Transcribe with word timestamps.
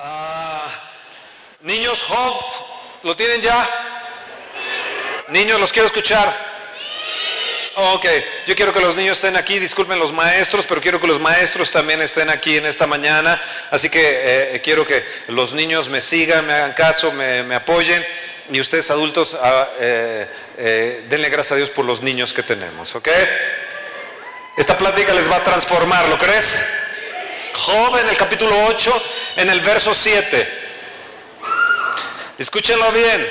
Ah, 0.00 0.70
niños, 1.62 2.04
¿lo 3.02 3.16
tienen 3.16 3.40
ya? 3.40 3.68
Niños, 5.28 5.58
los 5.58 5.72
quiero 5.72 5.86
escuchar. 5.86 6.32
Ok, 7.74 8.06
yo 8.46 8.54
quiero 8.54 8.72
que 8.72 8.80
los 8.80 8.94
niños 8.94 9.18
estén 9.18 9.36
aquí, 9.36 9.58
disculpen 9.58 9.98
los 9.98 10.12
maestros, 10.12 10.66
pero 10.68 10.80
quiero 10.80 11.00
que 11.00 11.08
los 11.08 11.20
maestros 11.20 11.72
también 11.72 12.00
estén 12.00 12.30
aquí 12.30 12.56
en 12.56 12.66
esta 12.66 12.86
mañana. 12.86 13.42
Así 13.72 13.88
que 13.88 14.00
eh, 14.54 14.60
quiero 14.62 14.86
que 14.86 15.04
los 15.28 15.52
niños 15.52 15.88
me 15.88 16.00
sigan, 16.00 16.46
me 16.46 16.52
hagan 16.52 16.74
caso, 16.74 17.10
me, 17.12 17.54
apoyen. 17.54 18.04
Y 18.50 18.60
ustedes 18.60 18.90
adultos, 18.92 19.36
ah, 19.40 19.68
eh, 19.80 20.28
eh, 20.58 21.06
denle 21.08 21.28
gracias 21.28 21.52
a 21.52 21.56
Dios 21.56 21.70
por 21.70 21.84
los 21.84 22.02
niños 22.02 22.32
que 22.32 22.44
tenemos, 22.44 22.94
¿ok? 22.94 23.08
Esta 24.56 24.78
plática 24.78 25.12
les 25.12 25.28
va 25.30 25.36
a 25.36 25.42
transformar, 25.42 26.08
¿lo 26.08 26.18
crees? 26.18 26.60
Joven, 27.52 28.04
en 28.04 28.10
el 28.10 28.16
capítulo 28.16 28.56
8, 28.66 29.02
en 29.36 29.50
el 29.50 29.60
verso 29.60 29.94
7. 29.94 30.48
Escúchenlo 32.38 32.90
bien. 32.92 33.26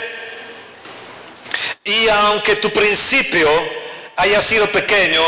Y 1.84 2.10
aunque 2.10 2.58
tu 2.58 2.70
principio 2.72 3.50
haya 4.18 4.42
sido 4.42 4.68
pequeño, 4.68 5.22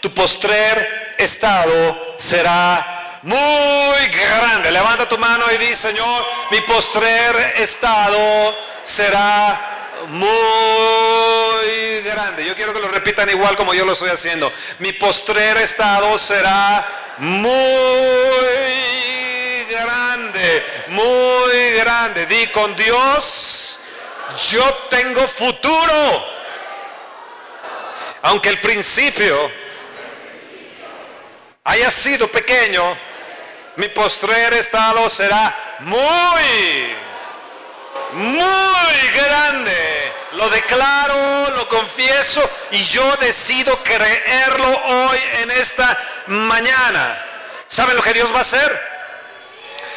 tu 0.00 0.12
postrer 0.12 1.14
estado 1.18 2.16
será 2.18 3.20
muy 3.22 4.06
grande. 4.08 4.70
Levanta 4.70 5.08
tu 5.08 5.16
mano 5.16 5.44
y 5.52 5.58
di, 5.58 5.74
Señor, 5.74 6.26
mi 6.50 6.60
postrer 6.62 7.54
estado 7.56 8.54
será 8.82 9.74
muy 10.08 12.00
grande. 12.02 12.44
Yo 12.44 12.54
quiero 12.54 12.72
que 12.72 12.80
lo 12.80 12.88
repitan 12.88 13.28
igual 13.30 13.56
como 13.56 13.72
yo 13.72 13.84
lo 13.84 13.92
estoy 13.92 14.10
haciendo. 14.10 14.52
Mi 14.78 14.92
postrer 14.92 15.56
estado 15.58 16.18
será 16.18 16.86
muy 17.18 17.54
grande, 19.84 20.64
muy 20.88 21.72
grande. 21.72 22.26
Di 22.26 22.46
con 22.48 22.74
Dios, 22.74 23.80
yo 24.50 24.64
tengo 24.88 25.26
futuro. 25.28 26.34
Aunque 28.22 28.48
el 28.48 28.58
principio 28.60 29.50
haya 31.64 31.90
sido 31.90 32.26
pequeño, 32.28 32.96
mi 33.76 33.88
postrer 33.88 34.54
estado 34.54 35.08
será 35.10 35.54
muy, 35.80 36.94
muy 38.12 39.08
grande. 39.14 40.12
Lo 40.32 40.48
declaro, 40.48 41.50
lo 41.50 41.68
confieso 41.68 42.48
y 42.70 42.82
yo 42.84 43.16
decido 43.16 43.82
creerlo 43.84 44.68
hoy 44.68 45.18
en 45.42 45.50
esta 45.50 45.96
mañana. 46.26 47.24
¿Saben 47.68 47.96
lo 47.96 48.02
que 48.02 48.12
Dios 48.14 48.32
va 48.32 48.38
a 48.38 48.42
hacer? 48.42 48.93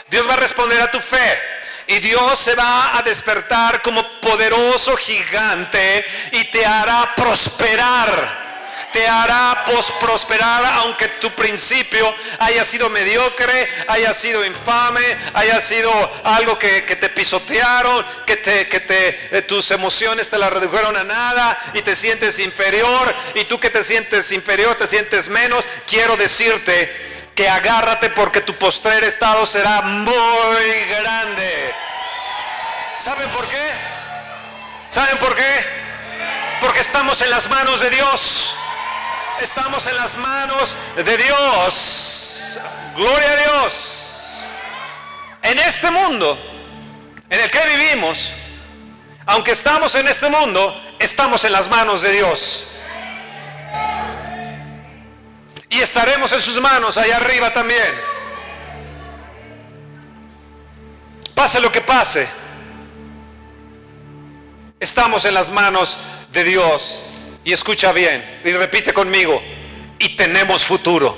Dios 0.09 0.27
va 0.27 0.33
a 0.33 0.38
responder 0.38 0.81
a 0.81 0.91
tu 0.91 1.00
fe. 1.00 1.39
Y 1.88 2.00
Dios 2.00 2.38
se 2.38 2.53
va 2.53 2.97
a 2.97 3.02
despertar 3.02 3.81
como 3.81 4.03
poderoso 4.19 4.97
gigante 4.97 6.05
y 6.31 6.44
te 6.45 6.66
hará 6.66 7.14
prosperar 7.16 8.47
te 8.91 9.08
hará 9.08 9.66
prosperar 9.99 10.66
aunque 10.66 11.08
tu 11.19 11.30
principio 11.31 12.14
haya 12.39 12.64
sido 12.64 12.89
mediocre, 12.89 13.69
haya 13.88 14.14
sido 14.14 14.44
infame, 14.44 15.02
haya 15.33 15.59
sido 15.59 15.91
algo 16.23 16.58
que, 16.58 16.81
te 16.81 17.09
pisotearon, 17.09 18.05
que, 18.25 18.38
te, 18.38 18.67
que 18.67 18.80
te, 18.80 19.38
eh, 19.38 19.42
tus 19.44 19.69
emociones 19.71 20.30
te 20.30 20.38
la 20.38 20.49
redujeron 20.49 20.95
a 20.97 21.03
nada 21.03 21.59
y 21.73 21.81
te 21.81 21.95
sientes 21.95 22.39
inferior 22.39 23.14
y 23.36 23.44
tú 23.45 23.59
que 23.59 23.69
te 23.69 23.83
sientes 23.83 24.31
inferior, 24.31 24.75
te 24.75 24.88
sientes 24.88 25.30
menos, 25.30 25.66
quiero 25.86 26.17
decirte 26.17 27.08
que 27.38 27.47
agárrate 27.47 28.09
porque 28.09 28.41
tu 28.41 28.55
postrer 28.55 29.03
estado 29.03 29.45
será 29.45 29.83
muy 29.83 30.85
grande. 30.89 31.71
¿Saben 32.97 33.30
por 33.30 33.47
qué? 33.47 33.71
¿Saben 34.89 35.19
por 35.19 35.35
qué? 35.35 35.65
Porque 36.59 36.80
estamos 36.80 37.21
en 37.21 37.30
las 37.30 37.47
manos 37.47 37.80
de 37.80 37.92
Dios. 37.92 38.55
Estamos 39.39 39.86
en 39.86 39.95
las 39.98 40.17
manos 40.17 40.75
de 40.95 41.15
Dios. 41.15 42.59
Gloria 42.95 43.31
a 43.31 43.36
Dios. 43.36 44.45
En 45.43 45.59
este 45.59 45.92
mundo 45.92 46.39
en 47.30 47.39
el 47.39 47.52
que 47.52 47.59
vivimos, 47.67 48.33
aunque 49.27 49.52
estamos 49.52 49.93
en 49.93 50.08
este 50.08 50.27
mundo, 50.27 50.75
estamos 50.98 51.45
en 51.45 51.52
las 51.52 51.69
manos 51.69 52.02
de 52.02 52.14
Dios. 52.14 52.77
Y 55.70 55.80
estaremos 55.80 56.32
en 56.32 56.42
sus 56.42 56.60
manos 56.61 56.98
allá 56.98 57.17
arriba 57.17 57.52
también. 57.52 57.95
Pase 61.36 61.60
lo 61.60 61.72
que 61.72 61.82
pase, 61.82 62.28
estamos 64.80 65.26
en 65.26 65.33
las 65.33 65.50
manos 65.50 65.98
de 66.32 66.44
Dios. 66.44 67.02
Y 67.44 67.54
escucha 67.54 67.94
bien, 67.94 68.42
y 68.44 68.52
repite 68.52 68.92
conmigo, 68.92 69.42
y 70.00 70.16
tenemos 70.17 70.66
futuro. 70.66 71.17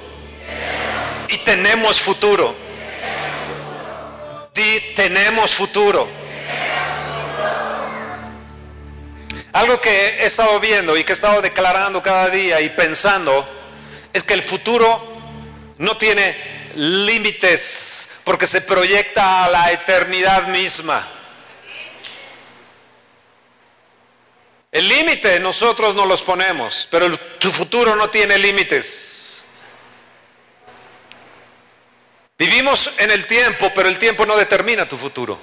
Y 1.28 1.38
tenemos 1.40 2.00
futuro. 2.00 2.56
Di, 4.54 4.94
tenemos 4.96 5.54
futuro. 5.54 6.08
Algo 9.54 9.81
que 9.81 9.90
he 10.20 10.26
estado 10.26 10.60
viendo 10.60 10.96
y 10.98 11.04
que 11.04 11.14
he 11.14 11.16
estado 11.16 11.42
declarando 11.42 12.04
cada 12.04 12.30
día 12.30 12.62
y 12.62 12.70
pensando 12.70 13.48
es 14.14 14.24
que 14.24 14.34
el 14.34 14.44
futuro 14.44 15.02
no 15.78 15.97
tiene 15.97 16.72
límites 16.75 18.12
porque 18.24 18.47
se 18.47 18.62
proyecta 18.62 19.46
a 19.46 19.50
la 19.50 19.72
eternidad 19.72 20.47
misma. 20.47 21.06
El 24.72 24.88
límite 24.88 25.40
nosotros 25.40 25.96
no 25.96 26.06
los 26.06 26.22
ponemos, 26.22 26.88
pero 26.92 27.18
tu 27.18 27.50
futuro 27.50 27.96
no 27.96 28.09
tiene 28.09 28.38
límites. 28.38 29.46
Vivimos 32.38 32.92
en 33.00 33.12
el 33.12 33.25
tiempo, 33.28 33.72
pero 33.75 33.90
el 33.90 33.98
tiempo 33.98 34.25
no 34.25 34.38
determina 34.38 34.88
tu 34.88 34.96
futuro. 34.96 35.40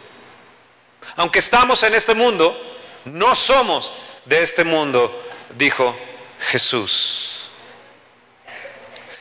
Aunque 1.17 1.41
estamos 1.41 1.83
en 1.83 1.95
este 1.95 2.15
mundo, 2.15 2.79
no 3.05 3.35
somos 3.35 3.93
de 4.25 4.43
este 4.43 4.65
mundo, 4.65 5.23
dijo 5.57 5.97
Jesús. 6.39 7.36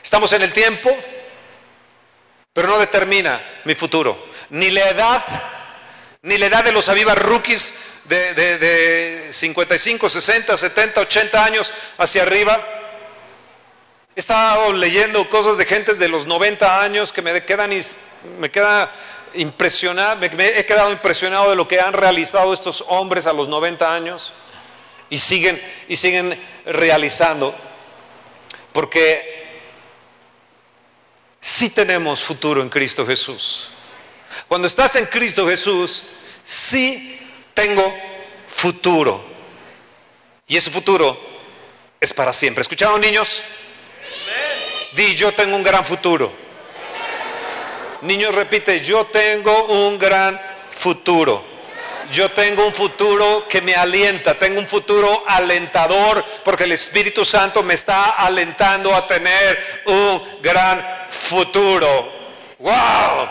Estamos 0.06 0.32
en 0.34 0.42
el 0.42 0.52
tiempo, 0.52 0.96
pero 2.52 2.68
no 2.68 2.78
determina 2.78 3.42
mi 3.64 3.74
futuro. 3.74 4.16
Ni 4.50 4.70
la 4.70 4.90
edad, 4.90 5.20
ni 6.22 6.38
la 6.38 6.46
edad 6.46 6.62
de 6.62 6.70
los 6.70 6.88
avivas 6.88 7.18
rookies 7.18 7.74
de, 8.04 9.26
55, 9.32 10.08
60, 10.08 10.56
70, 10.56 11.00
80 11.00 11.44
años 11.44 11.72
hacia 11.98 12.22
arriba. 12.22 12.64
He 14.14 14.20
estado 14.20 14.72
leyendo 14.74 15.28
cosas 15.28 15.58
de 15.58 15.66
gentes 15.66 15.98
de 15.98 16.06
los 16.06 16.24
90 16.24 16.84
años 16.84 17.12
que 17.12 17.20
me 17.20 17.44
quedan 17.44 17.72
me 18.38 18.48
queda 18.48 18.92
impresionado, 19.34 20.18
me, 20.18 20.46
he 20.56 20.64
quedado 20.64 20.92
impresionado 20.92 21.50
de 21.50 21.56
lo 21.56 21.66
que 21.66 21.80
han 21.80 21.94
realizado 21.94 22.52
estos 22.52 22.84
hombres 22.86 23.26
a 23.26 23.32
los 23.32 23.48
90 23.48 23.92
años 23.92 24.34
y 25.10 25.18
siguen 25.18 25.60
y 25.88 25.96
siguen 25.96 26.40
realizando 26.64 27.52
porque 28.72 29.45
sí 31.40 31.70
tenemos 31.70 32.22
futuro 32.22 32.62
en 32.62 32.68
Cristo 32.68 33.06
Jesús. 33.06 33.68
Cuando 34.48 34.66
estás 34.68 34.96
en 34.96 35.06
Cristo 35.06 35.48
Jesús, 35.48 36.04
sí 36.44 37.20
tengo 37.54 37.94
futuro. 38.46 39.24
Y 40.46 40.56
ese 40.56 40.70
futuro 40.70 41.18
es 42.00 42.12
para 42.12 42.32
siempre. 42.32 42.62
¿Escucharon 42.62 43.00
niños? 43.00 43.42
Di, 44.92 45.14
yo 45.14 45.32
tengo 45.34 45.56
un 45.56 45.62
gran 45.62 45.84
futuro. 45.84 46.32
Niños, 48.02 48.34
repite, 48.34 48.80
yo 48.80 49.06
tengo 49.06 49.64
un 49.64 49.98
gran 49.98 50.40
futuro. 50.70 51.55
Yo 52.12 52.30
tengo 52.30 52.66
un 52.66 52.72
futuro 52.72 53.46
que 53.48 53.60
me 53.60 53.74
alienta, 53.74 54.38
tengo 54.38 54.60
un 54.60 54.68
futuro 54.68 55.24
alentador 55.26 56.24
porque 56.44 56.64
el 56.64 56.72
Espíritu 56.72 57.24
Santo 57.24 57.62
me 57.62 57.74
está 57.74 58.10
alentando 58.10 58.94
a 58.94 59.06
tener 59.06 59.82
un 59.86 60.40
gran 60.42 60.84
futuro. 61.10 62.12
¡Wow! 62.58 63.28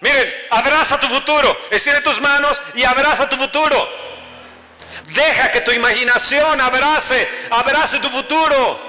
Miren, 0.00 0.34
abraza 0.50 1.00
tu 1.00 1.06
futuro, 1.08 1.56
extiende 1.70 2.02
tus 2.02 2.20
manos 2.20 2.60
y 2.74 2.84
abraza 2.84 3.28
tu 3.28 3.36
futuro. 3.36 3.88
Deja 5.08 5.50
que 5.50 5.60
tu 5.62 5.72
imaginación 5.72 6.60
abrace, 6.60 7.28
abrace 7.50 7.98
tu 7.98 8.08
futuro. 8.08 8.85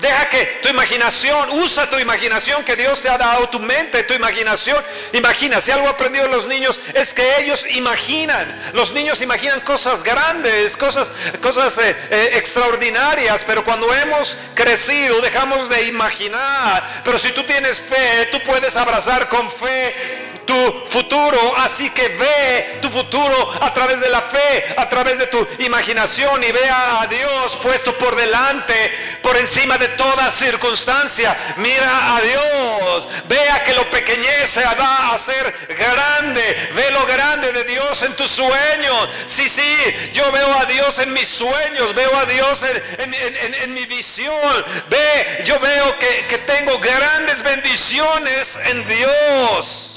Deja 0.00 0.28
que 0.28 0.44
tu 0.62 0.68
imaginación, 0.68 1.50
usa 1.50 1.88
tu 1.88 1.98
imaginación 1.98 2.64
que 2.64 2.76
Dios 2.76 3.00
te 3.02 3.08
ha 3.08 3.18
dado, 3.18 3.48
tu 3.48 3.60
mente, 3.60 4.02
tu 4.04 4.14
imaginación. 4.14 4.82
Imagina, 5.12 5.60
si 5.60 5.70
algo 5.70 5.88
aprendido 5.88 6.26
los 6.28 6.46
niños 6.46 6.80
es 6.94 7.14
que 7.14 7.40
ellos 7.40 7.66
imaginan. 7.70 8.72
Los 8.74 8.92
niños 8.92 9.20
imaginan 9.22 9.60
cosas 9.60 10.02
grandes, 10.02 10.76
cosas, 10.76 11.12
cosas 11.40 11.78
eh, 11.78 11.96
eh, 12.10 12.30
extraordinarias, 12.34 13.44
pero 13.44 13.64
cuando 13.64 13.92
hemos 13.94 14.36
crecido 14.54 15.20
dejamos 15.20 15.68
de 15.68 15.84
imaginar. 15.84 17.02
Pero 17.04 17.18
si 17.18 17.32
tú 17.32 17.42
tienes 17.44 17.80
fe, 17.80 18.28
tú 18.30 18.40
puedes 18.40 18.76
abrazar 18.76 19.28
con 19.28 19.50
fe 19.50 20.32
tu 20.46 20.84
futuro. 20.88 21.54
Así 21.58 21.90
que 21.90 22.08
ve 22.08 22.78
tu 22.80 22.90
futuro 22.90 23.52
a 23.60 23.72
través 23.72 24.00
de 24.00 24.08
la 24.08 24.22
fe, 24.22 24.74
a 24.76 24.88
través 24.88 25.18
de 25.18 25.26
tu 25.26 25.46
imaginación 25.58 26.42
y 26.42 26.52
vea 26.52 27.02
a 27.02 27.06
Dios 27.06 27.56
puesto 27.62 27.96
por 27.98 28.16
delante, 28.16 28.74
por 29.22 29.36
encima 29.36 29.78
de 29.78 29.88
toda 29.88 30.30
circunstancia. 30.30 31.36
Mira 31.56 32.16
a 32.16 32.20
Dios, 32.20 33.08
vea 33.28 33.64
que 33.64 33.74
lo 33.74 33.88
pequeñece 33.90 34.62
va 34.78 35.12
a 35.12 35.18
ser 35.18 35.54
grande. 35.68 36.70
Ve 36.74 36.90
lo 36.90 37.06
grande 37.06 37.52
de 37.52 37.64
Dios 37.64 38.02
en 38.02 38.14
tus 38.14 38.30
sueños. 38.30 39.08
Sí, 39.26 39.48
sí, 39.48 39.76
yo 40.12 40.30
veo 40.32 40.58
a 40.58 40.64
Dios 40.66 40.98
en 40.98 41.12
mis 41.12 41.28
sueños, 41.28 41.94
veo 41.94 42.16
a 42.16 42.26
Dios 42.26 42.64
en, 42.64 43.74
mi 43.74 43.86
visión. 43.86 44.64
Ve, 44.88 45.42
yo 45.44 45.58
veo 45.58 45.98
que 45.98 46.38
tengo 46.46 46.78
grandes 46.78 47.42
bendiciones 47.42 48.58
en 48.66 48.86
Dios. 48.86 49.93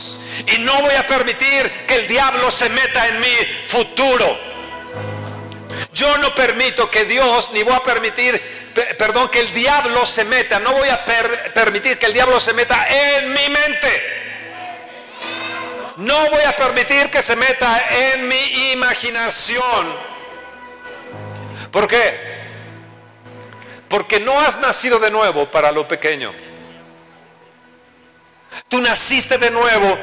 Y 0.48 0.60
no 0.60 0.82
voy 0.82 0.96
a 0.96 1.06
permitir 1.06 1.86
que 1.88 1.96
el 1.96 2.08
diablo 2.08 2.50
se 2.52 2.70
meta 2.70 3.08
en 3.08 3.20
mi 3.20 3.36
futuro. 3.66 4.38
Yo 5.94 6.18
no 6.18 6.34
permito 6.36 6.90
que 6.90 7.06
Dios, 7.06 7.52
ni 7.54 7.64
voy 7.64 7.74
a 7.74 7.84
permitir, 7.84 8.40
perdón, 8.98 9.30
que 9.30 9.40
el 9.40 9.54
diablo 9.54 10.06
se 10.06 10.26
meta. 10.26 10.60
No 10.60 10.74
voy 10.74 10.90
a 10.90 11.04
permitir 11.04 11.98
que 11.98 12.06
el 12.06 12.14
diablo 12.14 12.40
se 12.40 12.54
meta 12.54 12.86
en 12.88 13.34
mi 13.34 13.50
mente. 13.50 14.18
No 15.98 16.30
voy 16.30 16.44
a 16.44 16.56
permitir 16.56 17.10
que 17.10 17.22
se 17.22 17.36
meta 17.36 17.88
en 17.90 18.28
mi 18.28 18.72
imaginación. 18.72 19.96
¿Por 21.72 21.88
qué? 21.88 22.38
Porque 23.90 24.20
no 24.20 24.40
has 24.40 24.60
nacido 24.60 25.00
de 25.00 25.10
nuevo 25.10 25.50
para 25.50 25.72
lo 25.72 25.88
pequeño. 25.88 26.47
Tú 28.68 28.82
naciste 28.82 29.38
de 29.38 29.52
nuevo 29.52 29.98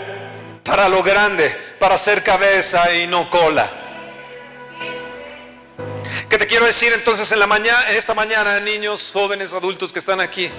para 0.65 0.89
lo 0.89 1.03
grande, 1.03 1.51
para 1.79 1.99
ser 1.99 2.23
cabeza 2.23 2.93
y 2.95 3.07
no 3.07 3.29
cola. 3.29 3.71
¿Qué 6.29 6.39
te 6.39 6.47
quiero 6.47 6.65
decir 6.65 6.93
entonces 6.93 7.31
en 7.33 7.39
la 7.39 7.47
mañana, 7.47 7.91
esta 7.91 8.15
mañana, 8.15 8.59
niños, 8.61 9.11
jóvenes, 9.13 9.53
adultos 9.53 9.93
que 9.93 9.99
están 9.99 10.21
aquí? 10.21 10.51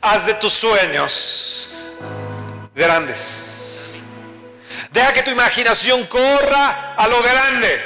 Haz 0.00 0.26
de 0.26 0.34
tus 0.34 0.52
sueños 0.52 1.70
grandes. 2.74 4.00
Deja 4.90 5.12
que 5.12 5.22
tu 5.22 5.30
imaginación 5.30 6.06
corra 6.06 6.94
a 6.94 7.08
lo 7.08 7.22
grande, 7.22 7.84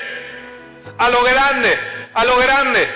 a 0.98 1.08
lo 1.08 1.22
grande, 1.22 1.78
a 2.12 2.24
lo 2.24 2.36
grande. 2.36 2.88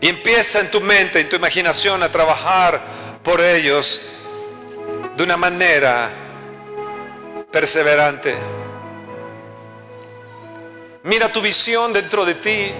Y 0.00 0.08
empieza 0.08 0.60
en 0.60 0.70
tu 0.70 0.80
mente, 0.80 1.20
en 1.20 1.28
tu 1.28 1.36
imaginación 1.36 2.02
a 2.02 2.12
trabajar 2.12 2.82
por 3.24 3.40
ellos 3.40 4.00
de 5.16 5.22
una 5.22 5.38
manera 5.38 6.10
perseverante. 7.50 8.36
Mira 11.04 11.32
tu 11.32 11.40
visión 11.40 11.92
dentro 11.92 12.24
de 12.24 12.34
ti, 12.34 12.72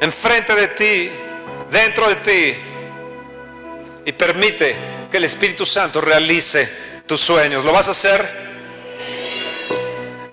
enfrente 0.00 0.54
de 0.54 0.68
ti, 0.68 1.10
dentro 1.70 2.08
de 2.08 2.14
ti. 2.16 2.58
Y 4.04 4.12
permite 4.12 4.76
que 5.10 5.16
el 5.16 5.24
Espíritu 5.24 5.64
Santo 5.64 6.00
realice 6.00 6.68
tus 7.06 7.20
sueños. 7.20 7.64
¿Lo 7.64 7.72
vas 7.72 7.88
a 7.88 7.92
hacer? 7.92 8.46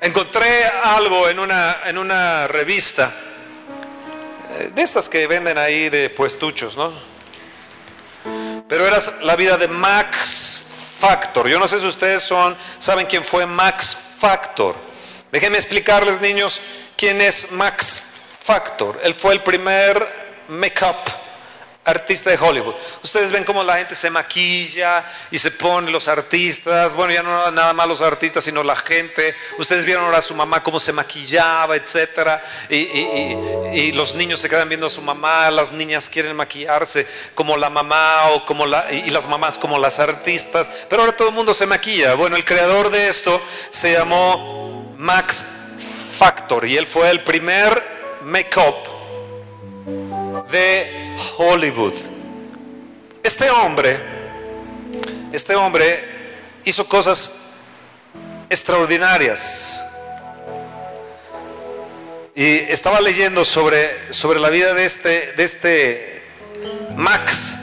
Encontré 0.01 0.65
algo 0.65 1.29
en 1.29 1.39
una, 1.39 1.77
en 1.85 1.97
una 1.97 2.47
revista, 2.47 3.13
eh, 4.59 4.71
de 4.73 4.81
estas 4.81 5.07
que 5.07 5.25
venden 5.27 5.57
ahí 5.57 5.89
de 5.89 6.09
puestuchos, 6.09 6.75
¿no? 6.75 7.12
Pero 8.73 8.87
era 8.87 8.97
la 9.21 9.35
vida 9.35 9.55
de 9.55 9.67
Max 9.67 10.65
Factor. 10.99 11.47
Yo 11.47 11.59
no 11.59 11.67
sé 11.67 11.79
si 11.79 11.85
ustedes 11.85 12.23
son, 12.23 12.57
saben 12.79 13.05
quién 13.05 13.23
fue 13.23 13.45
Max 13.45 13.95
Factor. 14.17 14.75
Déjenme 15.31 15.59
explicarles, 15.59 16.19
niños, 16.19 16.59
quién 16.97 17.21
es 17.21 17.51
Max 17.51 18.01
Factor. 18.39 18.99
Él 19.03 19.13
fue 19.13 19.33
el 19.33 19.43
primer 19.43 20.43
make-up 20.47 20.95
artista 21.85 22.29
de 22.29 22.37
Hollywood. 22.37 22.75
Ustedes 23.03 23.31
ven 23.31 23.43
cómo 23.43 23.63
la 23.63 23.77
gente 23.77 23.95
se 23.95 24.09
maquilla 24.09 25.05
y 25.29 25.37
se 25.37 25.51
pone 25.51 25.91
los 25.91 26.07
artistas. 26.07 26.95
Bueno, 26.95 27.13
ya 27.13 27.23
no 27.23 27.51
nada 27.51 27.73
más 27.73 27.87
los 27.87 28.01
artistas, 28.01 28.43
sino 28.43 28.63
la 28.63 28.75
gente. 28.75 29.35
Ustedes 29.57 29.85
vieron 29.85 30.05
ahora 30.05 30.19
a 30.19 30.21
su 30.21 30.33
mamá 30.33 30.63
cómo 30.63 30.79
se 30.79 30.93
maquillaba, 30.93 31.75
etcétera. 31.75 32.43
Y, 32.69 33.91
los 33.93 34.15
niños 34.15 34.39
se 34.39 34.49
quedan 34.49 34.69
viendo 34.69 34.87
a 34.87 34.89
su 34.89 35.01
mamá. 35.01 35.51
Las 35.51 35.71
niñas 35.71 36.09
quieren 36.09 36.35
maquillarse 36.35 37.07
como 37.35 37.57
la 37.57 37.69
mamá 37.69 38.29
o 38.31 38.45
como 38.45 38.65
y 38.65 39.09
las 39.09 39.27
mamás 39.27 39.57
como 39.57 39.77
las 39.77 39.99
artistas. 39.99 40.71
Pero 40.89 41.01
ahora 41.01 41.15
todo 41.15 41.29
el 41.29 41.33
mundo 41.33 41.53
se 41.53 41.65
maquilla. 41.65 42.15
Bueno, 42.15 42.35
el 42.35 42.45
creador 42.45 42.89
de 42.89 43.09
esto 43.09 43.41
se 43.69 43.93
llamó 43.93 44.95
Max 44.97 45.45
Factor 46.17 46.65
y 46.65 46.77
él 46.77 46.87
fue 46.87 47.09
el 47.09 47.21
primer 47.21 47.83
make-up 48.23 48.75
de 50.49 51.12
Hollywood. 51.37 51.93
Este 53.23 53.49
hombre, 53.49 53.99
este 55.31 55.55
hombre 55.55 56.03
hizo 56.65 56.87
cosas 56.87 57.31
extraordinarias. 58.49 59.85
Y 62.35 62.45
estaba 62.45 62.99
leyendo 62.99 63.45
sobre, 63.45 64.11
sobre 64.11 64.39
la 64.39 64.49
vida 64.49 64.73
de 64.73 64.85
este, 64.85 65.33
de 65.33 65.43
este 65.43 66.23
Max 66.95 67.57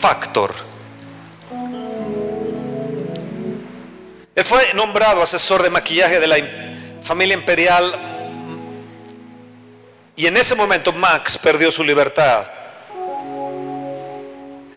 Factor. 0.00 0.52
Él 4.34 4.44
fue 4.44 4.74
nombrado 4.74 5.22
asesor 5.22 5.62
de 5.62 5.70
maquillaje 5.70 6.18
de 6.18 6.26
la 6.26 6.36
familia 7.02 7.34
imperial 7.34 8.11
y 10.16 10.26
en 10.26 10.36
ese 10.36 10.54
momento 10.54 10.92
Max 10.92 11.38
perdió 11.38 11.70
su 11.70 11.82
libertad. 11.82 12.46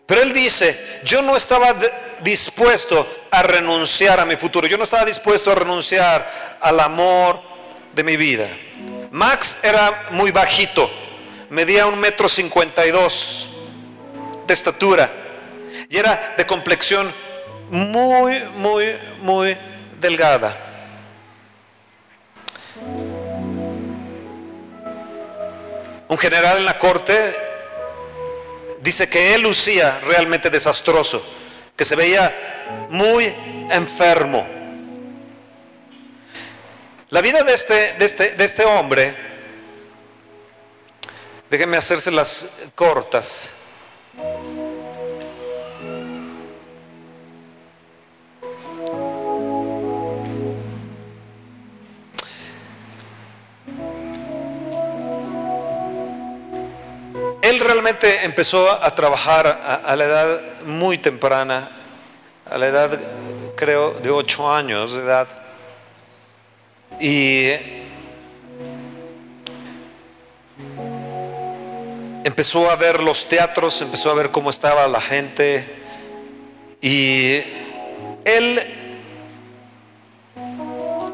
Pero 0.06 0.22
él 0.22 0.32
dice, 0.32 1.00
yo 1.04 1.20
no 1.20 1.36
estaba 1.36 1.74
dispuesto 2.22 3.06
a 3.30 3.42
renunciar 3.42 4.20
a 4.20 4.24
mi 4.24 4.36
futuro, 4.36 4.66
yo 4.66 4.78
no 4.78 4.84
estaba 4.84 5.04
dispuesto 5.04 5.50
a 5.50 5.56
renunciar 5.56 6.58
al 6.60 6.78
amor 6.80 7.40
de 7.92 8.04
mi 8.04 8.16
vida. 8.16 8.48
Max 9.10 9.58
era 9.62 10.08
muy 10.10 10.30
bajito, 10.30 10.90
medía 11.50 11.86
un 11.86 11.98
metro 11.98 12.28
cincuenta 12.28 12.86
y 12.86 12.90
dos 12.90 13.48
de 14.46 14.54
estatura 14.54 15.10
y 15.88 15.96
era 15.96 16.34
de 16.36 16.46
complexión 16.46 17.12
muy, 17.70 18.40
muy, 18.56 18.96
muy 19.20 19.56
delgada. 19.98 20.75
Un 26.08 26.18
general 26.18 26.58
en 26.58 26.64
la 26.64 26.78
corte 26.78 27.34
dice 28.80 29.08
que 29.08 29.34
él 29.34 29.42
lucía 29.42 29.98
realmente 30.04 30.50
desastroso, 30.50 31.24
que 31.74 31.84
se 31.84 31.96
veía 31.96 32.86
muy 32.90 33.24
enfermo. 33.70 34.46
La 37.10 37.20
vida 37.20 37.42
de 37.42 37.52
este, 37.52 37.94
de 37.94 38.04
este, 38.04 38.30
de 38.30 38.44
este 38.44 38.64
hombre, 38.64 39.14
déjenme 41.50 41.76
hacérselas 41.76 42.70
cortas. 42.74 43.52
Él 57.48 57.60
realmente 57.60 58.24
empezó 58.24 58.68
a 58.68 58.92
trabajar 58.96 59.46
a, 59.84 59.94
la 59.94 60.04
edad 60.04 60.40
muy 60.64 60.98
temprana, 60.98 61.70
a 62.44 62.58
la 62.58 62.66
edad 62.66 63.00
creo 63.54 63.92
de 63.92 64.10
ocho 64.10 64.52
años 64.52 64.94
de 64.94 65.02
edad. 65.02 65.28
Y 66.98 67.50
empezó 72.24 72.68
a 72.68 72.74
ver 72.74 73.00
los 73.00 73.28
teatros, 73.28 73.80
empezó 73.80 74.10
a 74.10 74.14
ver 74.14 74.32
cómo 74.32 74.50
estaba 74.50 74.88
la 74.88 75.00
gente. 75.00 75.72
Y 76.80 77.42
él 78.24 78.60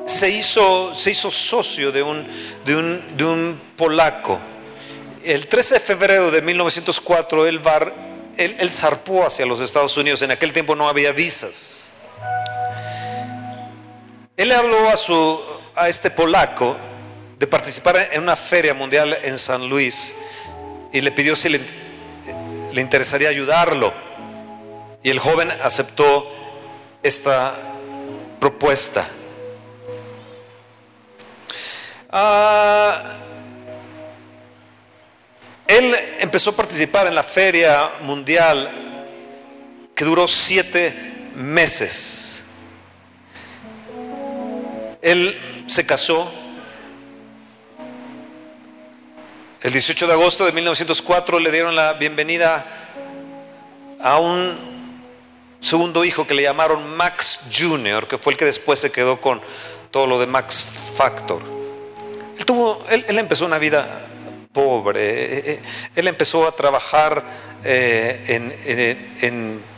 se 0.06 0.30
hizo, 0.30 0.94
se 0.94 1.10
hizo 1.10 1.30
socio 1.30 1.92
de 1.92 2.02
un, 2.02 2.26
de 2.64 2.76
un, 2.76 3.16
de 3.18 3.24
un 3.24 3.60
polaco 3.76 4.40
El 5.25 5.47
13 5.47 5.75
de 5.75 5.81
febrero 5.81 6.31
de 6.31 6.43
1904 6.43 7.47
él, 7.47 7.61
él 8.37 8.71
zarpó 8.71 9.25
hacia 9.25 9.47
los 9.47 9.61
Estados 9.61 9.97
Unidos. 9.97 10.23
En 10.23 10.33
aquel 10.33 10.52
tiempo 10.52 10.75
no 10.75 10.88
había 10.88 11.12
visas. 11.12 11.93
Él 14.37 14.49
le 14.49 14.55
habló 14.55 14.88
a, 14.88 14.97
su, 14.97 15.41
a 15.76 15.88
este 15.88 16.11
polaco 16.11 16.76
de 17.38 17.47
participar 17.47 18.09
en 18.12 18.23
una 18.23 18.35
feria 18.35 18.75
mundial 18.75 19.17
en 19.23 19.38
San 19.38 19.69
Luis 19.69 20.17
y 20.93 21.00
le 21.00 21.12
pidió 21.12 21.37
si 21.37 21.50
le, 21.50 21.61
le 22.73 22.81
interesaría 22.81 23.29
ayudarlo. 23.29 23.93
Y 25.05 25.11
el 25.11 25.21
joven 25.21 25.52
aceptó 25.62 26.31
esta 27.02 27.55
propuesta. 28.41 29.07
Ah, 32.11 33.19
él 35.79 35.97
empezó 36.21 36.50
a 36.50 36.57
participar 36.57 37.07
en 37.07 37.14
la 37.14 37.23
feria 37.23 37.93
mundial 38.02 38.71
que 39.95 40.05
duró 40.05 40.26
siete 40.29 40.95
meses. 41.35 42.45
Él 45.00 45.64
se 45.67 45.87
casó 45.87 46.31
el 49.62 49.73
18 49.73 50.09
de 50.09 50.12
agosto 50.12 50.45
de 50.45 50.50
1904, 50.50 51.38
le 51.38 51.52
dieron 51.52 51.76
la 51.76 51.93
bienvenida 51.93 52.67
a 54.00 54.19
un 54.19 54.59
segundo 55.61 56.05
hijo 56.05 56.26
que 56.26 56.35
le 56.35 56.43
llamaron 56.43 56.97
Max 56.97 57.43
Jr., 57.57 58.09
que 58.09 58.19
fue 58.19 58.33
el 58.33 58.37
que 58.37 58.45
después 58.45 58.81
se 58.81 58.91
quedó 58.91 59.21
con 59.21 59.41
todo 59.93 60.09
lo 60.09 60.19
de 60.19 60.26
Max 60.26 60.64
Factor. 60.97 61.41
Él, 62.37 62.45
tuvo, 62.45 62.85
él, 62.91 63.05
empezó 63.17 63.47
una 63.47 63.59
vida 63.59 64.09
pobre, 64.52 65.38
eh, 65.38 65.42
eh, 65.47 65.62
él 65.97 66.09
empezó 66.09 66.47
a 66.47 66.52
trabajar 66.52 67.23
eh, 67.64 68.25
en, 68.28 69.12
en 69.21 69.73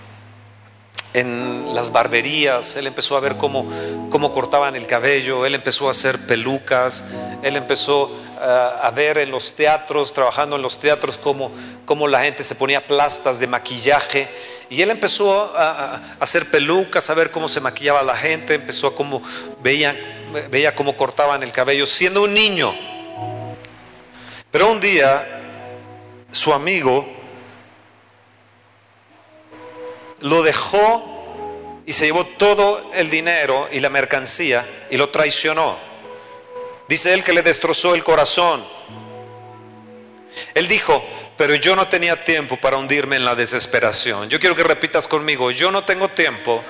en 1.15 1.75
las 1.75 1.93
barberías, 1.93 2.75
él 2.75 2.89
empezó 2.89 3.17
a 3.17 3.21
ver 3.21 3.37
cómo, 3.37 3.71
cómo 4.11 4.33
cortaban 4.33 4.75
el 4.75 4.87
cabello, 4.87 5.47
él 5.47 5.55
empezó 5.55 5.87
a 5.87 5.93
hacer 5.93 6.19
pelucas, 6.27 7.05
él 7.43 7.57
empezó 7.57 8.11
a, 8.41 8.91
ver 8.91 9.19
en 9.19 9.31
los 9.31 9.55
teatros, 9.55 10.13
trabajando 10.13 10.57
en 10.57 10.63
los 10.63 10.79
teatros, 10.79 11.17
cómo, 11.17 11.53
cómo, 11.87 12.09
la 12.09 12.21
gente 12.21 12.43
se 12.43 12.57
ponía 12.57 12.85
plastas 12.87 13.39
de 13.39 13.47
maquillaje. 13.47 14.29
Y 14.69 14.83
él 14.83 14.91
empezó 14.91 15.55
a, 15.57 16.17
hacer 16.19 16.51
pelucas, 16.51 17.09
a 17.09 17.15
ver 17.15 17.31
cómo 17.31 17.49
se 17.49 17.61
maquillaba 17.61 18.03
la 18.03 18.17
gente, 18.17 18.55
empezó 18.55 18.89
a 18.89 18.95
cómo 18.95 19.23
veía 19.63 20.75
cómo 20.75 20.97
cortaban 20.97 21.45
el 21.45 21.53
cabello, 21.53 21.87
siendo 21.87 22.25
un 22.25 22.35
niño. 22.35 22.75
Pero 24.55 24.71
un 24.71 24.79
día, 24.79 25.27
su 26.31 26.55
amigo 26.55 27.05
lo 30.21 30.45
dejó 30.45 31.83
y 31.85 31.93
se 31.93 32.05
llevó 32.05 32.25
todo 32.25 32.93
el 32.95 33.11
dinero 33.11 33.69
y 33.73 33.81
la 33.81 33.91
mercancía 33.91 34.65
y 34.93 34.97
lo 34.97 35.09
traicionó. 35.09 35.77
Dice 36.89 37.13
él 37.15 37.25
que 37.25 37.33
le 37.33 37.43
destrozó 37.43 37.97
el 37.97 38.05
corazón. 38.05 38.65
Él 40.55 40.69
dijo, 40.69 41.05
pero 41.37 41.57
yo 41.57 41.75
no 41.75 41.89
tenía 41.89 42.23
tiempo 42.23 42.57
para 42.57 42.77
hundirme 42.77 43.17
en 43.17 43.25
la 43.25 43.35
desesperación. 43.35 44.31
Yo 44.31 44.39
quiero 44.39 44.55
que 44.55 44.63
repitas 44.63 45.09
conmigo, 45.09 45.51
yo 45.51 45.73
no 45.73 45.83
tengo 45.83 46.11
tiempo 46.11 46.63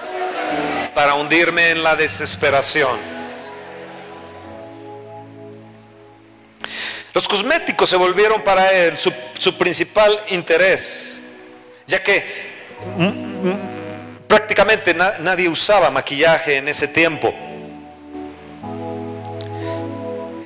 para 0.95 1.17
hundirme 1.17 1.69
en 1.69 1.83
la 1.83 1.97
desesperación. 1.97 3.14
Los 7.15 7.27
cosméticos 7.29 7.89
se 7.89 7.97
volvieron 7.97 8.43
para 8.43 8.73
él 8.73 8.99
su, 8.99 9.13
principal 9.57 10.21
interés, 10.31 11.23
ya 11.87 12.03
que 12.03 12.25
prácticamente 14.27 14.93
nadie 14.93 15.49
usaba 15.49 15.93
maquillaje 15.93 16.57
en 16.57 16.67
ese 16.67 16.89
tiempo. 16.89 17.33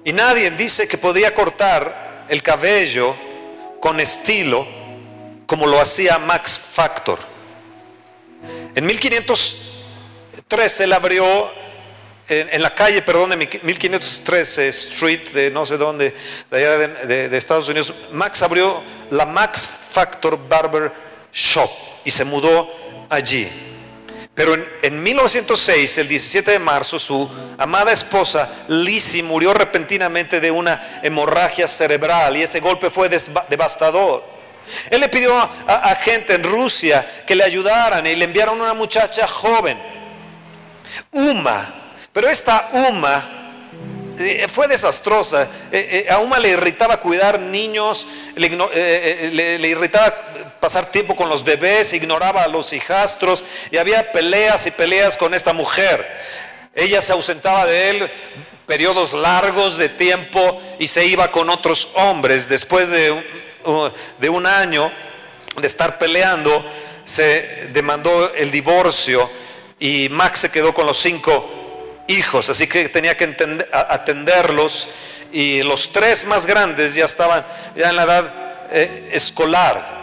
Y 0.04 0.12
nadie 0.12 0.50
dice 0.50 0.86
que 0.86 0.98
podía 0.98 1.32
cortar 1.32 2.26
el 2.28 2.42
cabello 2.42 3.16
con 3.80 3.98
estilo 3.98 4.66
como 5.46 5.66
lo 5.66 5.80
hacía 5.80 6.18
Max 6.18 6.60
Factor. 6.74 7.18
En 8.74 8.84
1513 8.84 10.84
él 10.84 10.92
abrió 10.92 11.50
en, 12.28 12.62
la 12.62 12.74
calle, 12.74 13.02
perdón, 13.02 13.30
de 13.30 13.36
1513 13.36 14.68
Street 14.68 15.28
de 15.30 15.50
no 15.50 15.64
sé 15.64 15.76
dónde, 15.76 16.14
de 16.50 16.56
allá 16.56 16.78
de 16.78 17.36
Estados 17.36 17.68
Unidos, 17.68 17.92
Max 18.12 18.42
abrió 18.42 18.82
la 19.10 19.24
Max 19.24 19.68
Factor 19.92 20.38
Barber 20.48 20.92
Shop 21.32 21.70
y 22.04 22.10
se 22.10 22.24
mudó 22.24 22.70
allí. 23.08 23.48
Pero 24.34 24.54
en, 24.82 25.02
1906, 25.02 25.98
el 25.98 26.06
17 26.06 26.52
de 26.52 26.58
marzo, 26.60 26.98
su 26.98 27.28
amada 27.58 27.90
esposa 27.90 28.48
Lizzie 28.68 29.22
murió 29.22 29.52
repentinamente 29.52 30.40
de 30.40 30.50
una 30.50 31.00
hemorragia 31.02 31.66
cerebral 31.66 32.36
y 32.36 32.42
ese 32.42 32.60
golpe 32.60 32.88
fue 32.88 33.08
devastador. 33.08 34.22
Él 34.90 35.00
le 35.00 35.08
pidió 35.08 35.36
a, 35.36 35.44
a, 35.66 35.94
gente 35.96 36.34
en 36.34 36.44
Rusia 36.44 37.04
que 37.26 37.34
le 37.34 37.42
ayudaran 37.42 38.06
y 38.06 38.14
le 38.14 38.26
enviaron 38.26 38.60
una 38.60 38.74
muchacha 38.74 39.26
joven, 39.26 39.76
Uma. 41.10 41.87
Pero 42.12 42.28
esta 42.28 42.70
Uma 42.72 43.38
eh, 44.18 44.46
fue 44.48 44.66
desastrosa. 44.66 45.48
Eh, 45.70 46.04
eh, 46.08 46.12
a 46.12 46.18
Uma 46.18 46.38
le 46.38 46.50
irritaba 46.50 46.98
cuidar 46.98 47.38
niños, 47.38 48.06
le, 48.34 49.68
irritaba 49.68 50.14
pasar 50.60 50.90
tiempo 50.90 51.14
con 51.14 51.28
los 51.28 51.44
bebés, 51.44 51.92
ignoraba 51.92 52.42
a 52.42 52.48
los 52.48 52.72
hijastros 52.72 53.44
y 53.70 53.76
había 53.76 54.10
peleas 54.10 54.66
y 54.66 54.70
peleas 54.70 55.16
con 55.16 55.34
esta 55.34 55.52
mujer. 55.52 56.04
Ella 56.74 57.00
se 57.00 57.12
ausentaba 57.12 57.66
de 57.66 57.90
él 57.90 58.10
periodos 58.66 59.12
largos 59.12 59.78
de 59.78 59.88
tiempo 59.88 60.60
y 60.78 60.88
se 60.88 61.06
iba 61.06 61.30
con 61.30 61.48
otros 61.48 61.90
hombres. 61.94 62.48
Después 62.48 62.88
de, 62.88 63.22
de 64.18 64.28
un 64.28 64.46
año 64.46 64.90
de 65.60 65.66
estar 65.66 65.98
peleando, 65.98 66.64
se 67.04 67.68
demandó 67.72 68.34
el 68.34 68.50
divorcio 68.50 69.30
y 69.78 70.08
Max 70.10 70.40
se 70.40 70.50
quedó 70.50 70.74
con 70.74 70.86
los 70.86 70.98
cinco 70.98 71.57
hijos, 72.08 72.50
así 72.50 72.66
que 72.66 72.88
tenía 72.88 73.16
que 73.16 73.36
atenderlos 73.72 74.88
y 75.30 75.62
los 75.62 75.92
tres 75.92 76.24
más 76.24 76.46
grandes 76.46 76.94
ya 76.94 77.04
estaban 77.04 77.46
ya 77.76 77.90
en 77.90 77.96
la 77.96 78.02
edad 78.02 78.34
eh, 78.70 79.10
escolar. 79.12 79.98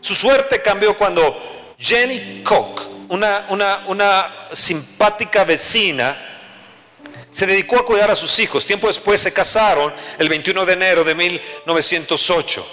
Su 0.00 0.14
suerte 0.14 0.62
cambió 0.62 0.96
cuando 0.96 1.74
Jenny 1.78 2.42
Koch, 2.42 2.80
una, 3.08 3.46
una, 3.48 3.84
una 3.86 4.48
simpática 4.52 5.44
vecina, 5.44 6.16
se 7.28 7.46
dedicó 7.46 7.76
a 7.76 7.84
cuidar 7.84 8.10
a 8.10 8.14
sus 8.14 8.38
hijos. 8.38 8.64
Tiempo 8.64 8.86
después 8.86 9.20
se 9.20 9.32
casaron 9.32 9.92
el 10.18 10.28
21 10.28 10.64
de 10.64 10.72
enero 10.72 11.04
de 11.04 11.14
1908. 11.14 12.66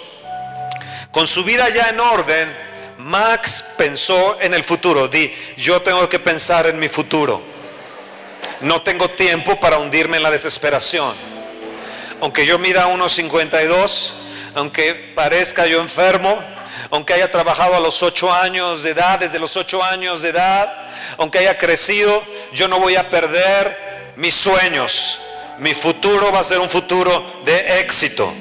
Con 1.12 1.26
su 1.26 1.44
vida 1.44 1.68
ya 1.68 1.88
en 1.88 2.00
orden, 2.00 2.56
Max 2.98 3.64
pensó 3.76 4.38
en 4.40 4.54
el 4.54 4.64
futuro. 4.64 5.08
Di, 5.08 5.32
yo 5.56 5.80
tengo 5.82 6.08
que 6.08 6.18
pensar 6.18 6.66
en 6.66 6.78
mi 6.78 6.88
futuro. 6.88 7.57
No 8.60 8.82
tengo 8.82 9.08
tiempo 9.10 9.60
para 9.60 9.78
hundirme 9.78 10.16
en 10.16 10.22
la 10.22 10.30
desesperación. 10.30 11.14
Aunque 12.20 12.44
yo 12.44 12.58
mida 12.58 12.88
1,52, 12.88 14.10
aunque 14.54 15.12
parezca 15.14 15.66
yo 15.66 15.80
enfermo, 15.80 16.36
aunque 16.90 17.14
haya 17.14 17.30
trabajado 17.30 17.76
a 17.76 17.80
los 17.80 18.02
8 18.02 18.32
años 18.32 18.82
de 18.82 18.90
edad, 18.90 19.20
desde 19.20 19.38
los 19.38 19.56
8 19.56 19.84
años 19.84 20.22
de 20.22 20.30
edad, 20.30 20.88
aunque 21.18 21.38
haya 21.38 21.56
crecido, 21.56 22.22
yo 22.52 22.66
no 22.66 22.80
voy 22.80 22.96
a 22.96 23.08
perder 23.08 24.12
mis 24.16 24.34
sueños. 24.34 25.20
Mi 25.58 25.74
futuro 25.74 26.32
va 26.32 26.40
a 26.40 26.44
ser 26.44 26.58
un 26.58 26.68
futuro 26.68 27.42
de 27.44 27.80
éxito. 27.80 28.32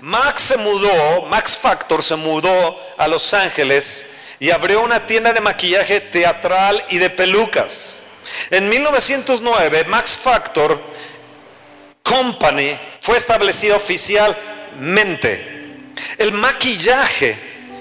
Max 0.00 0.42
se 0.42 0.56
mudó, 0.56 1.22
Max 1.28 1.56
Factor 1.56 2.02
se 2.02 2.16
mudó 2.16 2.80
a 2.96 3.06
Los 3.06 3.32
Ángeles 3.34 4.06
y 4.40 4.50
abrió 4.50 4.82
una 4.82 5.06
tienda 5.06 5.32
de 5.32 5.40
maquillaje 5.40 6.00
teatral 6.00 6.84
y 6.90 6.98
de 6.98 7.10
pelucas. 7.10 8.03
En 8.50 8.68
1909, 8.68 9.84
Max 9.84 10.18
Factor 10.20 10.80
Company 12.02 12.78
fue 13.00 13.16
establecida 13.16 13.76
oficialmente. 13.76 15.54
El 16.18 16.32
maquillaje 16.32 17.38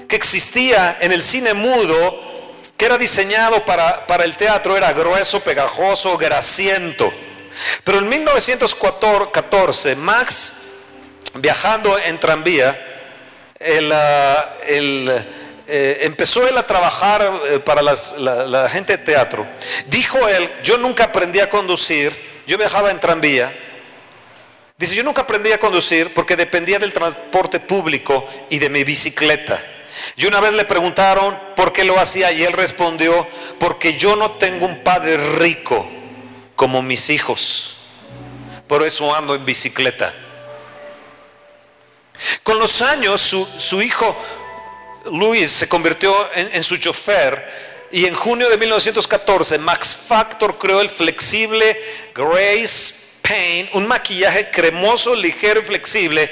que 0.08 0.16
existía 0.16 0.98
en 1.02 1.12
el 1.12 1.22
cine 1.22 1.54
mudo, 1.54 2.22
que 2.78 2.86
era 2.86 2.98
diseñado 2.98 3.66
para, 3.66 4.06
el 4.24 4.38
teatro, 4.38 4.78
era 4.78 4.94
grueso, 4.94 5.42
pegajoso, 5.42 6.18
grasiento. 6.18 7.12
Pero 7.84 8.00
en 8.00 8.10
1914, 8.10 9.96
Max, 9.96 10.54
viajando 11.36 11.98
en 12.00 12.20
tranvía, 12.20 12.80
el, 13.60 13.92
ah, 13.92 14.54
el 14.66 15.43
eh, 15.68 16.00
empezó 16.02 16.48
él 16.48 16.58
a 16.58 16.68
trabajar 16.68 17.42
eh, 17.50 17.60
para 17.60 17.82
la, 17.82 18.70
gente 18.70 18.98
de 18.98 19.04
teatro. 19.04 19.48
Dijo 19.88 20.28
él, 20.28 20.50
yo 20.64 20.78
nunca 20.78 21.06
aprendí 21.06 21.40
a 21.40 21.50
conducir, 21.50 22.16
yo 22.46 22.58
viajaba 22.58 22.92
en 22.92 23.00
tranvía. 23.00 23.54
Dice, 24.78 24.96
yo 24.96 25.04
nunca 25.04 25.22
aprendí 25.22 25.52
a 25.52 25.60
conducir 25.60 26.14
porque 26.14 26.36
dependía 26.36 26.80
del 26.80 26.94
transporte 26.94 27.60
público 27.60 28.28
y 28.50 28.60
de 28.60 28.70
mi 28.70 28.84
bicicleta. 28.84 29.62
Y 30.16 30.26
una 30.26 30.40
vez 30.40 30.54
le 30.54 30.66
preguntaron 30.66 31.38
por 31.56 31.72
qué 31.72 31.84
lo 31.84 32.00
hacía 32.00 32.32
y 32.32 32.44
él 32.44 32.54
respondió, 32.54 33.26
porque 33.60 33.98
yo 33.98 34.16
no 34.16 34.32
tengo 34.32 34.66
un 34.66 34.84
padre 34.84 35.18
rico 35.38 35.88
como 36.56 36.82
mis 36.82 37.10
hijos. 37.10 37.78
Por 38.68 38.84
eso 38.84 39.14
ando 39.16 39.36
en 39.36 39.46
bicicleta. 39.46 40.14
Con 42.44 42.60
los 42.60 42.82
años 42.82 43.22
su, 43.22 43.82
hijo 43.82 44.16
Luis 45.12 45.52
se 45.52 45.68
convirtió 45.68 46.16
en, 46.34 46.64
su 46.64 46.78
chofer 46.78 47.88
y 47.92 48.06
en 48.06 48.16
junio 48.16 48.50
de 48.50 48.58
1914 48.58 49.60
Max 49.60 49.98
Factor 50.08 50.58
creó 50.58 50.82
el 50.82 50.90
flexible 50.90 51.78
Grace 52.16 52.96
Paint, 53.22 53.74
un 53.74 53.88
maquillaje 53.88 54.50
cremoso, 54.50 55.16
ligero 55.16 55.62
y 55.62 55.64
flexible 55.64 56.30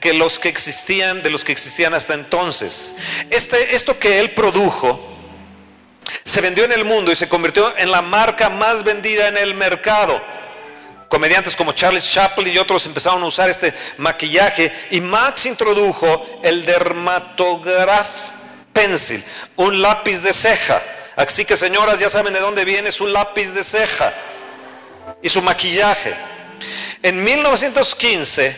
que 0.00 0.12
los 0.12 0.38
que 0.38 0.48
existían, 0.48 1.22
de 1.22 1.30
los 1.30 1.44
que 1.44 1.52
existían 1.52 1.94
hasta 1.94 2.14
entonces. 2.14 2.94
Este, 3.30 3.74
esto 3.74 3.98
que 3.98 4.20
él 4.20 4.30
produjo 4.30 5.12
se 6.24 6.40
vendió 6.40 6.64
en 6.64 6.72
el 6.72 6.84
mundo 6.84 7.10
y 7.10 7.16
se 7.16 7.28
convirtió 7.28 7.76
en 7.76 7.90
la 7.90 8.02
marca 8.02 8.48
más 8.48 8.84
vendida 8.84 9.28
en 9.28 9.38
el 9.38 9.54
mercado. 9.54 10.22
Comediantes 11.14 11.54
como 11.54 11.70
Charles 11.70 12.12
Chaplin 12.12 12.52
y 12.52 12.58
otros 12.58 12.84
empezaron 12.86 13.22
a 13.22 13.26
usar 13.26 13.48
este 13.48 13.72
maquillaje 13.98 14.72
y 14.90 15.00
Max 15.00 15.46
introdujo 15.46 16.40
el 16.42 16.66
Dermatograph 16.66 18.30
Pencil, 18.72 19.22
un 19.54 19.80
lápiz 19.80 20.24
de 20.24 20.32
ceja. 20.32 20.82
Así 21.14 21.44
que 21.44 21.56
señoras 21.56 22.00
ya 22.00 22.10
saben 22.10 22.34
de 22.34 22.40
dónde 22.40 22.64
viene 22.64 22.90
su 22.90 23.06
lápiz 23.06 23.54
de 23.54 23.62
ceja 23.62 24.12
y 25.22 25.28
su 25.28 25.40
maquillaje. 25.40 26.16
En 27.00 27.22
1915 27.22 28.56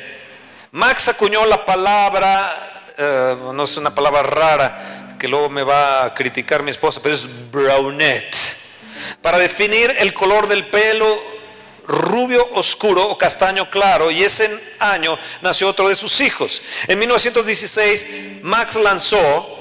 Max 0.72 1.08
acuñó 1.08 1.44
la 1.44 1.62
palabra, 1.62 2.72
eh, 2.96 3.36
no 3.52 3.64
es 3.64 3.76
una 3.76 3.94
palabra 3.94 4.22
rara, 4.22 5.16
que 5.18 5.28
luego 5.28 5.50
me 5.50 5.62
va 5.62 6.06
a 6.06 6.14
criticar 6.14 6.62
mi 6.62 6.70
esposa, 6.70 7.02
pero 7.02 7.14
es 7.14 7.28
brownet, 7.50 8.34
para 9.20 9.36
definir 9.36 9.94
el 9.98 10.14
color 10.14 10.48
del 10.48 10.64
pelo 10.68 11.35
rubio 11.86 12.48
oscuro 12.54 13.08
o 13.08 13.18
castaño 13.18 13.70
claro 13.70 14.10
y 14.10 14.22
ese 14.22 14.50
año 14.78 15.18
nació 15.42 15.68
otro 15.68 15.88
de 15.88 15.96
sus 15.96 16.20
hijos. 16.20 16.62
En 16.88 16.98
1916 16.98 18.42
Max 18.42 18.76
lanzó 18.76 19.56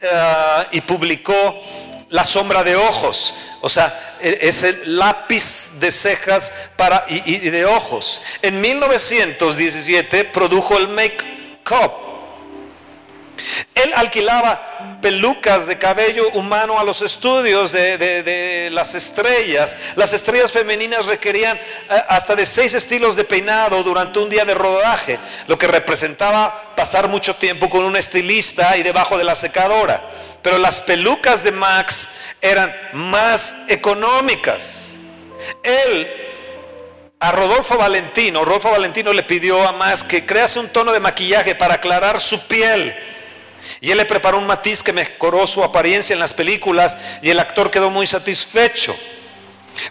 eh, 0.00 0.66
y 0.72 0.80
publicó 0.80 1.62
La 2.10 2.24
sombra 2.24 2.64
de 2.64 2.74
ojos, 2.74 3.34
o 3.60 3.68
sea, 3.68 4.16
e, 4.20 4.38
es 4.42 4.64
el 4.64 4.98
lápiz 4.98 5.78
de 5.78 5.92
cejas 5.92 6.52
para, 6.76 7.04
y, 7.08 7.38
de 7.38 7.64
ojos. 7.64 8.20
En 8.42 8.60
1917 8.60 10.24
produjo 10.24 10.76
el 10.76 10.88
make-up. 10.88 12.09
Él 13.82 13.92
alquilaba 13.94 14.98
pelucas 15.00 15.66
de 15.66 15.78
cabello 15.78 16.28
humano 16.30 16.78
a 16.78 16.84
los 16.84 17.02
estudios 17.02 17.72
de, 17.72 18.68
las 18.72 18.94
estrellas. 18.94 19.76
Las 19.96 20.12
estrellas 20.12 20.52
femeninas 20.52 21.06
requerían 21.06 21.56
eh, 21.56 22.02
hasta 22.08 22.36
de 22.36 22.46
seis 22.46 22.74
estilos 22.74 23.16
de 23.16 23.24
peinado 23.24 23.82
durante 23.82 24.18
un 24.18 24.28
día 24.28 24.44
de 24.44 24.54
rodaje, 24.54 25.18
lo 25.46 25.56
que 25.56 25.66
representaba 25.66 26.74
pasar 26.76 27.08
mucho 27.08 27.36
tiempo 27.36 27.68
con 27.68 27.84
un 27.84 27.96
estilista 27.96 28.76
y 28.76 28.82
debajo 28.82 29.16
de 29.16 29.24
la 29.24 29.34
secadora. 29.34 30.02
Pero 30.42 30.58
las 30.58 30.80
pelucas 30.80 31.42
de 31.42 31.52
Max 31.52 32.08
eran 32.40 32.74
más 32.92 33.56
económicas. 33.68 34.96
Él, 35.62 36.08
a 37.18 37.32
Rodolfo 37.32 37.76
Valentino, 37.76 38.44
Rodolfo 38.44 38.70
Valentino 38.70 39.12
le 39.12 39.22
pidió 39.22 39.66
a 39.66 39.72
Max 39.72 40.02
que 40.02 40.24
crease 40.24 40.58
un 40.58 40.68
tono 40.68 40.92
de 40.92 41.00
maquillaje 41.00 41.54
para 41.54 41.74
aclarar 41.74 42.20
su 42.20 42.46
piel. 42.46 42.94
Y 43.80 43.90
él 43.90 43.98
le 43.98 44.04
preparó 44.04 44.38
un 44.38 44.46
matiz 44.46 44.82
que 44.82 44.92
mejoró 44.92 45.46
su 45.46 45.62
apariencia 45.62 46.14
en 46.14 46.20
las 46.20 46.32
películas 46.32 46.96
y 47.22 47.30
el 47.30 47.38
actor 47.38 47.70
quedó 47.70 47.90
muy 47.90 48.06
satisfecho. 48.06 48.94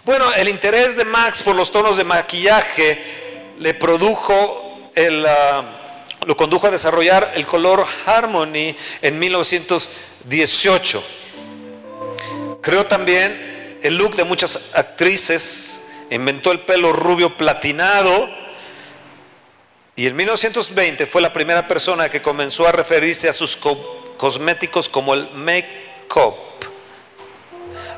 Bueno, 0.04 0.32
el 0.34 0.48
interés 0.48 0.96
de 0.96 1.04
Max 1.04 1.42
por 1.42 1.54
los 1.56 1.72
tonos 1.72 1.96
de 1.96 2.04
maquillaje 2.04 3.52
le 3.58 3.74
produjo 3.74 4.90
el, 4.94 5.24
ah, 5.26 6.04
lo 6.26 6.36
condujo 6.36 6.66
a 6.66 6.70
desarrollar 6.70 7.32
el 7.34 7.46
color 7.46 7.86
Harmony 8.06 8.76
en 9.02 9.18
1918. 9.18 11.02
Creó 12.60 12.86
también 12.86 13.78
el 13.82 13.96
look 13.96 14.14
de 14.16 14.24
muchas 14.24 14.58
actrices, 14.74 15.88
inventó 16.10 16.52
el 16.52 16.60
pelo 16.60 16.92
rubio 16.92 17.36
platinado 17.36 18.39
y 20.00 20.06
en 20.06 20.16
1920 20.16 21.04
fue 21.04 21.20
la 21.20 21.30
primera 21.30 21.68
persona 21.68 22.08
que 22.08 22.22
comenzó 22.22 22.66
a 22.66 22.72
referirse 22.72 23.28
a 23.28 23.34
sus 23.34 23.58
cosméticos 24.16 24.88
como 24.88 25.12
el 25.12 25.28
make-up. 25.34 26.36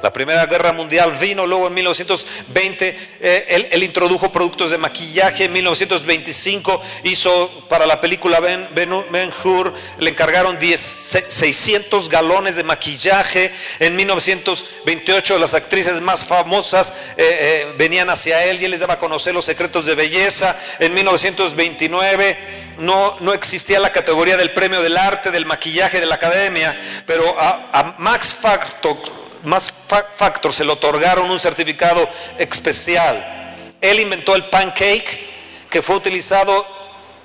La 0.02 0.12
Primera 0.12 0.46
Guerra 0.46 0.72
Mundial 0.72 1.12
vino, 1.12 1.46
luego 1.46 1.68
en 1.68 1.74
1920 1.74 2.98
eh, 3.20 3.68
él, 3.70 3.84
introdujo 3.84 4.32
productos 4.32 4.72
de 4.72 4.78
maquillaje, 4.78 5.44
en 5.44 5.52
1925 5.52 6.82
hizo 7.04 7.48
para 7.68 7.86
la 7.86 8.00
película 8.00 8.40
Ben, 8.40 8.68
ben, 8.74 9.30
Hur, 9.44 9.72
le 10.00 10.10
encargaron 10.10 10.58
600 10.60 12.08
galones 12.08 12.56
de 12.56 12.64
maquillaje, 12.64 13.52
en 13.78 13.94
1928 13.94 15.38
las 15.38 15.54
actrices 15.54 16.00
más 16.00 16.24
famosas 16.24 16.92
eh, 17.16 17.16
eh, 17.16 17.74
venían 17.78 18.10
hacia 18.10 18.44
él 18.44 18.60
y 18.60 18.64
él 18.64 18.72
les 18.72 18.80
daba 18.80 18.94
a 18.94 18.98
conocer 18.98 19.32
los 19.32 19.44
secretos 19.44 19.86
de 19.86 19.94
belleza, 19.94 20.58
en 20.80 20.94
1929 20.94 22.36
no, 22.78 23.20
no, 23.20 23.32
existía 23.34 23.78
la 23.78 23.92
categoría 23.92 24.36
del 24.36 24.50
premio 24.50 24.82
del 24.82 24.96
arte, 24.96 25.30
del 25.30 25.46
maquillaje 25.46 26.00
de 26.00 26.06
la 26.06 26.16
academia, 26.16 26.76
pero 27.06 27.36
a 27.38 27.94
Max 27.98 28.34
Factor 28.34 29.21
más 29.44 29.72
Factor 30.10 30.52
se 30.52 30.64
le 30.64 30.72
otorgaron 30.72 31.30
un 31.30 31.40
certificado 31.40 32.08
especial. 32.38 33.54
Él 33.80 34.00
inventó 34.00 34.34
el 34.34 34.44
pancake 34.46 35.30
que 35.68 35.82
fue 35.82 35.96
utilizado 35.96 36.66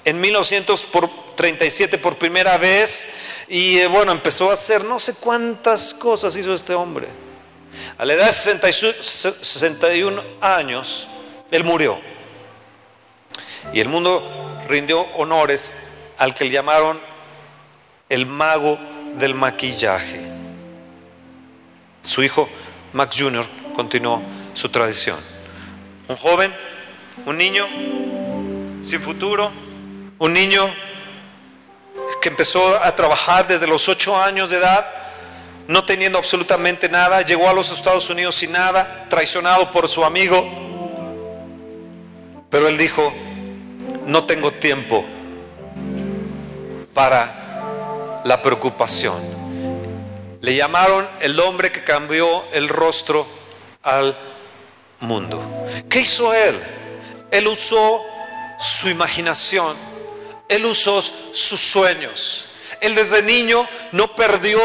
en 0.03 0.19
1937 0.21 1.97
por 1.97 2.17
primera 2.17 2.57
vez 2.57 3.09
y 3.47 3.77
eh, 3.77 3.87
bueno, 3.87 4.11
empezó 4.11 4.49
a 4.49 4.53
hacer 4.53 4.83
no 4.83 4.99
sé 4.99 5.15
cuántas 5.15 5.93
cosas 5.93 6.35
hizo 6.35 6.53
este 6.53 6.73
hombre. 6.73 7.07
A 7.97 8.05
la 8.05 8.13
edad 8.13 8.27
de 8.27 8.33
61 8.33 10.23
años, 10.41 11.07
él 11.51 11.63
murió. 11.63 11.99
Y 13.73 13.79
el 13.79 13.89
mundo 13.89 14.23
rindió 14.67 15.01
honores 15.15 15.73
al 16.17 16.33
que 16.33 16.45
le 16.45 16.51
llamaron 16.51 16.99
el 18.09 18.25
mago 18.25 18.79
del 19.15 19.33
maquillaje. 19.33 20.36
Su 22.01 22.23
hijo, 22.23 22.47
Max 22.93 23.17
Jr., 23.19 23.45
continuó 23.75 24.21
su 24.53 24.69
tradición. 24.69 25.17
Un 26.07 26.15
joven, 26.15 26.53
un 27.25 27.37
niño 27.37 27.65
sin 28.81 29.01
futuro, 29.01 29.51
un 30.19 30.33
niño 30.33 30.67
que 32.21 32.29
empezó 32.29 32.81
a 32.83 32.95
trabajar 32.95 33.47
desde 33.47 33.67
los 33.67 33.87
ocho 33.89 34.17
años 34.17 34.49
de 34.49 34.57
edad, 34.57 34.85
no 35.67 35.83
teniendo 35.83 36.17
absolutamente 36.17 36.89
nada, 36.89 37.21
llegó 37.21 37.49
a 37.49 37.53
los 37.53 37.71
Estados 37.71 38.09
Unidos 38.09 38.35
sin 38.35 38.51
nada, 38.51 39.05
traicionado 39.09 39.71
por 39.71 39.87
su 39.87 40.03
amigo, 40.05 40.43
pero 42.49 42.67
él 42.67 42.77
dijo, 42.77 43.13
no 44.05 44.23
tengo 44.23 44.51
tiempo 44.53 45.05
para 46.93 48.21
la 48.23 48.41
preocupación. 48.41 49.36
Le 50.41 50.55
llamaron 50.55 51.07
el 51.19 51.39
hombre 51.39 51.71
que 51.71 51.83
cambió 51.83 52.43
el 52.51 52.69
rostro 52.69 53.27
al 53.83 54.17
mundo. 54.99 55.41
¿Qué 55.89 56.01
hizo 56.01 56.33
él? 56.33 56.59
Él 57.31 57.47
usó 57.47 58.03
su 58.59 58.89
imaginación, 58.89 59.75
él 60.47 60.65
usó 60.65 61.01
sus 61.01 61.59
sueños. 61.59 62.49
Él 62.81 62.95
desde 62.95 63.23
niño 63.23 63.67
no 63.91 64.15
perdió 64.15 64.59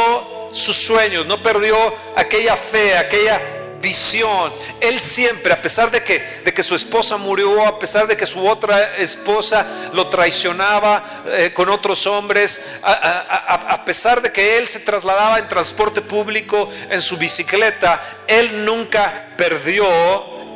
sus 0.52 0.76
sueños, 0.76 1.26
no 1.26 1.42
perdió 1.42 1.76
aquella 2.16 2.56
fe, 2.56 2.96
aquella 2.96 3.61
visión. 3.82 4.52
Él 4.80 4.98
siempre, 4.98 5.52
a 5.52 5.60
pesar 5.60 5.90
de 5.90 6.02
que, 6.02 6.40
de 6.44 6.54
que 6.54 6.62
su 6.62 6.74
esposa 6.74 7.18
murió, 7.18 7.66
a 7.66 7.78
pesar 7.78 8.06
de 8.06 8.16
que 8.16 8.24
su 8.24 8.46
otra 8.46 8.96
esposa 8.96 9.66
lo 9.92 10.06
traicionaba 10.06 11.22
eh, 11.26 11.52
con 11.52 11.68
otros 11.68 12.06
hombres, 12.06 12.62
a, 12.82 13.84
pesar 13.84 14.22
de 14.22 14.32
que 14.32 14.56
él 14.56 14.68
se 14.68 14.80
trasladaba 14.80 15.38
en 15.40 15.48
transporte 15.48 16.00
público 16.00 16.70
en 16.88 17.02
su 17.02 17.16
bicicleta, 17.16 18.22
él 18.28 18.64
nunca 18.64 19.34
perdió 19.36 19.84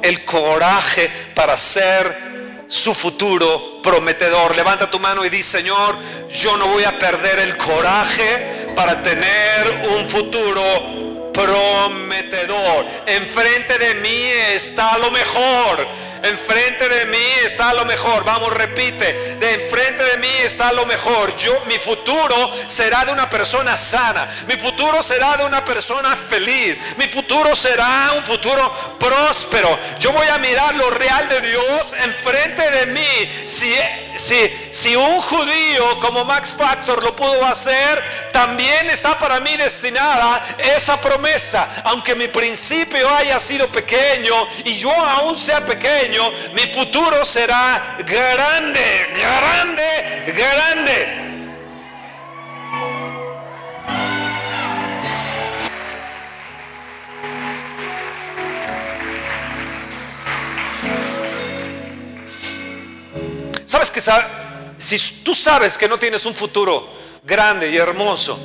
el 0.03 0.25
coraje 0.25 1.11
para 1.35 1.57
ser 1.57 2.65
su 2.69 2.95
futuro 2.95 3.83
prometedor. 3.83 4.55
Levanta 4.55 4.91
tu 4.91 5.01
mano 5.01 5.25
y 5.25 5.29
di, 5.29 5.43
Señor, 5.43 5.97
yo 6.33 6.57
no 6.57 6.69
voy 6.69 6.85
a 6.85 6.99
perder 6.99 7.41
el 7.41 7.57
coraje 7.57 8.73
para 8.77 9.03
tener 9.03 9.89
un 9.97 10.09
futuro 10.09 11.06
prometedor. 11.37 12.87
Enfrente 13.07 13.79
de 13.79 13.95
mí 13.97 14.31
está 14.55 14.97
lo 14.99 15.11
mejor. 15.11 15.87
Enfrente 16.23 16.89
de 16.89 17.07
mí 17.07 17.27
está 17.45 17.73
lo 17.75 17.85
mejor. 17.85 18.25
Vamos, 18.25 18.53
repite, 18.53 19.37
de 19.37 19.65
enfrente 19.65 20.03
de 20.05 20.19
mí 20.19 20.33
está 20.43 20.73
lo 20.73 20.87
mejor. 20.87 21.37
Yo, 21.37 21.53
mi 21.67 21.79
futuro 21.79 22.53
será 22.67 23.05
de 23.05 23.13
una 23.13 23.29
persona 23.29 23.77
sana. 23.77 24.29
Mi 24.47 24.57
futuro 24.57 25.03
será 25.03 25.37
de 25.37 25.45
una 25.45 25.65
persona 25.65 26.17
feliz. 26.17 26.79
Mi 26.97 27.07
futuro 27.07 27.55
será 27.55 28.13
un 28.17 28.25
futuro 28.25 28.97
próspero. 28.99 29.79
Yo 29.99 30.13
voy 30.13 30.27
a 30.29 30.39
mirar 30.39 30.75
lo 30.75 30.91
real 30.91 31.29
de 31.29 31.41
Dios 31.41 31.95
enfrente 32.05 32.71
de 32.71 32.87
mí. 32.87 33.47
Si, 33.47 33.75
si, 34.17 34.69
si 34.71 34.97
un 34.97 35.21
judío 35.21 36.01
como 36.01 36.25
Max 36.25 36.55
Factor 36.57 37.03
lo 37.03 37.15
pudo 37.15 37.45
hacer, 37.45 38.03
también 38.33 38.91
está 38.91 39.19
para 39.19 39.41
mí 39.41 39.57
destinada 39.57 40.57
esa 40.59 41.01
promesa. 41.01 41.83
Aunque 41.85 42.15
mi 42.15 42.29
principio 42.29 43.09
haya 43.11 43.39
sido 43.41 43.69
pequeño 43.69 44.35
y 44.65 44.77
yo 44.77 44.91
aún 44.93 45.37
sea 45.37 45.65
pequeño, 45.65 46.06
mi 46.55 46.63
futuro 46.73 47.25
será 47.25 47.99
grande, 48.07 49.13
grande, 49.15 50.33
grande. 50.35 51.27
¿Sabes 63.65 63.91
que 63.91 64.01
si 64.79 64.99
tú 65.23 65.35
sabes 65.35 65.77
que 65.77 65.89
no 65.89 65.99
tienes 65.99 66.25
un 66.25 66.35
futuro 66.35 66.89
grande 67.25 67.69
y 67.69 67.77
hermoso, 67.77 68.39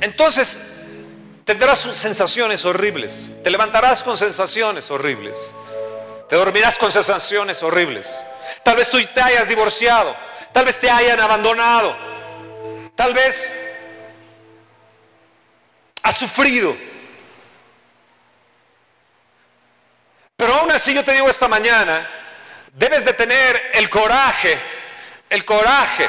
entonces 0.00 0.84
tendrás 1.44 1.80
sensaciones 1.80 2.64
horribles, 2.64 3.30
te 3.42 3.50
levantarás 3.50 4.02
con 4.02 4.16
sensaciones 4.16 4.90
horribles, 4.90 5.54
te 6.30 6.36
dormirás 6.36 6.78
con 6.78 6.90
sensaciones 6.90 7.62
horribles. 7.62 8.24
Tal 8.62 8.76
vez 8.76 8.88
tú 8.88 8.98
te 9.04 9.20
hayas 9.20 9.46
divorciado, 9.46 10.16
tal 10.52 10.64
vez 10.64 10.78
te 10.78 10.90
hayan 10.90 11.20
abandonado, 11.20 11.94
tal 12.94 13.12
vez 13.12 13.52
has 16.02 16.16
sufrido. 16.16 16.74
Pero 20.36 20.54
aún 20.54 20.70
así 20.70 20.94
yo 20.94 21.04
te 21.04 21.12
digo 21.12 21.28
esta 21.28 21.48
mañana, 21.48 22.08
Debes 22.72 23.04
de 23.04 23.12
tener 23.14 23.72
el 23.74 23.90
coraje, 23.90 24.56
el 25.28 25.44
coraje 25.44 26.08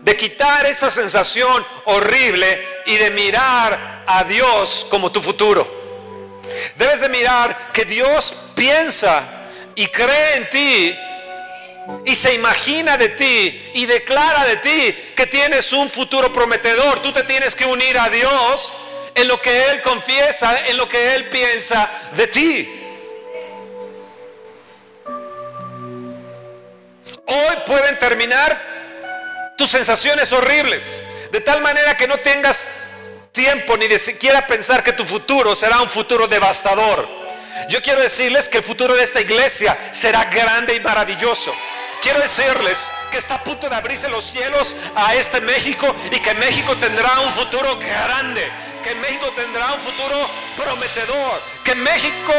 de 0.00 0.16
quitar 0.16 0.64
esa 0.64 0.88
sensación 0.88 1.64
horrible 1.84 2.82
y 2.86 2.96
de 2.96 3.10
mirar 3.10 4.04
a 4.06 4.24
Dios 4.24 4.86
como 4.88 5.12
tu 5.12 5.20
futuro. 5.20 5.68
Debes 6.76 7.00
de 7.00 7.10
mirar 7.10 7.70
que 7.72 7.84
Dios 7.84 8.34
piensa 8.54 9.39
y 9.80 9.86
cree 9.86 10.36
en 10.36 10.50
ti 10.50 10.98
y 12.04 12.14
se 12.14 12.34
imagina 12.34 12.98
de 12.98 13.08
ti 13.08 13.70
y 13.72 13.86
declara 13.86 14.44
de 14.44 14.56
ti 14.56 15.12
que 15.16 15.26
tienes 15.26 15.72
un 15.72 15.88
futuro 15.88 16.30
prometedor. 16.30 17.00
Tú 17.00 17.12
te 17.12 17.22
tienes 17.22 17.56
que 17.56 17.64
unir 17.64 17.98
a 17.98 18.10
Dios 18.10 18.74
en 19.14 19.26
lo 19.26 19.38
que 19.40 19.70
Él 19.70 19.80
confiesa, 19.80 20.66
en 20.66 20.76
lo 20.76 20.86
que 20.86 21.14
Él 21.14 21.30
piensa 21.30 21.90
de 22.14 22.26
ti. 22.26 22.68
Hoy 27.24 27.56
pueden 27.64 27.98
terminar 27.98 29.54
tus 29.56 29.70
sensaciones 29.70 30.30
horribles, 30.30 30.84
de 31.32 31.40
tal 31.40 31.62
manera 31.62 31.96
que 31.96 32.06
no 32.06 32.18
tengas 32.18 32.68
tiempo 33.32 33.78
ni 33.78 33.88
de 33.88 33.98
siquiera 33.98 34.46
pensar 34.46 34.84
que 34.84 34.92
tu 34.92 35.06
futuro 35.06 35.54
será 35.54 35.80
un 35.80 35.88
futuro 35.88 36.28
devastador. 36.28 37.19
Yo 37.68 37.82
quiero 37.82 38.00
decirles 38.00 38.48
que 38.48 38.58
el 38.58 38.64
futuro 38.64 38.94
de 38.94 39.04
esta 39.04 39.20
iglesia 39.20 39.76
será 39.92 40.24
grande 40.24 40.74
y 40.74 40.80
maravilloso. 40.80 41.54
Quiero 42.02 42.20
decirles 42.20 42.90
que 43.10 43.18
está 43.18 43.36
a 43.36 43.44
punto 43.44 43.68
de 43.68 43.76
abrirse 43.76 44.08
los 44.08 44.24
cielos 44.24 44.74
a 44.94 45.14
este 45.14 45.40
México 45.40 45.94
y 46.10 46.18
que 46.20 46.34
México 46.34 46.76
tendrá 46.76 47.20
un 47.20 47.32
futuro 47.32 47.78
grande 47.78 48.50
que 48.82 48.94
México 48.94 49.30
tendrá 49.36 49.74
un 49.74 49.80
futuro 49.80 50.16
prometedor, 50.56 51.40
que 51.64 51.74
México 51.74 52.32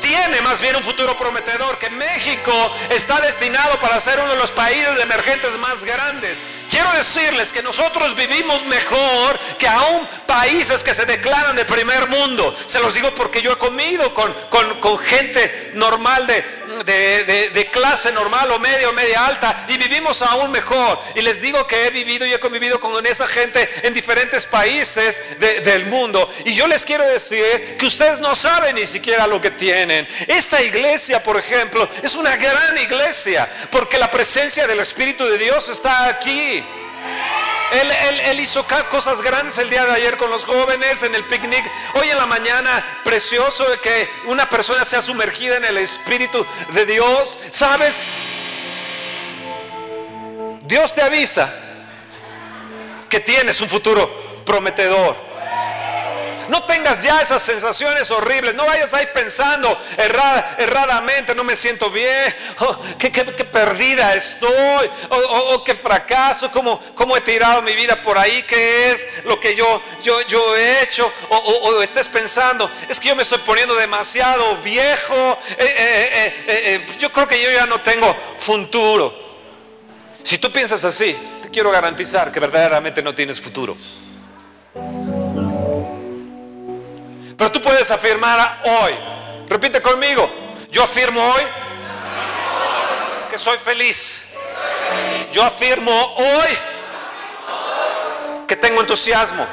tiene 0.00 0.40
más 0.42 0.60
bien 0.60 0.76
un 0.76 0.82
futuro 0.82 1.16
prometedor, 1.16 1.78
que 1.78 1.90
México 1.90 2.52
está 2.90 3.20
destinado 3.20 3.78
para 3.80 3.98
ser 4.00 4.18
uno 4.20 4.32
de 4.32 4.38
los 4.38 4.50
países 4.50 4.98
emergentes 5.00 5.56
más 5.58 5.84
grandes. 5.84 6.38
Quiero 6.70 6.92
decirles 6.92 7.52
que 7.52 7.62
nosotros 7.62 8.14
vivimos 8.16 8.64
mejor 8.64 9.38
que 9.58 9.68
aún 9.68 10.06
países 10.26 10.82
que 10.82 10.94
se 10.94 11.06
declaran 11.06 11.54
de 11.54 11.64
primer 11.64 12.08
mundo. 12.08 12.56
Se 12.66 12.80
los 12.80 12.92
digo 12.92 13.14
porque 13.14 13.40
yo 13.40 13.52
he 13.52 13.58
comido 13.58 14.12
con, 14.12 14.34
con 14.80 14.98
gente 14.98 15.70
normal 15.74 16.26
de, 16.26 16.44
de, 16.84 17.70
clase 17.70 18.10
normal 18.12 18.50
o 18.50 18.58
media 18.58 18.88
o 18.88 18.92
media 18.92 19.26
alta 19.26 19.66
y 19.68 19.76
vivimos 19.76 20.22
aún 20.22 20.50
mejor. 20.50 20.98
Y 21.14 21.22
les 21.22 21.40
digo 21.40 21.66
que 21.66 21.86
he 21.86 21.90
vivido 21.90 22.26
y 22.26 22.32
he 22.32 22.40
convivido 22.40 22.80
con 22.80 23.04
esa 23.06 23.26
gente 23.26 23.68
en 23.82 23.94
diferentes 23.94 24.46
países 24.46 25.22
del 25.38 25.86
mundo. 25.86 26.32
Y 26.44 26.54
yo 26.54 26.66
les 26.66 26.84
quiero 26.84 27.04
decir 27.04 27.76
que 27.78 27.86
ustedes 27.86 28.18
no 28.18 28.34
saben 28.34 28.65
ni 28.72 28.86
siquiera 28.86 29.26
lo 29.26 29.40
que 29.40 29.50
tienen. 29.50 30.06
Esta 30.26 30.62
iglesia, 30.62 31.22
por 31.22 31.36
ejemplo, 31.36 31.88
es 32.02 32.14
una 32.14 32.36
gran 32.36 32.78
iglesia 32.78 33.48
porque 33.70 33.98
la 33.98 34.10
presencia 34.10 34.66
del 34.66 34.80
Espíritu 34.80 35.24
de 35.24 35.38
Dios 35.38 35.68
está 35.68 36.08
aquí. 36.08 36.64
Él, 37.72 38.40
hizo 38.40 38.64
cosas 38.88 39.20
grandes 39.22 39.58
el 39.58 39.68
día 39.68 39.84
de 39.84 39.92
ayer 39.92 40.16
con 40.16 40.30
los 40.30 40.44
jóvenes 40.44 41.02
en 41.02 41.14
el 41.14 41.24
picnic. 41.24 41.68
Hoy 41.94 42.08
en 42.08 42.16
la 42.16 42.26
mañana, 42.26 43.00
precioso 43.02 43.68
de 43.68 43.78
que 43.78 44.08
una 44.26 44.48
persona 44.48 44.84
sea 44.84 45.02
sumergida 45.02 45.56
en 45.56 45.64
el 45.64 45.78
Espíritu 45.78 46.46
de 46.72 46.86
Dios. 46.86 47.38
¿Sabes? 47.50 48.06
Dios 50.62 50.94
te 50.94 51.02
avisa 51.02 51.52
que 53.08 53.20
tienes 53.20 53.60
un 53.60 53.68
futuro 53.68 54.42
prometedor. 54.44 55.16
No 56.48 56.64
tengas 56.64 57.02
ya 57.02 57.20
esas 57.20 57.42
sensaciones 57.42 58.10
horribles. 58.10 58.54
No 58.54 58.66
vayas 58.66 58.94
ahí 58.94 59.06
pensando 59.12 59.80
erradamente, 59.96 61.34
no 61.34 61.44
me 61.44 61.56
siento 61.56 61.90
bien. 61.90 62.34
Oh, 62.60 62.80
qué, 62.98 63.10
perdida 63.10 64.14
estoy. 64.14 64.90
O 65.10 65.16
oh, 65.16 65.64
qué 65.64 65.74
fracaso. 65.74 66.50
¿Cómo, 66.50 66.80
¿Cómo, 66.94 67.16
he 67.16 67.20
tirado 67.20 67.62
mi 67.62 67.74
vida 67.74 68.00
por 68.02 68.18
ahí? 68.18 68.42
¿Qué 68.44 68.90
es 68.90 69.06
lo 69.24 69.38
que 69.40 69.54
yo, 69.54 69.82
yo, 70.02 70.20
yo 70.22 70.56
he 70.56 70.82
hecho? 70.82 71.10
O, 71.28 71.82
estés 71.82 72.08
pensando, 72.08 72.70
es 72.88 72.98
que 72.98 73.08
yo 73.08 73.16
me 73.16 73.22
estoy 73.22 73.38
poniendo 73.38 73.74
demasiado 73.74 74.56
viejo. 74.58 75.38
Eh, 75.50 75.56
eh, 75.58 76.44
eh, 76.46 76.86
yo 76.98 77.12
creo 77.12 77.26
que 77.26 77.40
yo 77.42 77.50
ya 77.50 77.66
no 77.66 77.80
tengo 77.80 78.14
futuro. 78.38 79.26
Si 80.22 80.38
tú 80.38 80.50
piensas 80.50 80.82
así, 80.84 81.16
te 81.42 81.50
quiero 81.50 81.70
garantizar 81.70 82.32
que 82.32 82.40
verdaderamente 82.40 83.02
no 83.02 83.14
tienes 83.14 83.40
futuro. 83.40 83.76
Pero 87.36 87.52
tú 87.52 87.60
puedes 87.60 87.90
afirmar 87.90 88.62
hoy, 88.64 88.94
repite 89.48 89.82
conmigo, 89.82 90.30
yo 90.70 90.82
afirmo 90.82 91.22
hoy 91.22 91.42
que 93.30 93.38
soy 93.38 93.58
feliz. 93.58 94.34
Yo 95.32 95.42
afirmo 95.42 95.92
hoy 96.16 96.58
que 98.46 98.56
tengo 98.56 98.80
entusiasmo. 98.80 99.46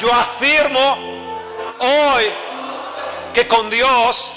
Yo 0.00 0.12
afirmo 0.12 1.40
hoy 1.78 2.24
que 3.32 3.46
con 3.46 3.68
Dios 3.68 4.32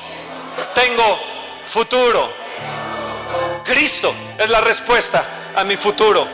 tengo 0.73 1.19
futuro. 1.63 2.31
Cristo 3.63 4.13
es 4.37 4.49
la 4.49 4.61
respuesta 4.61 5.23
a 5.55 5.63
mi 5.63 5.77
futuro. 5.77 6.27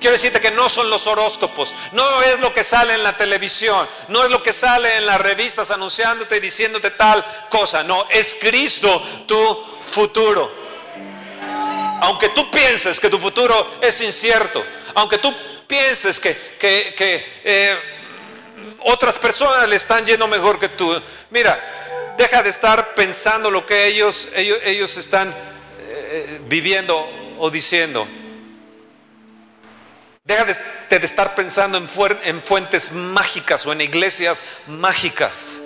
Quiero 0.00 0.14
decirte 0.14 0.40
que 0.40 0.50
no 0.50 0.70
son 0.70 0.88
los 0.88 1.06
horóscopos, 1.06 1.74
no 1.92 2.22
es 2.22 2.40
lo 2.40 2.54
que 2.54 2.64
sale 2.64 2.94
en 2.94 3.02
la 3.02 3.18
televisión, 3.18 3.86
no 4.08 4.24
es 4.24 4.30
lo 4.30 4.42
que 4.42 4.54
sale 4.54 4.96
en 4.96 5.04
las 5.04 5.20
revistas 5.20 5.70
anunciándote 5.70 6.38
y 6.38 6.40
diciéndote 6.40 6.92
tal 6.92 7.22
cosa, 7.50 7.82
no, 7.82 8.06
es 8.08 8.36
Cristo 8.40 9.02
tu 9.26 9.78
futuro. 9.82 10.50
Aunque 12.00 12.30
tú 12.30 12.50
pienses 12.50 12.98
que 12.98 13.10
tu 13.10 13.18
futuro 13.18 13.78
es 13.82 14.00
incierto, 14.00 14.64
aunque 14.94 15.18
tú 15.18 15.34
pienses 15.66 16.18
que, 16.18 16.56
eh, 17.44 17.78
otras 18.78 19.18
personas 19.18 19.68
le 19.68 19.76
están 19.76 20.06
yendo 20.06 20.26
mejor 20.26 20.58
que 20.58 20.70
tú, 20.70 20.98
mira, 21.28 22.14
deja 22.16 22.42
de 22.42 22.48
estar 22.48 22.94
pensando 22.94 23.50
lo 23.50 23.66
que 23.66 23.84
ellos, 23.84 24.28
ellos, 24.34 24.96
están 24.96 25.34
eh, 25.78 26.40
viviendo 26.46 27.06
o 27.38 27.50
diciendo. 27.50 28.08
Deja 30.30 30.44
de, 30.44 31.04
estar 31.04 31.34
pensando 31.34 31.76
en, 31.76 31.88
en 32.22 32.40
fuentes 32.40 32.92
mágicas 32.92 33.66
o 33.66 33.72
en 33.72 33.80
iglesias 33.80 34.44
mágicas. 34.68 35.60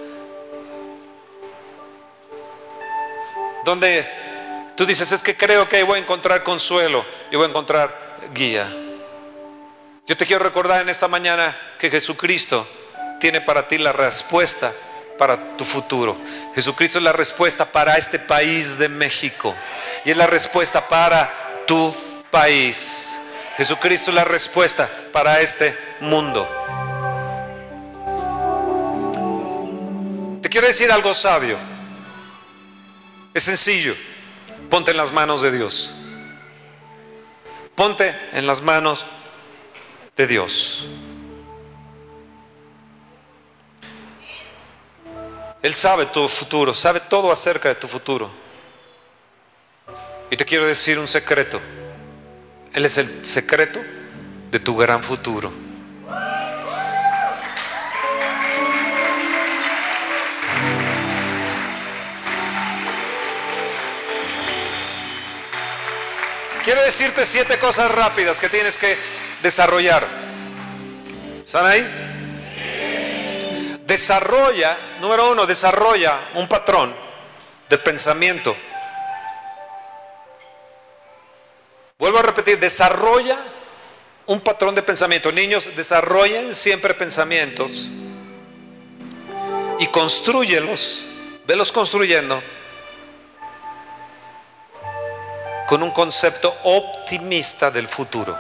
Donde 3.63 4.09
tú 4.75 4.87
dices, 4.87 5.13
es 5.13 5.23
que 5.23 5.37
creo 5.37 5.69
que 5.69 5.83
voy 5.83 5.99
a 5.99 6.03
encontrar 6.03 6.43
consuelo 6.43 7.05
y 7.31 7.37
voy 7.37 7.45
a 7.45 7.49
encontrar 7.51 8.17
guía. 8.33 8.67
Yo 10.07 10.17
te 10.17 10.25
quiero 10.25 10.43
recordar 10.43 10.81
en 10.81 10.89
esta 10.89 11.09
mañana 11.09 11.55
que 11.79 11.91
Jesucristo 11.91 12.67
tiene 13.21 13.43
para 13.43 13.69
ti 13.69 13.77
la 13.77 13.93
respuesta 13.93 14.73
para 15.19 15.59
tu 15.59 15.67
futuro. 15.67 16.17
Jesucristo 16.55 16.97
es 16.97 17.05
la 17.05 17.13
respuesta 17.13 17.67
para 17.67 17.99
este 17.99 18.19
país 18.19 18.79
de 18.79 18.89
México 18.89 19.55
y 20.07 20.11
es 20.13 20.17
la 20.17 20.27
respuesta 20.27 20.89
para 20.89 21.65
tu 21.67 21.95
país. 22.31 23.21
Jesucristo 23.57 24.11
es 24.11 24.15
la 24.15 24.25
respuesta 24.25 24.89
para 25.13 25.41
este 25.41 25.77
mundo. 26.01 26.49
Te 30.43 30.49
quiero 30.49 30.67
decir 30.67 30.91
algo 30.91 31.15
sabio. 31.15 31.57
Es 33.33 33.45
sencillo. 33.45 33.95
Ponte 34.69 34.91
en 34.91 34.97
las 34.97 35.13
manos 35.13 35.41
de 35.43 35.53
Dios. 35.53 35.95
Ponte 37.77 38.15
en 38.33 38.47
las 38.47 38.61
manos 38.61 39.07
de 40.17 40.27
Dios. 40.27 40.87
Él 45.63 45.75
sabe 45.75 46.07
tu 46.07 46.29
futuro, 46.29 46.75
sabe 46.75 47.01
todo 47.01 47.33
acerca 47.33 47.69
de 47.69 47.77
tu 47.77 47.89
futuro. 47.89 48.31
Y 50.31 50.37
te 50.37 50.45
quiero 50.45 50.67
decir 50.67 50.99
un 50.99 51.09
secreto. 51.09 51.61
Él 52.75 52.85
es 52.85 52.99
el 52.99 53.25
secreto 53.25 53.81
de 54.51 54.59
tu 54.59 54.77
gran 54.77 55.01
futuro. 55.01 55.53
Quiero 66.65 66.83
decirte 66.83 67.25
siete 67.27 67.59
cosas 67.59 67.91
rápidas 67.93 68.41
que 68.41 68.49
tienes 68.49 68.77
que 68.77 68.99
desarrollar. 69.43 70.09
¿Están 71.47 71.67
ahí? 71.67 71.87
Desarrolla, 73.87 74.77
número 75.01 75.31
uno, 75.31 75.47
desarrolla 75.47 76.31
un 76.35 76.49
patrón 76.49 76.93
de 77.69 77.79
pensamiento. 77.79 78.57
Vuelvo 82.05 82.19
a 82.19 82.23
repetir, 82.23 82.61
desarrolla 82.61 83.39
un 84.27 84.39
patrón 84.43 84.75
de 84.75 84.83
pensamiento. 84.83 85.33
Niños, 85.33 85.71
desarrollen 85.75 86.53
siempre 86.53 86.93
pensamientos 86.93 87.89
y 89.79 89.87
construyelos, 89.87 91.07
velos 91.47 91.73
construyendo 91.73 92.43
con 95.67 95.83
un 95.83 95.93
concepto 95.93 96.55
optimista 96.65 97.71
del 97.71 97.89
futuro. 97.89 98.39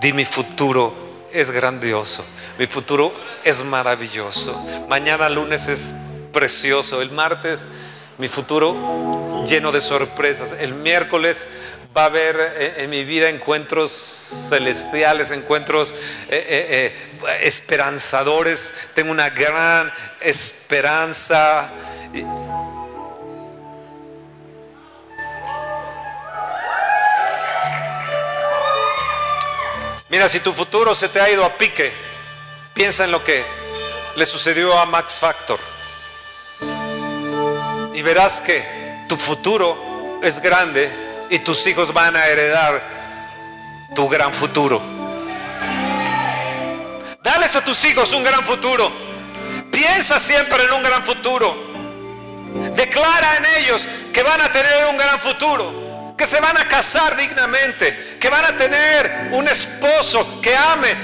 Di 0.00 0.12
mi 0.12 0.24
futuro 0.24 0.92
es 1.30 1.52
grandioso, 1.52 2.26
mi 2.58 2.66
futuro 2.66 3.12
es 3.44 3.62
maravilloso, 3.62 4.60
mañana 4.88 5.28
lunes 5.28 5.68
es 5.68 5.94
precioso, 6.32 7.00
el 7.00 7.12
martes 7.12 7.68
mi 8.18 8.28
futuro 8.28 9.44
lleno 9.46 9.72
de 9.72 9.80
sorpresas, 9.80 10.54
el 10.58 10.74
miércoles 10.74 11.48
va 11.96 12.04
a 12.04 12.06
haber 12.06 12.36
eh, 12.40 12.74
en 12.78 12.90
mi 12.90 13.04
vida 13.04 13.28
encuentros 13.28 13.92
celestiales, 14.48 15.30
encuentros 15.30 15.94
eh, 16.28 16.94
eh, 17.28 17.38
esperanzadores, 17.42 18.72
tengo 18.94 19.12
una 19.12 19.30
gran 19.30 19.92
esperanza. 20.20 21.70
Mira, 30.08 30.28
si 30.28 30.40
tu 30.40 30.52
futuro 30.52 30.94
se 30.94 31.08
te 31.08 31.20
ha 31.20 31.30
ido 31.30 31.44
a 31.44 31.56
pique, 31.56 31.92
piensa 32.74 33.04
en 33.04 33.10
lo 33.10 33.22
que 33.24 33.44
le 34.16 34.26
sucedió 34.26 34.78
a 34.78 34.86
Max 34.86 35.18
Factor. 35.18 35.58
Y 37.94 38.02
verás 38.02 38.40
que 38.40 39.04
tu 39.08 39.16
futuro 39.16 40.20
es 40.22 40.40
grande 40.40 41.11
y 41.32 41.38
tus 41.38 41.66
hijos 41.66 41.94
van 41.94 42.14
a 42.14 42.26
heredar 42.26 42.82
tu 43.94 44.06
gran 44.06 44.34
futuro. 44.34 44.82
Dales 47.22 47.56
a 47.56 47.64
tus 47.64 47.82
hijos 47.86 48.12
un 48.12 48.22
gran 48.22 48.44
futuro. 48.44 48.92
Piensa 49.70 50.20
siempre 50.20 50.62
en 50.64 50.72
un 50.72 50.82
gran 50.82 51.02
futuro. 51.02 51.72
Declara 52.74 53.38
en 53.38 53.46
ellos 53.62 53.88
que 54.12 54.22
van 54.22 54.42
a 54.42 54.52
tener 54.52 54.84
un 54.90 54.98
gran 54.98 55.18
futuro 55.18 56.14
que 56.18 56.26
se 56.26 56.38
van 56.38 56.58
a 56.58 56.68
casar 56.68 57.16
dignamente, 57.16 58.18
que 58.20 58.28
van 58.28 58.44
a 58.44 58.54
tener 58.54 59.30
un 59.30 59.48
esposo 59.48 60.38
que 60.42 60.54
ame 60.54 60.94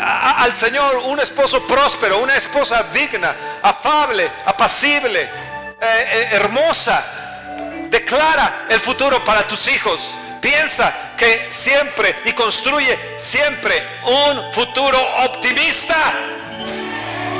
al 0.00 0.54
Señor, 0.54 0.96
un 1.04 1.20
esposo 1.20 1.66
próspero, 1.66 2.22
una 2.22 2.36
esposa 2.36 2.84
digna, 2.84 3.60
afable, 3.62 4.32
apacible, 4.46 5.20
eh, 5.20 5.28
eh, 5.80 6.28
hermosa. 6.32 7.23
Declara 7.94 8.66
el 8.70 8.80
futuro 8.80 9.24
para 9.24 9.46
tus 9.46 9.68
hijos. 9.68 10.16
Piensa 10.40 10.92
que 11.16 11.46
siempre 11.48 12.22
y 12.24 12.32
construye 12.32 12.98
siempre 13.16 13.86
un 14.02 14.52
futuro 14.52 14.98
optimista. 15.18 16.12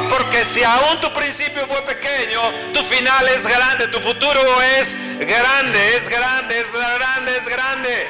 Porque 0.08 0.44
si 0.44 0.62
aún 0.62 1.00
tu 1.00 1.12
principio 1.12 1.66
fue 1.66 1.82
pequeño, 1.82 2.40
tu 2.72 2.84
final 2.84 3.26
es 3.30 3.44
grande, 3.44 3.88
tu 3.88 3.98
futuro 3.98 4.40
es 4.78 4.96
grande, 5.18 5.96
es 5.96 6.08
grande, 6.08 6.60
es 6.60 6.72
grande, 6.72 7.36
es 7.36 7.48
grande. 7.48 8.08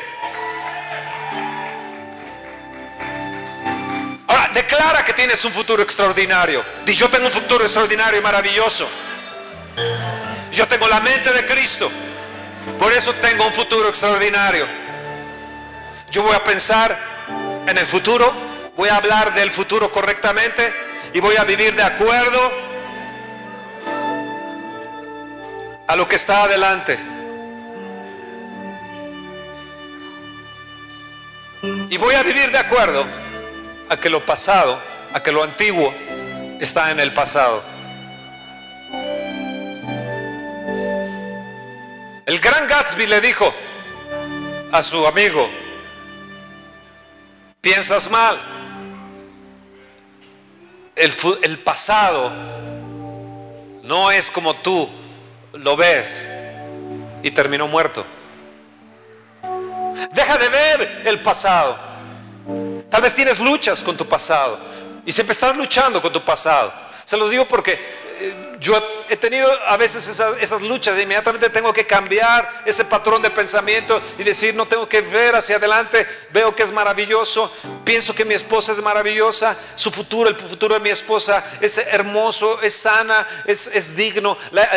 Ahora, 4.26 4.50
declara 4.52 5.02
que 5.02 5.14
tienes 5.14 5.42
un 5.46 5.52
futuro 5.52 5.82
extraordinario. 5.82 6.62
Di, 6.84 6.92
yo 6.92 7.08
tengo 7.08 7.24
un 7.24 7.32
futuro 7.32 7.64
extraordinario 7.64 8.20
y 8.20 8.22
maravilloso. 8.22 8.86
Yo 10.52 10.68
tengo 10.68 10.86
la 10.88 11.00
mente 11.00 11.32
de 11.32 11.46
Cristo. 11.46 11.90
Por 12.78 12.92
eso 12.92 13.12
tengo 13.14 13.46
un 13.46 13.52
futuro 13.52 13.88
extraordinario. 13.88 14.66
Yo 16.10 16.22
voy 16.22 16.34
a 16.34 16.44
pensar 16.44 16.96
en 17.66 17.76
el 17.76 17.86
futuro, 17.86 18.32
voy 18.76 18.88
a 18.88 18.96
hablar 18.96 19.34
del 19.34 19.50
futuro 19.50 19.90
correctamente 19.90 20.72
y 21.12 21.20
voy 21.20 21.36
a 21.36 21.44
vivir 21.44 21.74
de 21.74 21.82
acuerdo 21.82 22.52
a 25.86 25.96
lo 25.96 26.08
que 26.08 26.16
está 26.16 26.44
adelante. 26.44 26.98
Y 31.90 31.96
voy 31.96 32.14
a 32.14 32.22
vivir 32.22 32.50
de 32.50 32.58
acuerdo 32.58 33.06
a 33.88 33.96
que 33.96 34.10
lo 34.10 34.24
pasado, 34.24 34.80
a 35.12 35.22
que 35.22 35.32
lo 35.32 35.42
antiguo 35.42 35.94
está 36.60 36.90
en 36.90 37.00
el 37.00 37.12
pasado. 37.14 37.73
El 42.26 42.40
gran 42.40 42.66
Gatsby 42.66 43.06
le 43.06 43.20
dijo 43.20 43.52
a 44.72 44.82
su 44.82 45.06
amigo, 45.06 45.48
piensas 47.60 48.10
mal, 48.10 48.38
el, 50.96 51.58
pasado 51.58 52.32
no 53.82 54.10
es 54.10 54.30
como 54.30 54.54
tú 54.54 54.88
lo 55.52 55.76
ves 55.76 56.28
y 57.22 57.30
terminó 57.30 57.68
muerto. 57.68 58.06
Deja 60.12 60.38
de 60.38 60.48
ver 60.48 61.02
el 61.04 61.20
pasado. 61.20 61.78
Tal 62.88 63.02
vez 63.02 63.14
tienes 63.14 63.38
luchas 63.38 63.82
con 63.82 63.96
tu 63.96 64.06
pasado 64.06 64.58
y 65.04 65.12
siempre 65.12 65.32
estás 65.32 65.54
luchando 65.56 66.00
con 66.00 66.12
tu 66.12 66.22
pasado. 66.22 66.72
Se 67.04 67.18
los 67.18 67.30
digo 67.30 67.44
porque 67.44 67.72
eh, 68.18 68.53
yo 68.60 68.74
he 69.08 69.16
tenido 69.16 69.50
a 69.66 69.76
veces 69.76 70.08
esas, 70.08 70.62
luchas, 70.62 70.98
inmediatamente 71.00 71.50
tengo 71.50 71.72
que 71.72 71.86
cambiar 71.86 72.62
ese 72.64 72.84
patrón 72.84 73.22
de 73.22 73.30
pensamiento 73.30 74.00
y 74.18 74.22
decir, 74.22 74.54
no 74.54 74.66
tengo 74.66 74.88
que 74.88 75.00
ver 75.00 75.34
hacia 75.34 75.56
adelante, 75.56 76.06
veo 76.30 76.54
que 76.54 76.62
es 76.62 76.72
maravilloso, 76.72 77.52
pienso 77.84 78.14
que 78.14 78.24
mi 78.24 78.34
esposa 78.34 78.72
es 78.72 78.80
maravillosa, 78.80 79.56
su 79.74 79.90
futuro, 79.90 80.28
el 80.30 80.36
futuro 80.36 80.74
de 80.74 80.80
mi 80.80 80.90
esposa 80.90 81.44
es 81.60 81.78
hermoso, 81.78 82.60
es 82.62 82.74
sana, 82.74 83.26
es, 83.46 83.96
digno, 83.96 84.36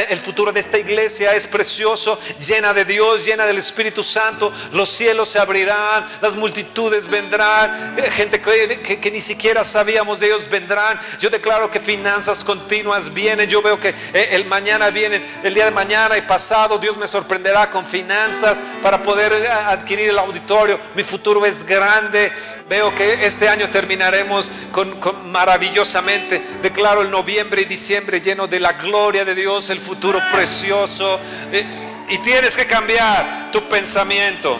el 0.10 0.20
futuro 0.20 0.52
de 0.52 0.60
esta 0.60 0.78
iglesia 0.78 1.34
es 1.34 1.48
precioso, 1.48 2.20
llena 2.40 2.74
de 2.74 2.86
Dios, 2.86 3.26
llena 3.26 3.46
del 3.46 3.58
Espíritu 3.58 4.04
Santo, 4.04 4.52
los 4.72 4.90
cielos 4.90 5.30
se 5.30 5.40
abrirán, 5.40 6.08
las 6.22 6.36
multitudes 6.36 7.08
vendrán, 7.08 7.96
gente 8.12 8.42
que, 8.42 9.12
ni 9.12 9.22
siquiera 9.22 9.64
sabíamos 9.64 10.20
de 10.20 10.28
ellos 10.28 10.50
vendrán, 10.50 11.00
yo 11.20 11.30
declaro 11.30 11.72
que 11.72 11.80
finanzas 11.80 12.44
continuas 12.44 13.14
vienen, 13.14 13.50
yo 13.50 13.62
veo 13.68 13.80
que 13.80 13.90
eh, 13.90 14.30
el 14.32 14.46
mañana 14.46 14.90
viene, 14.90 15.22
el 15.44 15.54
día 15.54 15.66
de 15.66 15.72
mañana 15.72 16.18
y 16.18 16.22
pasado, 16.22 16.78
Dios 16.78 16.98
me 16.98 17.08
sorprenderá 17.08 17.70
con 17.70 17.86
finanzas 17.86 18.60
para 18.82 19.04
poder 19.04 19.34
eh, 19.34 19.48
adquirir 19.48 20.10
el 20.10 20.20
auditorio. 20.20 20.80
Mi 20.96 21.04
futuro 21.04 21.46
es 21.46 21.66
grande. 21.66 22.32
Veo 22.70 22.96
que 22.96 23.26
este 23.26 23.50
año 23.50 23.70
terminaremos 23.70 24.52
con, 24.72 25.00
maravillosamente. 25.32 26.42
Declaro 26.62 27.02
el 27.02 27.12
noviembre 27.12 27.62
y 27.62 27.66
diciembre 27.66 28.22
lleno 28.22 28.48
de 28.48 28.60
la 28.60 28.74
gloria 28.74 29.26
de 29.26 29.36
Dios, 29.36 29.70
el 29.70 29.80
futuro 29.80 30.22
precioso. 30.32 31.20
Eh, 31.52 31.66
y 32.10 32.18
tienes 32.20 32.56
que 32.56 32.66
cambiar 32.66 33.52
tu 33.52 33.68
pensamiento. 33.68 34.58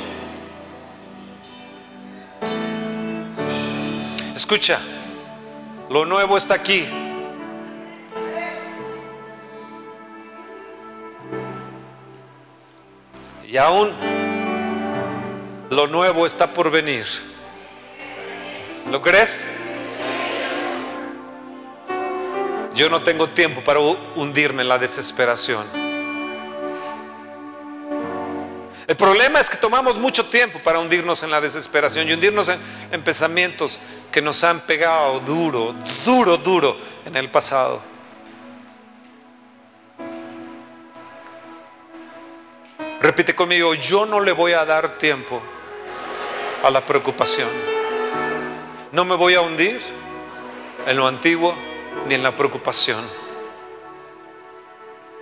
Escucha, 4.36 4.80
lo 5.90 6.06
nuevo 6.06 6.38
está 6.38 6.56
aquí. 6.56 7.07
Y 13.48 13.56
aún 13.56 13.94
lo 15.70 15.88
nuevo 15.88 16.26
está 16.26 16.54
por 16.54 16.70
venir. 16.70 17.06
¿Lo 18.92 19.02
crees? 19.02 19.48
Yo 22.76 22.90
no 22.90 23.02
tengo 23.04 23.30
tiempo 23.30 23.64
para 23.64 23.80
hundirme 23.80 24.64
en 24.64 24.68
la 24.68 24.78
desesperación. 24.78 25.66
El 28.86 28.98
problema 28.98 29.40
es 29.40 29.50
que 29.50 29.58
tomamos 29.58 29.98
mucho 29.98 30.26
tiempo 30.26 30.60
para 30.60 30.80
hundirnos 30.80 31.24
en 31.24 31.32
la 31.32 31.40
desesperación 31.40 32.10
y 32.10 32.14
hundirnos 32.14 32.50
en, 32.50 33.02
pensamientos 33.02 33.80
que 34.12 34.22
nos 34.22 34.44
han 34.44 34.60
pegado 34.60 35.22
duro, 35.22 35.74
duro, 36.06 36.38
duro 36.38 36.78
en 37.06 37.16
el 37.16 37.32
pasado. 37.32 37.82
Repite 43.08 43.34
conmigo, 43.34 43.74
yo 43.74 44.06
no 44.06 44.20
le 44.20 44.34
voy 44.34 44.52
a 44.52 44.66
dar 44.66 44.98
tiempo 44.98 45.42
a 46.62 46.70
la 46.70 46.86
preocupación. 46.86 47.48
No 48.92 49.06
me 49.06 49.16
voy 49.16 49.34
a 49.34 49.40
hundir 49.40 49.80
en 50.86 50.98
lo 50.98 51.08
antiguo 51.08 51.56
ni 52.06 52.16
en 52.16 52.22
la 52.22 52.36
preocupación. 52.36 53.00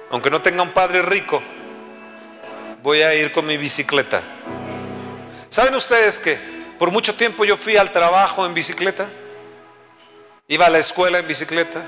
Aunque 0.09 0.31
no 0.31 0.41
tenga 0.41 0.63
un 0.63 0.71
padre 0.71 1.03
rico, 1.03 1.43
voy 2.81 3.03
a 3.03 3.13
ir 3.13 3.31
con 3.31 3.45
mi 3.45 3.55
bicicleta. 3.55 4.23
¿Saben 5.49 5.75
ustedes 5.75 6.19
que 6.19 6.39
por 6.79 6.89
mucho 6.89 7.13
tiempo 7.13 7.45
yo 7.45 7.55
fui 7.55 7.77
al 7.77 7.91
trabajo 7.91 8.47
en 8.47 8.55
bicicleta? 8.55 9.07
Iba 10.47 10.65
a 10.65 10.69
la 10.71 10.79
escuela 10.79 11.19
en 11.19 11.27
bicicleta. 11.27 11.83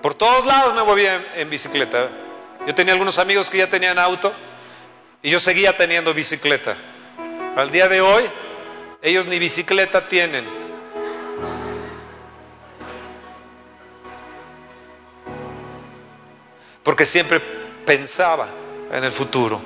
Por 0.00 0.14
todos 0.14 0.46
lados 0.46 0.74
me 0.74 0.82
movía 0.82 1.22
en, 1.34 1.50
bicicleta. 1.50 2.08
Yo 2.66 2.74
tenía 2.74 2.94
algunos 2.94 3.18
amigos 3.18 3.50
que 3.50 3.58
ya 3.58 3.68
tenían 3.68 3.98
auto 3.98 4.32
y 5.22 5.30
yo 5.30 5.38
seguía 5.38 5.76
teniendo 5.76 6.12
bicicleta. 6.12 6.76
Al 7.56 7.70
día 7.70 7.88
de 7.88 8.00
hoy, 8.00 8.24
ellos 9.00 9.26
ni 9.26 9.38
bicicleta 9.38 10.08
tienen. 10.08 10.44
Porque 16.82 17.04
siempre 17.04 17.40
pensaba 17.84 18.48
en 18.90 19.04
el 19.04 19.12
futuro. 19.12 19.60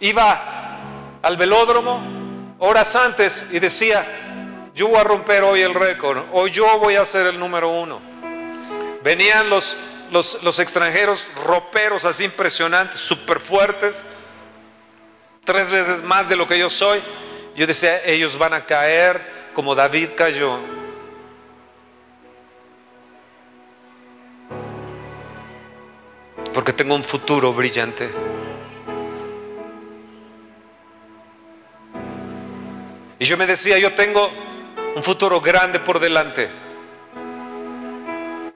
Iba 0.00 0.78
al 1.22 1.36
velódromo 1.36 2.54
horas 2.58 2.94
antes 2.94 3.46
y 3.50 3.58
decía, 3.58 4.06
yo 4.74 4.88
voy 4.88 4.98
a 4.98 5.04
romper 5.04 5.42
hoy 5.42 5.62
el 5.62 5.74
récord, 5.74 6.26
o 6.32 6.46
yo 6.46 6.78
voy 6.78 6.94
a 6.94 7.04
ser 7.04 7.26
el 7.26 7.38
número 7.38 7.70
uno. 7.70 8.00
Venían 9.02 9.48
los 9.48 9.76
los, 10.10 10.58
extranjeros 10.58 11.26
roperos 11.44 12.04
así 12.04 12.24
impresionantes, 12.24 12.98
súper 12.98 13.40
fuertes, 13.40 14.04
tres 15.44 15.70
veces 15.70 16.02
más 16.02 16.28
de 16.28 16.36
lo 16.36 16.46
que 16.46 16.58
yo 16.58 16.70
soy. 16.70 17.00
Yo 17.54 17.66
decía, 17.66 18.02
ellos 18.04 18.36
van 18.36 18.54
a 18.54 18.66
caer 18.66 19.50
como 19.54 19.74
David 19.74 20.10
cayó. 20.16 20.58
Porque 26.52 26.72
tengo 26.72 26.94
un 26.94 27.04
futuro 27.04 27.52
brillante. 27.52 28.10
Y 33.18 33.24
yo 33.24 33.36
me 33.36 33.46
decía, 33.46 33.78
yo 33.78 33.94
tengo 33.94 34.30
un 34.94 35.02
futuro 35.02 35.40
grande 35.40 35.80
por 35.80 35.98
delante. 36.00 36.50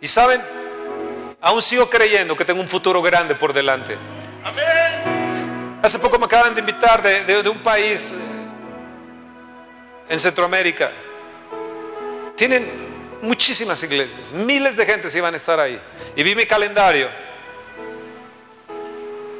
Y 0.01 0.07
saben, 0.07 0.41
Aún 1.43 1.63
sigo 1.63 1.89
creyendo 1.89 2.37
que 2.37 2.45
tengo 2.45 2.61
un 2.61 2.69
futuro 2.69 3.01
grande 3.01 3.35
por 3.35 3.53
delante. 3.53 3.97
Hace 5.83 5.99
poco 5.99 6.19
me 6.19 6.27
acaban 6.27 6.55
de 6.55 6.61
invitar 6.61 7.03
de, 7.03 7.49
un 7.49 7.63
país 7.63 8.13
eh, 8.13 8.17
en 10.11 10.21
Centroamérica. 10.21 10.91
Tienen 12.37 12.71
muchísimas 13.23 13.83
iglesias, 13.83 14.33
miles 14.33 14.77
de 14.77 14.85
gente 14.85 15.09
se 15.09 15.17
iban 15.17 15.33
a 15.33 15.39
estar 15.39 15.59
ahí. 15.59 15.81
Y 16.15 16.23
vi 16.23 16.35
mi 16.35 16.45
calendario. 16.45 17.09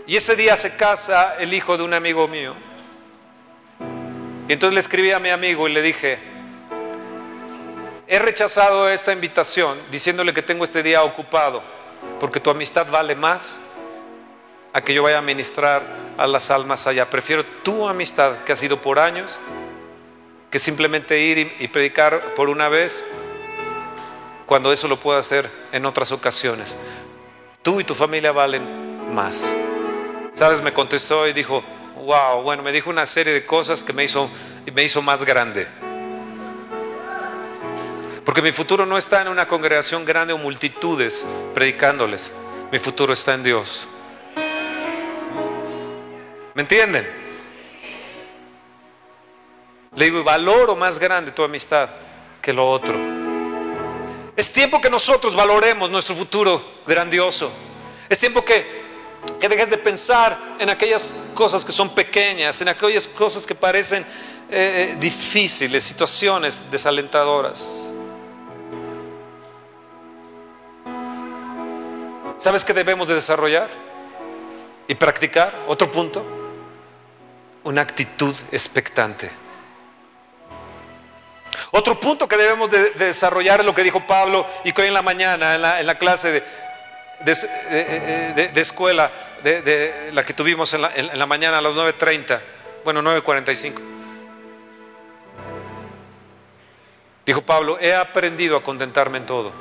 Y 0.07 0.17
ese 0.17 0.35
día 0.35 0.57
se 0.57 0.75
casa 0.77 1.37
el 1.39 1.53
hijo 1.53 1.77
de 1.77 1.83
un 1.83 1.93
amigo 1.93 2.27
mío. 2.27 2.57
Y 4.49 4.55
entonces 4.55 4.73
le 4.73 4.81
escribí 4.81 5.13
a 5.13 5.21
mi 5.21 5.29
amigo 5.29 5.69
y 5.69 5.73
le 5.73 5.83
dije, 5.83 6.19
he 8.09 8.19
rechazado 8.19 8.89
esta 8.89 9.13
invitación 9.13 9.79
diciéndole 9.91 10.33
que 10.33 10.43
tengo 10.43 10.65
este 10.65 10.83
día 10.83 11.03
ocupado 11.03 11.80
porque 12.19 12.41
tu 12.41 12.51
amistad 12.51 12.87
vale 12.91 13.15
más 13.15 13.61
a 14.73 14.83
que 14.83 14.95
yo 14.95 15.03
vaya 15.03 15.19
a 15.19 15.23
ministrar 15.23 15.83
a 16.17 16.27
las 16.27 16.51
almas 16.51 16.87
allá. 16.87 17.09
Prefiero 17.09 17.45
tu 17.45 17.89
amistad 17.89 18.45
que 18.45 18.53
ha 18.53 18.57
sido 18.57 18.77
por 18.77 18.99
años 18.99 19.39
que 20.51 20.59
simplemente 20.59 21.21
ir 21.21 21.57
y, 21.59 21.69
predicar 21.69 22.35
por 22.35 22.51
una 22.51 22.69
vez 22.69 23.05
cuando 24.47 24.73
eso 24.73 24.89
lo 24.89 24.97
puedo 24.99 25.19
hacer 25.19 25.49
en 25.71 25.87
otras 25.87 26.11
ocasiones. 26.11 26.77
Tú 27.63 27.81
y 27.81 27.85
tu 27.85 27.95
familia 27.95 28.33
valen 28.33 29.15
más. 29.15 29.53
¿Sabes? 30.33 30.61
Me 30.61 30.73
contestó 30.73 31.29
y 31.29 31.33
dijo, 31.33 31.63
wow, 32.05 32.43
bueno, 32.43 32.63
me 32.63 32.73
dijo 32.73 32.91
una 32.91 33.07
serie 33.07 33.33
de 33.33 33.47
cosas 33.47 33.85
que 33.85 33.93
me 33.93 34.03
hizo, 34.03 34.29
me 34.75 34.83
hizo 34.83 35.03
más 35.03 35.25
grande. 35.25 35.69
Porque 38.31 38.43
mi 38.43 38.53
futuro 38.53 38.87
no 38.87 38.97
está 38.97 39.23
en 39.23 39.27
una 39.27 39.49
congregación 39.49 40.05
grande 40.05 40.33
o 40.33 40.39
multitudes 40.39 41.27
predicándoles. 41.53 42.33
Mi 42.71 42.79
futuro 42.79 43.13
está 43.13 43.35
en 43.35 43.43
Dios. 43.43 43.89
¿Me 46.55 46.63
entienden? 46.63 47.11
Le 49.97 50.05
digo, 50.05 50.23
valoro 50.23 50.77
más 50.77 51.01
grande 51.01 51.33
tu 51.33 51.43
amistad 51.43 51.91
que 52.41 52.53
lo 52.53 52.71
otro. 52.71 52.97
Es 54.37 54.53
tiempo 54.53 54.81
que 54.81 54.89
nosotros 54.89 55.35
valoremos 55.35 55.91
nuestro 55.91 56.15
futuro 56.15 56.63
grandioso. 56.87 57.51
Es 58.09 58.21
tiempo 58.21 58.45
que, 58.45 58.85
que 59.41 59.49
dejes 59.49 59.71
de 59.71 59.79
pensar 59.79 60.55
en 60.61 60.71
aquellas 60.71 61.17
cosas 61.35 61.65
que 61.65 61.73
son 61.73 61.93
pequeñas, 61.97 62.61
en 62.61 62.69
aquellas 62.69 63.09
cosas 63.09 63.45
que 63.45 63.57
parecen 63.57 64.05
eh, 64.05 64.93
eh, 64.93 64.97
difíciles, 65.01 65.83
situaciones 65.83 66.71
desalentadoras. 66.71 67.90
¿Sabes 72.41 72.65
qué 72.65 72.73
debemos 72.73 73.07
de 73.07 73.15
desarrollar 73.15 73.69
y 74.89 74.95
practicar? 74.95 75.55
Otro 75.69 75.93
punto, 75.93 76.25
una 77.65 77.83
actitud 77.83 78.35
expectante. 78.51 79.31
Otro 81.71 82.01
punto 82.01 82.27
que 82.27 82.39
debemos 82.39 82.71
de, 82.71 82.93
desarrollar 82.93 83.61
es 83.61 83.67
lo 83.67 83.75
que 83.75 83.83
dijo 83.83 84.07
Pablo 84.07 84.47
y 84.65 84.73
que 84.73 84.81
hoy 84.81 84.89
en 84.89 84.95
la 84.95 85.03
mañana, 85.03 85.55
en 85.81 85.87
la, 85.87 85.99
clase 85.99 86.43
de, 87.21 88.51
escuela, 88.55 89.13
de, 89.43 90.09
la 90.15 90.23
que 90.23 90.33
tuvimos 90.33 90.73
en 90.73 90.81
la, 90.81 90.93
en 90.95 91.19
la 91.19 91.27
mañana 91.27 91.59
a 91.59 91.61
las 91.61 91.75
9.30, 91.75 92.41
bueno, 92.85 93.03
9.45. 93.03 93.75
Dijo 97.27 97.43
Pablo, 97.43 97.79
he 97.79 97.95
aprendido 97.95 98.57
a 98.57 98.63
contentarme 98.63 99.19
en 99.19 99.27
todo. 99.27 99.53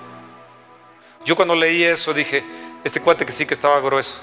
Yo 1.25 1.35
cuando 1.35 1.55
leí 1.55 1.83
eso 1.83 2.13
dije, 2.13 2.41
este 2.83 3.01
cuate 3.01 3.25
que 3.25 3.31
sí 3.31 3.45
que 3.45 3.53
estaba 3.53 3.79
grueso. 3.79 4.19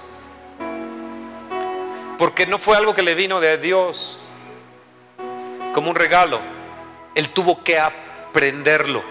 Porque 2.19 2.47
no 2.47 2.59
fue 2.59 2.77
algo 2.77 2.95
que 2.95 3.03
le 3.03 3.14
vino 3.14 3.40
de 3.40 3.59
Dios 3.59 4.29
como 5.75 5.90
un 5.90 5.97
regalo. 5.97 6.40
Él 7.14 7.29
tuvo 7.31 7.62
que 7.62 7.79
aprenderlo. 7.79 9.03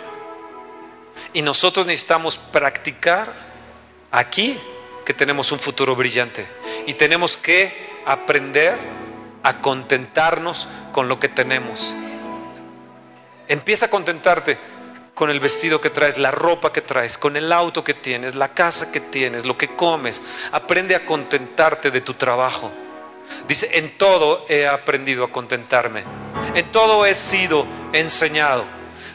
Y 1.34 1.41
nosotros 1.41 1.86
necesitamos 1.86 2.38
practicar 2.38 3.31
aquí 4.12 4.60
que 5.05 5.13
tenemos 5.13 5.51
un 5.51 5.60
futuro 5.60 5.95
brillante. 5.95 6.47
Y 6.88 6.95
tenemos 6.95 7.38
que 7.38 8.01
aprender 8.05 8.77
a 9.43 9.62
contentarnos 9.62 10.67
con 10.91 11.08
lo 11.08 11.19
que 11.19 11.29
tenemos. 11.29 11.95
Empieza 13.47 13.86
a 13.86 13.89
contentarte 13.89 14.58
con 15.15 15.30
el 15.30 15.39
vestido 15.39 15.82
que 15.82 15.89
traes, 15.89 16.17
la 16.17 16.30
ropa 16.30 16.71
que 16.71 16.82
traes, 16.82 17.17
con 17.17 17.38
el 17.38 17.51
auto 17.51 17.84
que 17.84 17.93
tienes, 17.93 18.36
la 18.36 18.54
casa 18.54 18.91
que 18.91 18.99
tienes, 18.99 19.45
lo 19.45 19.58
que 19.58 19.75
comes. 19.75 20.21
Aprende 20.51 20.93
a 20.93 21.06
contentarte 21.06 21.89
de 21.89 22.01
tu 22.01 22.13
trabajo. 22.13 22.72
Dice, 23.47 23.70
en 23.78 23.97
todo 23.97 24.45
he 24.49 24.68
aprendido 24.68 25.24
a 25.24 25.32
contentarme. 25.32 26.03
En 26.53 26.70
todo 26.72 27.05
he 27.05 27.16
sido 27.16 27.66
enseñado. 27.93 28.66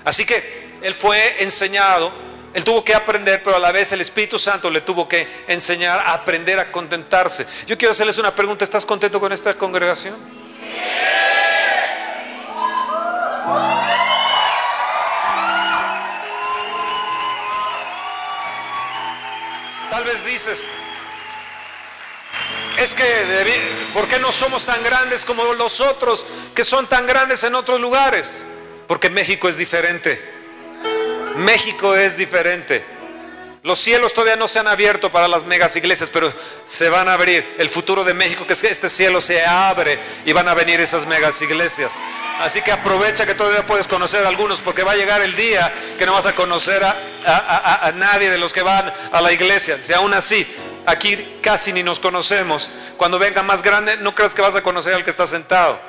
Así 0.03 0.25
que 0.25 0.79
él 0.83 0.95
fue 0.95 1.43
enseñado, 1.43 2.11
él 2.55 2.65
tuvo 2.65 2.83
que 2.83 2.95
aprender, 2.95 3.43
pero 3.45 3.57
a 3.57 3.61
la 3.61 3.71
vez 3.71 3.93
el 3.93 4.01
Espíritu 4.01 4.39
Santo 4.39 4.71
le 4.71 4.81
tuvo 4.81 5.07
que 5.07 5.45
enseñar 5.49 6.01
a 6.01 6.15
aprender 6.15 6.59
a 6.59 6.73
contentarse. 6.73 7.47
Yo 7.67 7.77
quiero 7.77 7.93
hacerles 7.93 8.17
una 8.17 8.35
pregunta, 8.35 8.65
¿estás 8.65 8.87
contento 8.87 9.21
con 9.21 9.33
esta 9.33 9.53
congregación? 9.53 10.17
Tal 20.01 20.09
vez 20.09 20.25
dices, 20.25 20.67
es 22.79 22.95
que, 22.95 23.05
¿por 23.93 24.09
qué 24.09 24.19
no 24.19 24.33
somos 24.33 24.65
tan 24.65 24.83
grandes 24.83 25.27
como 25.27 25.53
los 25.53 25.83
otros 25.83 26.25
que 26.55 26.65
son 26.65 26.87
tan 26.87 27.07
grandes 27.07 27.45
en 27.45 27.55
otros 27.55 27.79
lugares? 27.79 28.47
Porque 28.89 29.11
México 29.11 29.47
es 29.47 29.59
diferente. 29.59 30.19
México 31.37 31.95
es 31.95 32.17
diferente. 32.17 32.83
Los 33.63 33.79
cielos 33.79 34.15
todavía 34.15 34.37
no 34.37 34.49
se 34.49 34.59
han 34.59 34.69
abierto 34.69 35.13
para 35.13 35.29
las 35.29 35.45
megas 35.45 35.77
iglesias, 35.77 36.09
pero 36.11 36.33
se 36.65 36.89
van 36.89 37.07
a 37.07 37.13
abrir. 37.13 37.57
El 37.59 37.69
futuro 37.69 38.03
de 38.03 38.15
México, 38.15 38.47
que 38.47 38.55
es 38.55 38.63
que 38.63 38.71
este 38.71 38.89
cielo 38.89 39.21
se 39.21 39.45
abre 39.45 39.99
y 40.25 40.33
van 40.33 40.49
a 40.49 40.55
venir 40.55 40.81
esas 40.81 41.05
megas 41.05 41.43
iglesias. 41.43 41.93
Así 42.39 42.63
que 42.63 42.73
aprovecha 42.73 43.27
que 43.27 43.35
todavía 43.35 43.67
puedes 43.67 43.87
conocer 43.87 44.25
a 44.25 44.29
algunos, 44.29 44.63
porque 44.63 44.83
va 44.83 44.93
a 44.93 44.97
llegar 44.97 45.21
el 45.21 45.37
día 45.37 45.71
que 45.99 46.07
no 46.07 46.15
vas 46.15 46.25
a 46.25 46.35
conocer 46.35 46.83
a, 46.85 46.97
a 47.27 47.93
nadie 47.95 48.31
de 48.31 48.39
los 48.39 48.53
que 48.53 48.63
van 48.63 48.93
a 49.13 49.21
la 49.21 49.33
iglesia. 49.33 49.79
Si 49.83 49.93
aún 49.93 50.15
así, 50.15 50.47
aquí 50.87 51.39
casi 51.43 51.73
ni 51.73 51.83
nos 51.83 51.99
conocemos. 52.01 52.71
Cuando 52.97 53.19
venga 53.19 53.43
más 53.43 53.63
grande, 53.63 53.97
no 53.97 54.15
creas 54.15 54.35
que 54.35 54.43
vas 54.43 54.55
a 54.55 54.63
conocer 54.63 54.95
al 54.95 55.05
que 55.05 55.11
está 55.11 55.27
sentado. 55.27 55.81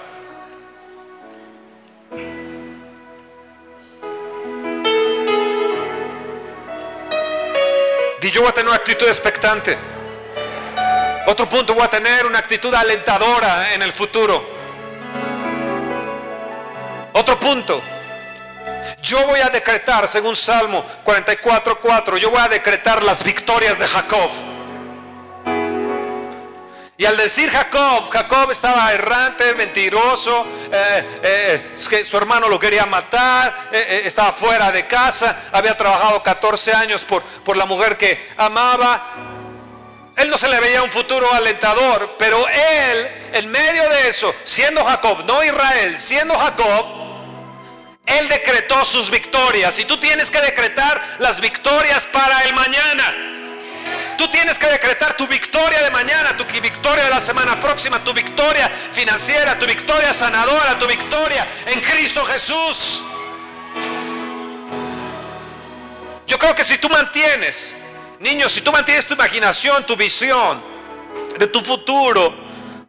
Y 8.23 8.29
yo 8.29 8.41
voy 8.41 8.49
a 8.49 8.53
tener 8.53 8.67
una 8.67 8.77
actitud 8.77 9.07
expectante. 9.07 9.77
Otro 11.25 11.49
punto, 11.49 11.73
voy 11.73 11.83
a 11.83 11.89
tener 11.89 12.25
una 12.25 12.39
actitud 12.39 12.73
alentadora 12.73 13.73
en 13.73 13.81
el 13.81 13.91
futuro. 13.91 14.45
Otro 17.13 17.39
punto, 17.39 17.81
yo 19.01 19.25
voy 19.25 19.39
a 19.39 19.49
decretar, 19.49 20.07
según 20.07 20.35
Salmo 20.35 20.85
44.4, 21.03 22.17
yo 22.17 22.29
voy 22.29 22.39
a 22.39 22.47
decretar 22.47 23.03
las 23.03 23.23
victorias 23.23 23.79
de 23.79 23.87
Jacob. 23.87 24.29
Y 26.97 27.05
al 27.05 27.17
decir 27.17 27.49
Jacob, 27.49 28.11
Jacob 28.11 28.51
estaba 28.51 28.93
errante, 28.93 29.55
mentiroso, 29.55 30.45
eh, 30.71 31.19
eh, 31.23 31.73
que 31.89 32.05
su 32.05 32.15
hermano 32.15 32.47
lo 32.47 32.59
quería 32.59 32.85
matar, 32.85 33.69
eh, 33.71 34.03
estaba 34.05 34.31
fuera 34.31 34.71
de 34.71 34.85
casa, 34.85 35.49
había 35.51 35.75
trabajado 35.75 36.21
14 36.21 36.73
años 36.73 37.01
por, 37.01 37.23
por 37.23 37.57
la 37.57 37.65
mujer 37.65 37.97
que 37.97 38.29
amaba. 38.37 39.15
Él 40.15 40.29
no 40.29 40.37
se 40.37 40.47
le 40.47 40.59
veía 40.59 40.83
un 40.83 40.91
futuro 40.91 41.33
alentador, 41.33 42.17
pero 42.19 42.47
él, 42.47 43.07
en 43.33 43.49
medio 43.49 43.89
de 43.89 44.09
eso, 44.09 44.35
siendo 44.43 44.85
Jacob, 44.85 45.25
no 45.25 45.43
Israel, 45.43 45.97
siendo 45.97 46.37
Jacob, 46.37 47.10
él 48.05 48.27
decretó 48.29 48.83
sus 48.85 49.09
victorias. 49.09 49.77
Y 49.79 49.85
tú 49.85 49.97
tienes 49.97 50.29
que 50.31 50.41
decretar 50.41 51.17
las 51.19 51.39
victorias 51.39 52.05
para 52.07 52.43
el 52.43 52.53
mañana. 52.53 53.27
Tú 54.17 54.27
tienes 54.29 54.59
que 54.59 54.67
decretar 54.67 55.17
tu 55.17 55.25
victoria 55.27 55.81
de 55.81 55.89
mañana, 55.89 56.37
tu 56.37 56.45
victoria 56.61 57.05
de 57.05 57.09
la 57.09 57.19
semana 57.19 57.59
próxima, 57.59 58.03
tu 58.03 58.13
victoria 58.13 58.69
financiera, 58.91 59.57
tu 59.57 59.65
victoria 59.65 60.13
sanadora, 60.13 60.77
tu 60.77 60.85
victoria 60.85 61.47
en 61.65 61.79
Cristo 61.81 62.23
Jesús. 62.25 63.01
Yo 66.27 66.37
creo 66.37 66.53
que 66.53 66.63
si 66.63 66.77
tú 66.77 66.87
mantienes, 66.87 67.75
niños, 68.19 68.51
si 68.51 68.61
tú 68.61 68.71
mantienes 68.71 69.07
tu 69.07 69.15
imaginación, 69.15 69.85
tu 69.85 69.95
visión 69.95 70.61
de 71.37 71.47
tu 71.47 71.61
futuro 71.61 72.33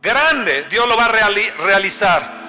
grande, 0.03 0.67
Dios 0.69 0.87
lo 0.87 0.97
va 0.97 1.07
a 1.07 1.09
realizar. 1.09 2.42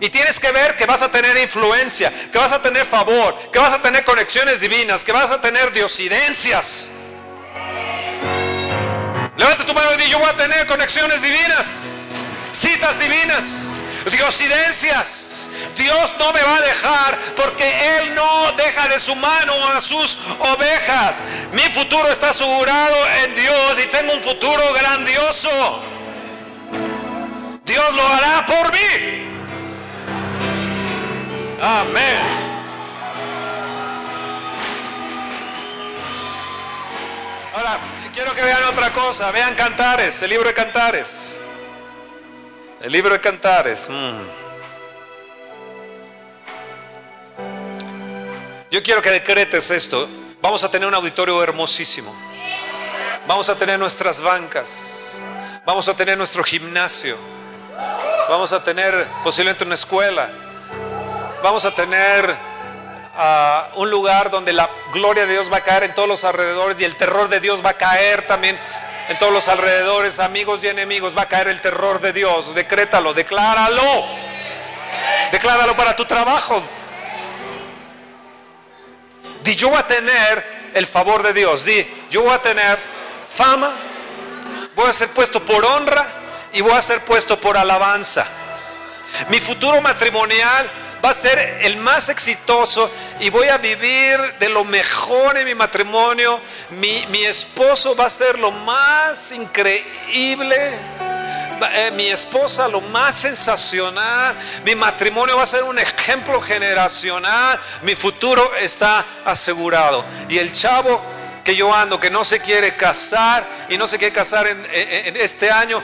Y 0.00 0.10
tienes 0.10 0.40
que 0.40 0.50
ver 0.52 0.76
que 0.76 0.86
vas 0.86 1.02
a 1.02 1.10
tener 1.10 1.36
influencia, 1.38 2.12
que 2.30 2.38
vas 2.38 2.52
a 2.52 2.60
tener 2.60 2.84
favor, 2.86 3.50
que 3.50 3.58
vas 3.58 3.72
a 3.72 3.80
tener 3.80 4.04
conexiones 4.04 4.60
divinas, 4.60 5.04
que 5.04 5.12
vas 5.12 5.30
a 5.30 5.40
tener 5.40 5.72
diosidencias. 5.72 6.90
Levanta 9.36 9.66
tu 9.66 9.74
mano 9.74 9.92
y 9.94 9.96
di, 10.02 10.10
yo 10.10 10.18
voy 10.18 10.28
a 10.28 10.36
tener 10.36 10.66
conexiones 10.66 11.20
divinas, 11.20 11.66
citas 12.52 12.98
divinas, 12.98 13.82
diosidencias. 14.10 15.50
Dios 15.76 16.14
no 16.18 16.32
me 16.32 16.42
va 16.42 16.56
a 16.56 16.60
dejar 16.60 17.18
porque 17.36 17.98
Él 17.98 18.14
no 18.14 18.52
deja 18.52 18.88
de 18.88 19.00
su 19.00 19.14
mano 19.16 19.68
a 19.68 19.80
sus 19.80 20.18
ovejas. 20.38 21.22
Mi 21.52 21.62
futuro 21.62 22.08
está 22.10 22.30
asegurado 22.30 22.96
en 23.24 23.34
Dios 23.34 23.78
y 23.82 23.86
tengo 23.88 24.12
un 24.12 24.22
futuro 24.22 24.72
grandioso. 24.72 25.82
Dios 27.64 27.96
lo 27.96 28.06
hará 28.06 28.46
por 28.46 28.72
mí. 28.72 29.33
Amén. 31.66 32.20
Ahora, 37.54 37.78
quiero 38.12 38.34
que 38.34 38.42
vean 38.42 38.64
otra 38.64 38.92
cosa. 38.92 39.30
Vean 39.30 39.54
Cantares, 39.54 40.22
el 40.22 40.28
libro 40.28 40.46
de 40.46 40.52
Cantares. 40.52 41.38
El 42.82 42.92
libro 42.92 43.14
de 43.14 43.20
Cantares. 43.20 43.88
Mm. 43.88 44.20
Yo 48.70 48.82
quiero 48.82 49.00
que 49.00 49.08
decretes 49.08 49.70
esto. 49.70 50.06
Vamos 50.42 50.62
a 50.64 50.70
tener 50.70 50.86
un 50.86 50.94
auditorio 50.94 51.42
hermosísimo. 51.42 52.14
Vamos 53.26 53.48
a 53.48 53.56
tener 53.56 53.78
nuestras 53.78 54.20
bancas. 54.20 55.22
Vamos 55.64 55.88
a 55.88 55.96
tener 55.96 56.18
nuestro 56.18 56.44
gimnasio. 56.44 57.16
Vamos 58.28 58.52
a 58.52 58.62
tener 58.62 59.08
posiblemente 59.22 59.64
una 59.64 59.76
escuela. 59.76 60.43
Vamos 61.44 61.66
a 61.66 61.74
tener 61.74 62.34
un 63.74 63.90
lugar 63.90 64.30
donde 64.30 64.54
la 64.54 64.70
gloria 64.94 65.26
de 65.26 65.32
Dios 65.34 65.52
va 65.52 65.58
a 65.58 65.60
caer 65.60 65.84
en 65.84 65.94
todos 65.94 66.08
los 66.08 66.24
alrededores 66.24 66.80
y 66.80 66.86
el 66.86 66.96
terror 66.96 67.28
de 67.28 67.38
Dios 67.38 67.62
va 67.62 67.68
a 67.68 67.76
caer 67.76 68.26
también 68.26 68.58
en 69.10 69.18
todos 69.18 69.30
los 69.30 69.46
alrededores, 69.48 70.20
amigos 70.20 70.64
y 70.64 70.68
enemigos, 70.68 71.14
va 71.14 71.24
a 71.24 71.28
caer 71.28 71.48
el 71.48 71.60
terror 71.60 72.00
de 72.00 72.14
Dios. 72.14 72.54
Decrétalo, 72.54 73.12
decláralo. 73.12 74.06
Decláralo 75.32 75.76
para 75.76 75.94
tu 75.94 76.06
trabajo. 76.06 76.62
Di, 79.42 79.54
yo 79.54 79.68
voy 79.68 79.80
a 79.80 79.86
tener 79.86 80.70
el 80.72 80.86
favor 80.86 81.22
de 81.22 81.34
Dios. 81.34 81.66
Di, 81.66 82.06
yo 82.08 82.22
voy 82.22 82.32
a 82.32 82.40
tener 82.40 82.78
fama, 83.28 83.70
voy 84.74 84.88
a 84.88 84.94
ser 84.94 85.10
puesto 85.10 85.44
por 85.44 85.62
honra 85.62 86.06
y 86.54 86.62
voy 86.62 86.72
a 86.72 86.80
ser 86.80 87.04
puesto 87.04 87.38
por 87.38 87.58
alabanza. 87.58 88.26
Mi 89.28 89.40
futuro 89.40 89.82
matrimonial 89.82 90.83
va 91.04 91.10
a 91.10 91.14
ser 91.14 91.58
el 91.60 91.76
más 91.76 92.08
exitoso 92.08 92.90
y 93.20 93.28
voy 93.28 93.48
a 93.48 93.58
vivir 93.58 94.18
de 94.38 94.48
lo 94.48 94.64
mejor 94.64 95.36
en 95.36 95.44
mi 95.44 95.54
matrimonio. 95.54 96.40
Mi, 96.70 97.24
esposo 97.24 97.94
va 97.94 98.06
a 98.06 98.10
ser 98.10 98.38
lo 98.38 98.50
más 98.50 99.32
increíble. 99.32 100.56
Eh, 101.72 101.90
mi 101.94 102.06
esposa 102.08 102.66
lo 102.68 102.80
más 102.80 103.14
sensacional, 103.14 104.34
mi 104.64 104.74
matrimonio 104.74 105.36
va 105.36 105.44
a 105.44 105.46
ser 105.46 105.62
un 105.62 105.78
ejemplo 105.78 106.40
generacional, 106.40 107.60
mi 107.82 107.94
futuro 107.94 108.54
está 108.56 109.04
asegurado. 109.24 110.04
Y 110.28 110.38
el 110.38 110.52
chavo 110.52 111.00
que 111.44 111.54
yo 111.54 111.72
ando, 111.72 112.00
que 112.00 112.10
no 112.10 112.24
se 112.24 112.40
quiere 112.40 112.76
casar 112.76 113.46
y 113.68 113.78
no 113.78 113.86
se 113.86 113.98
quiere 113.98 114.12
casar 114.12 114.46
en, 114.46 115.16
este 115.16 115.50
año 115.50 115.82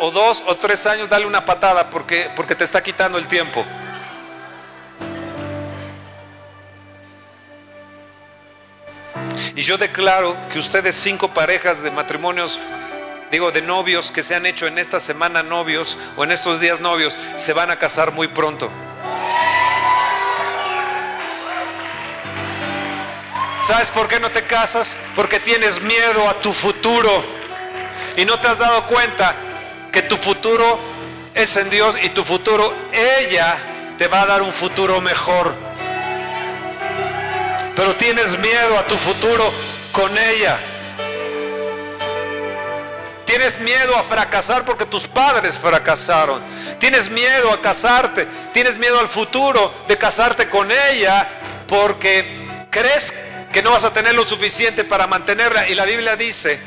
o, 0.00 0.10
dos 0.10 0.42
o 0.46 0.56
tres 0.56 0.86
años, 0.86 1.08
dale 1.08 1.26
una 1.26 1.44
patada 1.44 1.88
porque, 1.88 2.30
porque 2.36 2.54
te 2.54 2.64
está 2.64 2.82
quitando 2.82 3.16
el 3.16 3.26
tiempo. 3.26 3.64
Y 9.54 9.62
yo 9.62 9.78
declaro 9.78 10.36
que 10.50 10.58
ustedes 10.58 10.96
cinco 10.96 11.28
parejas 11.28 11.82
de 11.82 11.90
matrimonios, 11.90 12.58
digo 13.30 13.50
de 13.50 13.62
novios 13.62 14.10
que 14.10 14.22
se 14.22 14.34
han 14.34 14.46
hecho 14.46 14.66
en 14.66 14.78
esta 14.78 15.00
semana 15.00 15.42
novios 15.42 15.98
o 16.16 16.24
en 16.24 16.32
estos 16.32 16.60
días 16.60 16.80
novios, 16.80 17.16
se 17.36 17.52
van 17.52 17.70
a 17.70 17.76
casar 17.76 18.12
muy 18.12 18.28
pronto. 18.28 18.70
¿Sabes 23.62 23.90
por 23.90 24.08
qué 24.08 24.18
no 24.18 24.30
te 24.30 24.42
casas? 24.42 24.98
Porque 25.14 25.38
tienes 25.38 25.80
miedo 25.80 26.28
a 26.28 26.40
tu 26.40 26.52
futuro 26.52 27.22
y 28.16 28.24
no 28.24 28.38
te 28.40 28.48
has 28.48 28.58
dado 28.58 28.86
cuenta 28.86 29.36
que 29.92 30.02
tu 30.02 30.16
futuro 30.16 30.78
es 31.34 31.56
en 31.56 31.70
Dios 31.70 31.96
y 32.02 32.08
tu 32.10 32.24
futuro, 32.24 32.72
ella 32.92 33.56
te 33.98 34.08
va 34.08 34.22
a 34.22 34.26
dar 34.26 34.42
un 34.42 34.52
futuro 34.52 35.00
mejor 35.00 35.54
pero 37.76 37.94
tienes 37.96 38.38
miedo 38.38 38.78
a 38.78 38.84
tu 38.84 38.96
futuro 38.96 39.52
con 39.92 40.16
ella. 40.16 40.58
Tienes 43.24 43.60
miedo 43.60 43.96
a 43.96 44.02
fracasar 44.02 44.64
porque 44.64 44.86
tus 44.86 45.06
padres 45.06 45.56
fracasaron. 45.56 46.42
Tienes 46.80 47.08
miedo 47.08 47.52
a 47.52 47.60
casarte. 47.60 48.26
Tienes 48.52 48.76
miedo 48.76 48.98
al 48.98 49.06
futuro 49.06 49.72
de 49.86 49.96
casarte 49.96 50.48
con 50.48 50.70
ella 50.72 51.28
porque 51.68 52.66
crees 52.70 53.14
que 53.52 53.62
no 53.62 53.70
vas 53.70 53.84
a 53.84 53.92
tener 53.92 54.14
lo 54.14 54.24
suficiente 54.24 54.82
para 54.82 55.06
mantenerla. 55.06 55.68
Y 55.68 55.74
la 55.74 55.84
Biblia 55.84 56.16
dice 56.16 56.58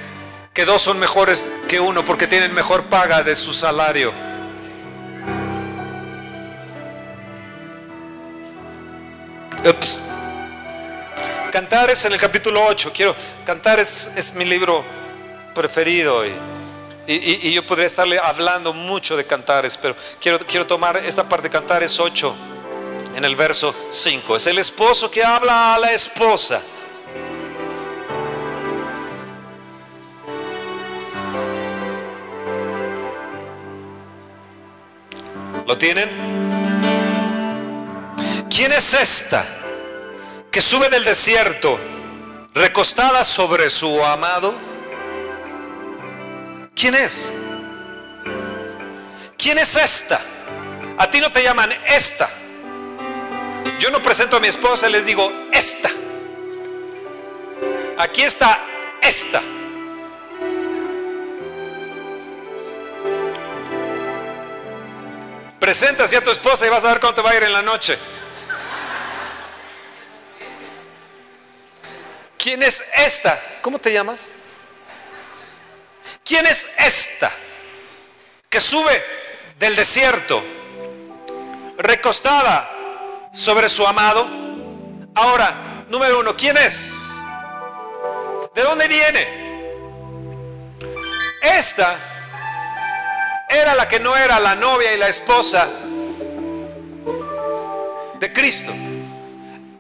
que 0.54 0.64
dos 0.64 0.82
son 0.82 1.00
mejores 1.00 1.46
que 1.68 1.82
uno 1.82 2.06
porque 2.06 2.28
tienen 2.28 2.54
mejor 2.54 2.86
paga 2.86 3.24
de 3.24 3.36
su 3.36 3.54
salario. 3.54 4.14
Cantares 11.54 12.04
en 12.06 12.14
el 12.14 12.20
capítulo 12.20 12.66
8. 12.66 12.92
Quiero, 12.92 13.16
Cantares 13.46 14.10
es 14.16 14.34
mi 14.34 14.44
libro 14.44 14.84
preferido. 15.54 16.26
Y 16.26 16.34
Y, 17.06 17.54
yo 17.54 17.64
podría 17.64 17.86
estarle 17.86 18.18
hablando 18.18 18.74
mucho 18.74 19.16
de 19.16 19.24
cantares, 19.24 19.78
pero 19.78 19.96
quiero, 20.20 20.40
quiero 20.48 20.66
tomar 20.66 20.98
esta 20.98 21.30
parte 21.30 21.44
de 21.44 21.52
cantares 21.52 22.00
8 22.00 22.36
en 23.14 23.24
el 23.24 23.36
verso 23.36 23.76
5. 23.92 24.36
Es 24.36 24.48
el 24.48 24.58
esposo 24.58 25.12
que 25.12 25.24
habla 25.24 25.76
a 25.76 25.78
la 25.78 25.92
esposa. 25.92 26.60
¿Lo 35.68 35.78
tienen? 35.78 36.10
¿Quién 38.50 38.72
es 38.72 38.92
esta 38.96 39.46
que 40.54 40.62
sube 40.62 40.88
del 40.88 41.04
desierto 41.04 41.80
recostada 42.54 43.24
sobre 43.24 43.72
su 43.72 44.06
amado? 44.06 44.54
¿Quién 46.76 46.94
es? 46.94 47.34
¿Quién 49.36 49.58
es 49.58 49.76
esta? 49.76 50.22
A 51.00 51.10
ti 51.10 51.20
no 51.20 51.32
te 51.32 51.42
llaman 51.42 51.74
esta. 51.88 52.30
Yo 53.80 53.90
no 53.90 54.04
presento 54.04 54.38
a 54.38 54.40
mi 54.40 54.48
esposa 54.48 54.88
y 54.88 54.92
les 54.92 55.08
digo 55.08 55.34
esta. 55.52 55.90
Aquí 57.98 58.22
está 58.22 58.60
esta. 59.02 59.42
Presentas 65.60 66.12
ya 66.12 66.20
a 66.20 66.24
tu 66.24 66.30
esposa 66.30 66.68
y 66.68 66.70
vas 66.70 66.84
a 66.84 66.90
ver 66.90 67.00
cómo 67.00 67.16
te 67.16 67.24
va 67.24 67.32
a 67.32 67.36
ir 67.38 67.42
en 67.42 67.54
la 67.54 67.64
noche. 67.64 67.98
¿Quién 72.44 72.62
es 72.62 72.84
esta? 72.98 73.40
¿Cómo 73.62 73.80
te 73.80 73.94
llamas? 73.94 74.34
¿Quién 76.26 76.46
es 76.46 76.68
esta 76.78 77.32
que 78.50 78.60
sube 78.60 79.02
del 79.58 79.78
desierto 79.78 80.44
recostada 81.78 83.30
sobre 83.32 83.70
su 83.70 83.88
amado? 83.88 84.28
Ahora, 85.16 85.86
número 85.88 86.20
uno, 86.20 86.36
¿quién 86.36 86.58
es? 86.58 86.94
¿De 88.54 88.62
dónde 88.62 88.90
viene? 88.90 89.26
Esta 91.42 91.96
era 93.48 93.74
la 93.74 93.88
que 93.88 94.02
no 94.02 94.18
era 94.18 94.38
la 94.42 94.54
novia 94.54 94.94
y 94.94 94.98
la 94.98 95.08
esposa 95.08 95.70
de 98.20 98.34
Cristo. 98.34 98.74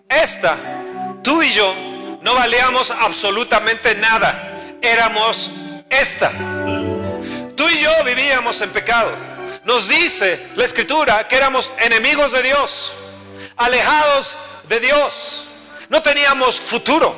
Esta, 0.07 0.55
tú 1.22 1.43
y 1.43 1.51
yo, 1.51 1.93
no 2.24 2.34
valíamos 2.34 2.89
absolutamente 2.89 3.95
nada. 3.95 4.78
Éramos 4.82 5.51
esta. 5.89 6.32
Tú 7.55 7.69
y 7.69 7.80
yo 7.82 7.91
vivíamos 8.05 8.59
en 8.61 8.71
pecado. 8.71 9.11
Nos 9.65 9.88
dice 9.88 10.47
la 10.55 10.65
escritura 10.65 11.28
que 11.28 11.36
éramos 11.36 11.71
enemigos 11.80 12.32
de 12.32 12.43
Dios, 12.43 12.93
alejados 13.55 14.38
de 14.67 14.80
Dios. 14.80 15.45
No 15.89 16.01
teníamos 16.01 16.59
futuro. 16.59 17.15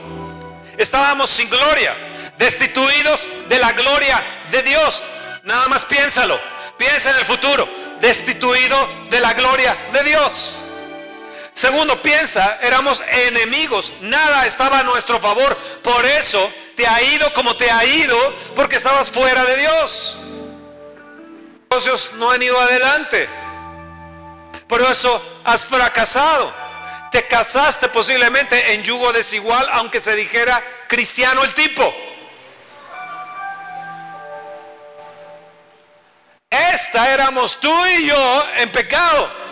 Estábamos 0.78 1.30
sin 1.30 1.50
gloria, 1.50 1.96
destituidos 2.38 3.28
de 3.48 3.60
la 3.60 3.72
gloria 3.72 4.24
de 4.52 4.62
Dios. 4.64 5.02
Nada 5.44 5.68
más 5.68 5.86
piénsalo. 5.86 6.38
Piensa 6.78 7.12
en 7.12 7.18
el 7.18 7.26
futuro, 7.26 7.68
destituido 8.02 8.90
de 9.10 9.20
la 9.22 9.34
gloria 9.34 9.78
de 9.94 10.04
Dios. 10.04 10.65
Segundo, 11.56 12.02
piensa, 12.02 12.60
éramos 12.62 13.02
enemigos, 13.28 13.94
nada 14.02 14.46
estaba 14.46 14.80
a 14.80 14.84
nuestro 14.84 15.22
favor. 15.22 15.56
Por 15.82 16.06
eso 16.06 16.52
te 16.76 16.86
ha 16.86 17.02
ido 17.02 17.34
como 17.34 17.56
te 17.56 17.72
ha 17.72 17.86
ido, 17.86 18.18
porque 18.54 18.76
estabas 18.76 19.10
fuera 19.10 19.42
de 19.46 19.56
Dios. 19.56 20.18
Los 21.72 21.86
negocios 21.86 22.12
no 22.18 22.30
han 22.30 22.44
ido 22.44 22.60
adelante. 22.60 23.30
Por 24.68 24.82
eso 24.82 25.22
has 25.46 25.64
fracasado. 25.64 26.54
Te 27.10 27.26
casaste 27.26 27.88
posiblemente 27.88 28.74
en 28.74 28.84
yugo 28.84 29.14
desigual, 29.14 29.66
aunque 29.72 30.02
se 30.02 30.14
dijera 30.14 30.62
cristiano 30.90 31.42
el 31.42 31.54
tipo. 31.54 31.96
Esta 36.50 37.14
éramos 37.14 37.58
tú 37.62 37.74
y 37.98 38.08
yo 38.08 38.46
en 38.58 38.70
pecado. 38.74 39.45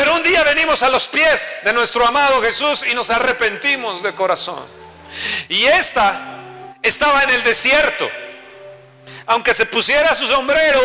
Pero 0.00 0.14
un 0.14 0.22
día 0.22 0.42
venimos 0.44 0.82
a 0.82 0.88
los 0.88 1.08
pies 1.08 1.52
de 1.62 1.74
nuestro 1.74 2.06
amado 2.06 2.40
Jesús 2.40 2.86
y 2.90 2.94
nos 2.94 3.10
arrepentimos 3.10 4.02
de 4.02 4.14
corazón. 4.14 4.64
Y 5.46 5.66
esta 5.66 6.38
estaba 6.80 7.22
en 7.24 7.28
el 7.28 7.44
desierto. 7.44 8.10
Aunque 9.26 9.52
se 9.52 9.66
pusiera 9.66 10.14
su 10.14 10.26
sombrero, 10.26 10.80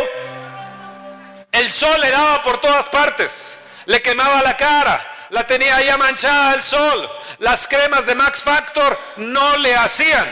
el 1.49 1.71
sol 1.71 2.01
le 2.01 2.09
daba 2.09 2.43
por 2.43 2.59
todas 2.59 2.87
partes. 2.87 3.57
Le 3.85 4.01
quemaba 4.01 4.41
la 4.41 4.57
cara. 4.57 5.27
La 5.29 5.47
tenía 5.47 5.81
ya 5.81 5.97
manchada 5.97 6.53
el 6.53 6.61
sol. 6.61 7.09
Las 7.39 7.69
cremas 7.69 8.05
de 8.05 8.15
Max 8.15 8.43
Factor 8.43 8.99
no 9.15 9.55
le 9.59 9.77
hacían. 9.77 10.27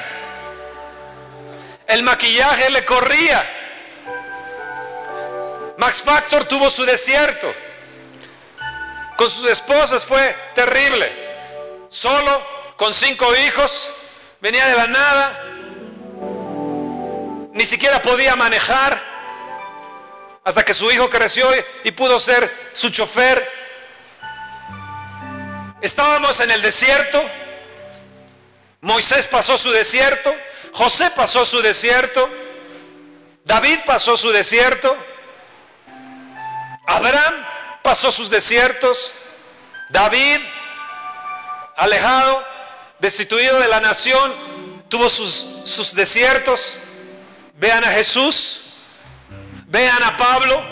El 1.87 2.03
maquillaje 2.03 2.69
le 2.69 2.83
corría. 2.83 3.49
Max 5.77 6.01
Factor 6.01 6.43
tuvo 6.43 6.69
su 6.69 6.83
desierto. 6.83 7.49
Con 9.17 9.29
sus 9.29 9.45
esposas 9.45 10.05
fue 10.05 10.35
terrible. 10.55 11.11
Solo, 11.89 12.41
con 12.75 12.93
cinco 12.93 13.35
hijos, 13.35 13.91
venía 14.41 14.65
de 14.67 14.75
la 14.75 14.87
nada. 14.87 15.43
Ni 17.53 17.65
siquiera 17.65 18.01
podía 18.01 18.35
manejar. 18.35 19.01
Hasta 20.43 20.63
que 20.63 20.73
su 20.73 20.91
hijo 20.91 21.09
creció 21.09 21.47
y 21.83 21.91
pudo 21.91 22.19
ser 22.19 22.51
su 22.73 22.89
chofer. 22.89 23.49
Estábamos 25.81 26.39
en 26.39 26.51
el 26.51 26.61
desierto. 26.61 27.23
Moisés 28.81 29.27
pasó 29.27 29.57
su 29.57 29.71
desierto. 29.71 30.35
José 30.73 31.11
pasó 31.11 31.45
su 31.45 31.61
desierto. 31.61 32.29
David 33.45 33.79
pasó 33.85 34.17
su 34.17 34.31
desierto. 34.31 34.97
Abraham 36.87 37.52
pasó 37.83 38.11
sus 38.11 38.29
desiertos, 38.29 39.13
David, 39.89 40.39
alejado, 41.75 42.43
destituido 42.99 43.59
de 43.59 43.67
la 43.67 43.79
nación, 43.79 44.33
tuvo 44.89 45.09
sus, 45.09 45.45
sus 45.65 45.93
desiertos. 45.93 46.79
Vean 47.55 47.83
a 47.83 47.91
Jesús, 47.91 48.61
vean 49.67 50.01
a 50.01 50.17
Pablo 50.17 50.63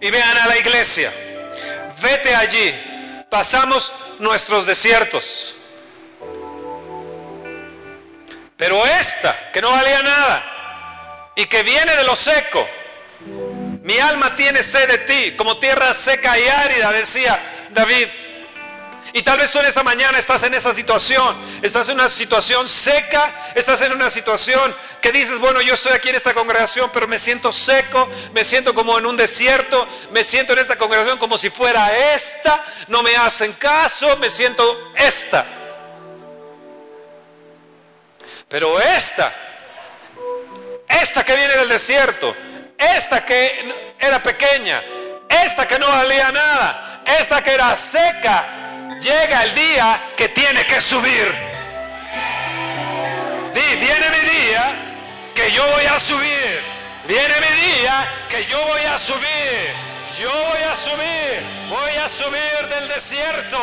y 0.00 0.10
vean 0.10 0.36
a 0.38 0.46
la 0.46 0.56
iglesia. 0.56 1.12
Vete 2.02 2.34
allí, 2.34 2.74
pasamos 3.30 3.92
nuestros 4.18 4.66
desiertos. 4.66 5.54
Pero 8.56 8.84
esta, 8.86 9.50
que 9.52 9.60
no 9.60 9.70
valía 9.70 10.02
nada 10.02 11.32
y 11.36 11.46
que 11.46 11.62
viene 11.62 11.94
de 11.96 12.04
lo 12.04 12.16
seco, 12.16 12.66
mi 13.84 13.98
alma 13.98 14.34
tiene 14.34 14.62
sed 14.62 14.88
de 14.88 14.98
ti, 14.98 15.36
como 15.36 15.58
tierra 15.58 15.92
seca 15.92 16.38
y 16.38 16.48
árida, 16.48 16.90
decía 16.90 17.38
David. 17.70 18.08
Y 19.12 19.22
tal 19.22 19.38
vez 19.38 19.52
tú 19.52 19.58
en 19.58 19.66
esta 19.66 19.82
mañana 19.82 20.18
estás 20.18 20.42
en 20.42 20.54
esa 20.54 20.72
situación, 20.72 21.36
estás 21.60 21.90
en 21.90 21.96
una 21.96 22.08
situación 22.08 22.66
seca, 22.66 23.52
estás 23.54 23.82
en 23.82 23.92
una 23.92 24.08
situación 24.08 24.74
que 25.02 25.12
dices, 25.12 25.38
bueno, 25.38 25.60
yo 25.60 25.74
estoy 25.74 25.92
aquí 25.92 26.08
en 26.08 26.14
esta 26.14 26.32
congregación, 26.32 26.90
pero 26.94 27.06
me 27.06 27.18
siento 27.18 27.52
seco, 27.52 28.08
me 28.32 28.42
siento 28.42 28.74
como 28.74 28.98
en 28.98 29.04
un 29.04 29.18
desierto, 29.18 29.86
me 30.12 30.24
siento 30.24 30.54
en 30.54 30.60
esta 30.60 30.78
congregación 30.78 31.18
como 31.18 31.36
si 31.36 31.50
fuera 31.50 32.14
esta, 32.14 32.64
no 32.88 33.02
me 33.02 33.14
hacen 33.16 33.52
caso, 33.52 34.16
me 34.16 34.30
siento 34.30 34.92
esta. 34.96 35.44
Pero 38.48 38.80
esta, 38.80 39.30
esta 40.88 41.22
que 41.22 41.36
viene 41.36 41.54
del 41.54 41.68
desierto, 41.68 42.34
esta 42.78 43.24
que 43.24 43.94
era 43.98 44.22
pequeña, 44.22 44.82
esta 45.28 45.66
que 45.66 45.78
no 45.78 45.88
valía 45.88 46.30
nada, 46.32 47.02
esta 47.18 47.42
que 47.42 47.52
era 47.52 47.74
seca, 47.76 48.44
llega 49.00 49.44
el 49.44 49.54
día 49.54 50.12
que 50.16 50.28
tiene 50.28 50.64
que 50.66 50.80
subir. 50.80 51.54
Viene 53.80 54.10
mi 54.10 54.30
día 54.30 54.74
que 55.34 55.50
yo 55.52 55.62
voy 55.66 55.84
a 55.84 55.98
subir. 55.98 56.62
Viene 57.06 57.34
mi 57.40 57.80
día 57.80 58.08
que 58.30 58.44
yo 58.46 58.64
voy 58.66 58.80
a 58.82 58.98
subir. 58.98 59.83
Yo 60.18 60.30
voy 60.30 60.62
a 60.62 60.76
subir, 60.76 61.42
voy 61.68 61.96
a 61.96 62.08
subir 62.08 62.68
del 62.68 62.88
desierto, 62.88 63.58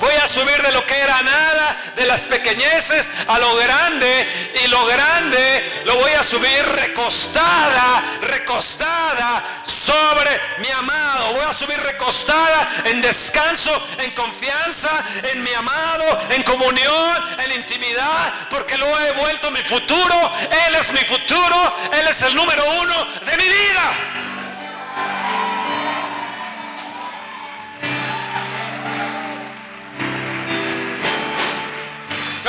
voy 0.00 0.14
a 0.14 0.26
subir 0.26 0.62
de 0.62 0.72
lo 0.72 0.86
que 0.86 0.96
era 0.96 1.20
nada, 1.22 1.92
de 1.94 2.06
las 2.06 2.24
pequeñeces 2.24 3.10
a 3.26 3.38
lo 3.38 3.54
grande, 3.56 4.52
y 4.64 4.68
lo 4.68 4.86
grande 4.86 5.82
lo 5.84 5.96
voy 5.96 6.12
a 6.12 6.24
subir 6.24 6.64
recostada, 6.74 8.02
recostada 8.22 9.44
sobre 9.62 10.30
mi 10.58 10.70
amado. 10.70 11.34
Voy 11.34 11.44
a 11.44 11.52
subir 11.52 11.78
recostada 11.78 12.82
en 12.86 13.02
descanso, 13.02 13.86
en 13.98 14.12
confianza, 14.12 14.90
en 15.30 15.42
mi 15.42 15.52
amado, 15.52 16.18
en 16.30 16.42
comunión, 16.44 17.38
en 17.44 17.52
intimidad, 17.52 18.48
porque 18.48 18.78
lo 18.78 18.86
he 19.00 19.12
vuelto 19.12 19.50
mi 19.50 19.62
futuro. 19.62 20.32
Él 20.66 20.76
es 20.76 20.92
mi 20.92 21.00
futuro. 21.00 21.74
Él 21.92 22.08
es 22.08 22.22
el 22.22 22.34
número 22.34 22.64
uno 22.80 23.04
de 23.26 23.36
mi 23.36 23.44
vida. 23.44 24.20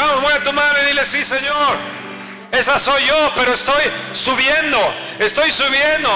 Vamos, 0.02 0.22
mueve 0.24 0.39
tu 0.39 0.52
mano 0.52 0.74
y 0.82 0.88
dile, 0.88 1.06
sí, 1.06 1.24
Señor. 1.24 1.78
Esa 2.52 2.80
soy 2.80 3.06
yo, 3.06 3.32
pero 3.36 3.54
estoy 3.54 3.84
subiendo, 4.14 4.80
estoy 5.20 5.52
subiendo. 5.52 6.10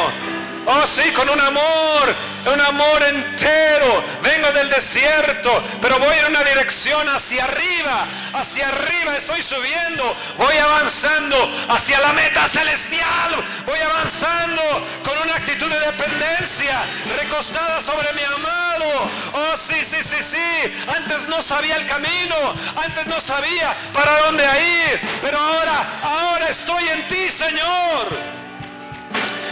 Oh, 0.67 0.87
sí, 0.87 1.11
con 1.11 1.29
un 1.29 1.39
amor, 1.39 2.15
un 2.51 2.61
amor 2.61 3.03
entero. 3.03 4.03
Vengo 4.23 4.51
del 4.51 4.69
desierto, 4.69 5.63
pero 5.79 5.99
voy 5.99 6.17
en 6.17 6.25
una 6.25 6.43
dirección 6.43 7.07
hacia 7.07 7.43
arriba, 7.43 8.07
hacia 8.33 8.69
arriba 8.69 9.15
estoy 9.15 9.43
subiendo, 9.43 10.15
voy 10.37 10.57
avanzando 10.57 11.37
hacia 11.69 11.99
la 11.99 12.13
meta 12.13 12.47
celestial, 12.47 13.35
voy 13.65 13.79
avanzando 13.79 14.61
con 15.03 15.15
una 15.19 15.35
actitud 15.35 15.69
de 15.69 15.79
dependencia, 15.79 16.81
recostada 17.15 17.79
sobre 17.79 18.11
mi 18.13 18.23
amado. 18.23 19.09
Oh, 19.33 19.57
sí, 19.57 19.85
sí, 19.85 19.97
sí, 20.01 20.17
sí. 20.21 20.73
Antes 20.95 21.27
no 21.27 21.43
sabía 21.43 21.75
el 21.75 21.85
camino, 21.85 22.35
antes 22.75 23.05
no 23.05 23.21
sabía 23.21 23.75
para 23.93 24.17
dónde 24.21 24.43
ir, 24.43 25.01
pero 25.21 25.37
ahora, 25.37 25.99
ahora 26.01 26.49
estoy 26.49 26.87
en 26.89 27.07
ti, 27.07 27.29
Señor. 27.29 28.44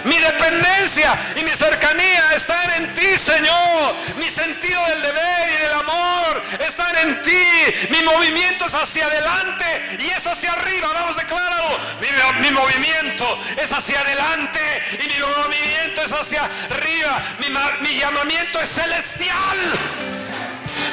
Mi 0.03 0.17
dependencia 0.17 1.17
y 1.39 1.43
mi 1.43 1.51
cercanía 1.51 2.33
están 2.35 2.69
en 2.71 2.93
ti, 2.93 3.17
Señor. 3.17 3.95
Mi 4.17 4.29
sentido 4.29 4.85
del 4.87 5.01
deber 5.01 5.49
y 5.49 5.63
del 5.63 5.73
amor 5.73 6.43
están 6.59 6.95
en 6.97 7.21
ti. 7.21 7.45
Mi 7.89 8.03
movimiento 8.03 8.65
es 8.65 8.75
hacia 8.75 9.05
adelante 9.05 9.97
y 9.99 10.09
es 10.09 10.25
hacia 10.27 10.51
arriba. 10.53 10.89
Vamos, 10.93 11.15
decláralo. 11.15 11.79
Mi, 12.01 12.07
mi 12.41 12.51
movimiento 12.51 13.39
es 13.57 13.71
hacia 13.71 14.01
adelante 14.01 14.59
y 14.93 15.07
mi 15.07 15.19
movimiento 15.19 16.01
es 16.03 16.11
hacia 16.11 16.49
arriba. 16.69 17.23
Mi, 17.39 17.47
mi 17.87 17.97
llamamiento 17.97 18.59
es 18.59 18.69
celestial. 18.69 19.57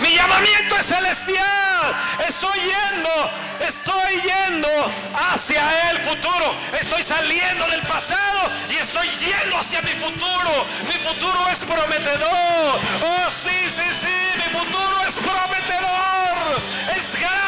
Mi 0.01 0.15
llamamiento 0.15 0.77
es 0.77 0.87
celestial. 0.87 1.95
Estoy 2.27 2.59
yendo, 2.59 3.31
estoy 3.67 4.21
yendo 4.23 4.69
hacia 5.15 5.91
el 5.91 5.99
futuro. 5.99 6.55
Estoy 6.79 7.03
saliendo 7.03 7.67
del 7.69 7.83
pasado 7.83 8.51
y 8.71 8.77
estoy 8.77 9.09
yendo 9.19 9.59
hacia 9.59 9.83
mi 9.83 9.93
futuro. 9.93 10.67
Mi 10.87 10.95
futuro 11.05 11.49
es 11.51 11.65
prometedor. 11.65 12.81
Oh, 13.03 13.31
sí, 13.31 13.69
sí, 13.69 13.83
sí, 13.93 14.17
mi 14.37 14.59
futuro 14.59 15.03
es 15.07 15.17
prometedor. 15.17 16.61
Es 16.97 17.19
grande 17.19 17.40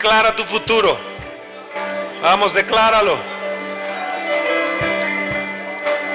Declara 0.00 0.34
tu 0.34 0.44
futuro. 0.44 0.98
Vamos, 2.22 2.54
decláralo. 2.54 3.18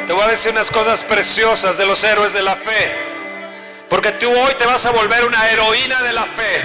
Te 0.07 0.11
voy 0.11 0.23
a 0.23 0.27
decir 0.29 0.53
unas 0.53 0.71
cosas 0.71 1.03
preciosas 1.03 1.77
de 1.77 1.85
los 1.85 2.03
héroes 2.03 2.33
de 2.33 2.41
la 2.41 2.55
fe. 2.55 2.95
Porque 3.87 4.11
tú 4.13 4.27
hoy 4.27 4.55
te 4.55 4.65
vas 4.65 4.87
a 4.87 4.89
volver 4.89 5.23
una 5.25 5.51
heroína 5.51 6.01
de 6.01 6.13
la 6.13 6.23
fe. 6.23 6.63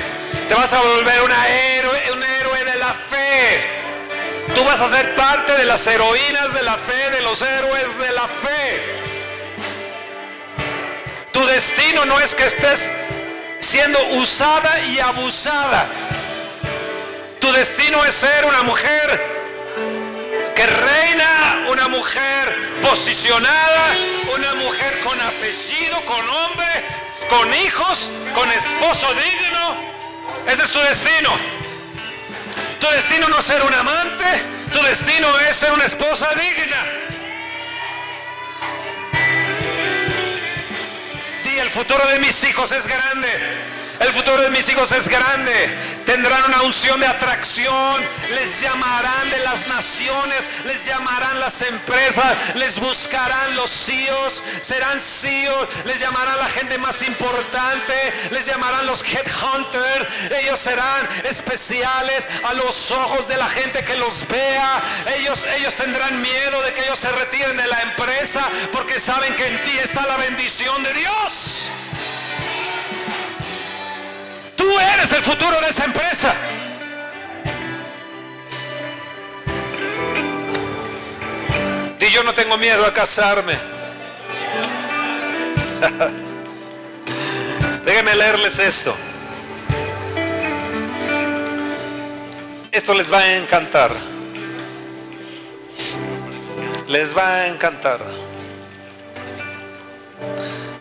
Te 0.48 0.54
vas 0.54 0.72
a 0.72 0.80
volver 0.80 1.20
una 1.20 1.46
héroe, 1.46 2.12
un 2.14 2.24
héroe 2.24 2.64
de 2.64 2.76
la 2.78 2.94
fe. 2.94 3.64
Tú 4.54 4.64
vas 4.64 4.80
a 4.80 4.88
ser 4.88 5.14
parte 5.14 5.52
de 5.58 5.66
las 5.66 5.86
heroínas 5.86 6.54
de 6.54 6.62
la 6.62 6.78
fe, 6.78 7.10
de 7.10 7.20
los 7.20 7.42
héroes 7.42 7.98
de 7.98 8.12
la 8.12 8.28
fe. 8.28 8.82
Tu 11.32 11.44
destino 11.44 12.06
no 12.06 12.18
es 12.18 12.34
que 12.34 12.46
estés 12.46 12.90
siendo 13.58 13.98
usada 14.14 14.80
y 14.86 14.98
abusada. 15.00 16.09
Tu 17.50 17.56
destino 17.56 18.04
es 18.04 18.14
ser 18.14 18.44
una 18.44 18.62
mujer 18.62 19.20
que 20.54 20.66
reina, 20.68 21.66
una 21.68 21.88
mujer 21.88 22.56
posicionada, 22.80 23.92
una 24.36 24.54
mujer 24.54 25.00
con 25.00 25.20
apellido, 25.20 26.00
con 26.06 26.28
hombre, 26.28 26.84
con 27.28 27.52
hijos, 27.52 28.08
con 28.36 28.48
esposo 28.52 29.08
digno. 29.14 29.76
Ese 30.46 30.62
es 30.62 30.70
tu 30.70 30.78
destino. 30.78 31.30
Tu 32.78 32.86
destino 32.86 33.28
no 33.28 33.40
es 33.40 33.44
ser 33.44 33.60
un 33.64 33.74
amante, 33.74 34.26
tu 34.72 34.80
destino 34.82 35.26
es 35.40 35.56
ser 35.56 35.72
una 35.72 35.86
esposa 35.86 36.28
digna. 36.36 36.86
Y 41.52 41.58
el 41.58 41.70
futuro 41.70 42.06
de 42.10 42.20
mis 42.20 42.44
hijos 42.44 42.70
es 42.70 42.86
grande. 42.86 43.79
El 44.00 44.14
futuro 44.14 44.42
de 44.42 44.48
mis 44.48 44.66
hijos 44.70 44.90
es 44.92 45.10
grande. 45.10 45.52
Tendrán 46.06 46.42
una 46.48 46.62
unción 46.62 46.98
de 47.00 47.06
atracción. 47.06 48.02
Les 48.34 48.58
llamarán 48.62 49.28
de 49.28 49.38
las 49.40 49.66
naciones. 49.66 50.38
Les 50.64 50.86
llamarán 50.86 51.38
las 51.38 51.60
empresas. 51.60 52.34
Les 52.54 52.80
buscarán 52.80 53.54
los 53.56 53.70
CEOs. 53.70 54.42
Serán 54.62 54.98
CEOs. 54.98 55.68
Les 55.84 56.00
llamarán 56.00 56.38
la 56.38 56.48
gente 56.48 56.78
más 56.78 57.02
importante. 57.02 57.92
Les 58.30 58.46
llamarán 58.46 58.86
los 58.86 59.04
headhunters. 59.04 60.06
Ellos 60.40 60.58
serán 60.58 61.06
especiales 61.24 62.26
a 62.48 62.54
los 62.54 62.90
ojos 62.92 63.28
de 63.28 63.36
la 63.36 63.50
gente 63.50 63.84
que 63.84 63.96
los 63.96 64.26
vea. 64.28 64.82
Ellos, 65.18 65.44
ellos 65.58 65.74
tendrán 65.74 66.22
miedo 66.22 66.62
de 66.62 66.72
que 66.72 66.84
ellos 66.84 66.98
se 66.98 67.12
retiren 67.12 67.54
de 67.54 67.66
la 67.66 67.82
empresa 67.82 68.48
porque 68.72 68.98
saben 68.98 69.36
que 69.36 69.46
en 69.46 69.62
ti 69.62 69.78
está 69.78 70.06
la 70.06 70.16
bendición 70.16 70.82
de 70.84 70.94
Dios. 70.94 71.68
Tú 74.60 74.78
eres 74.78 75.10
el 75.14 75.22
futuro 75.22 75.58
de 75.58 75.70
esa 75.70 75.86
empresa. 75.86 76.34
Y 81.98 82.06
yo 82.10 82.22
no 82.22 82.34
tengo 82.34 82.58
miedo 82.58 82.84
a 82.84 82.92
casarme. 82.92 83.54
Déjenme 87.86 88.14
leerles 88.14 88.58
esto. 88.58 88.94
Esto 92.70 92.92
les 92.92 93.10
va 93.10 93.20
a 93.20 93.36
encantar. 93.38 93.92
Les 96.86 97.16
va 97.16 97.36
a 97.36 97.46
encantar. 97.46 98.00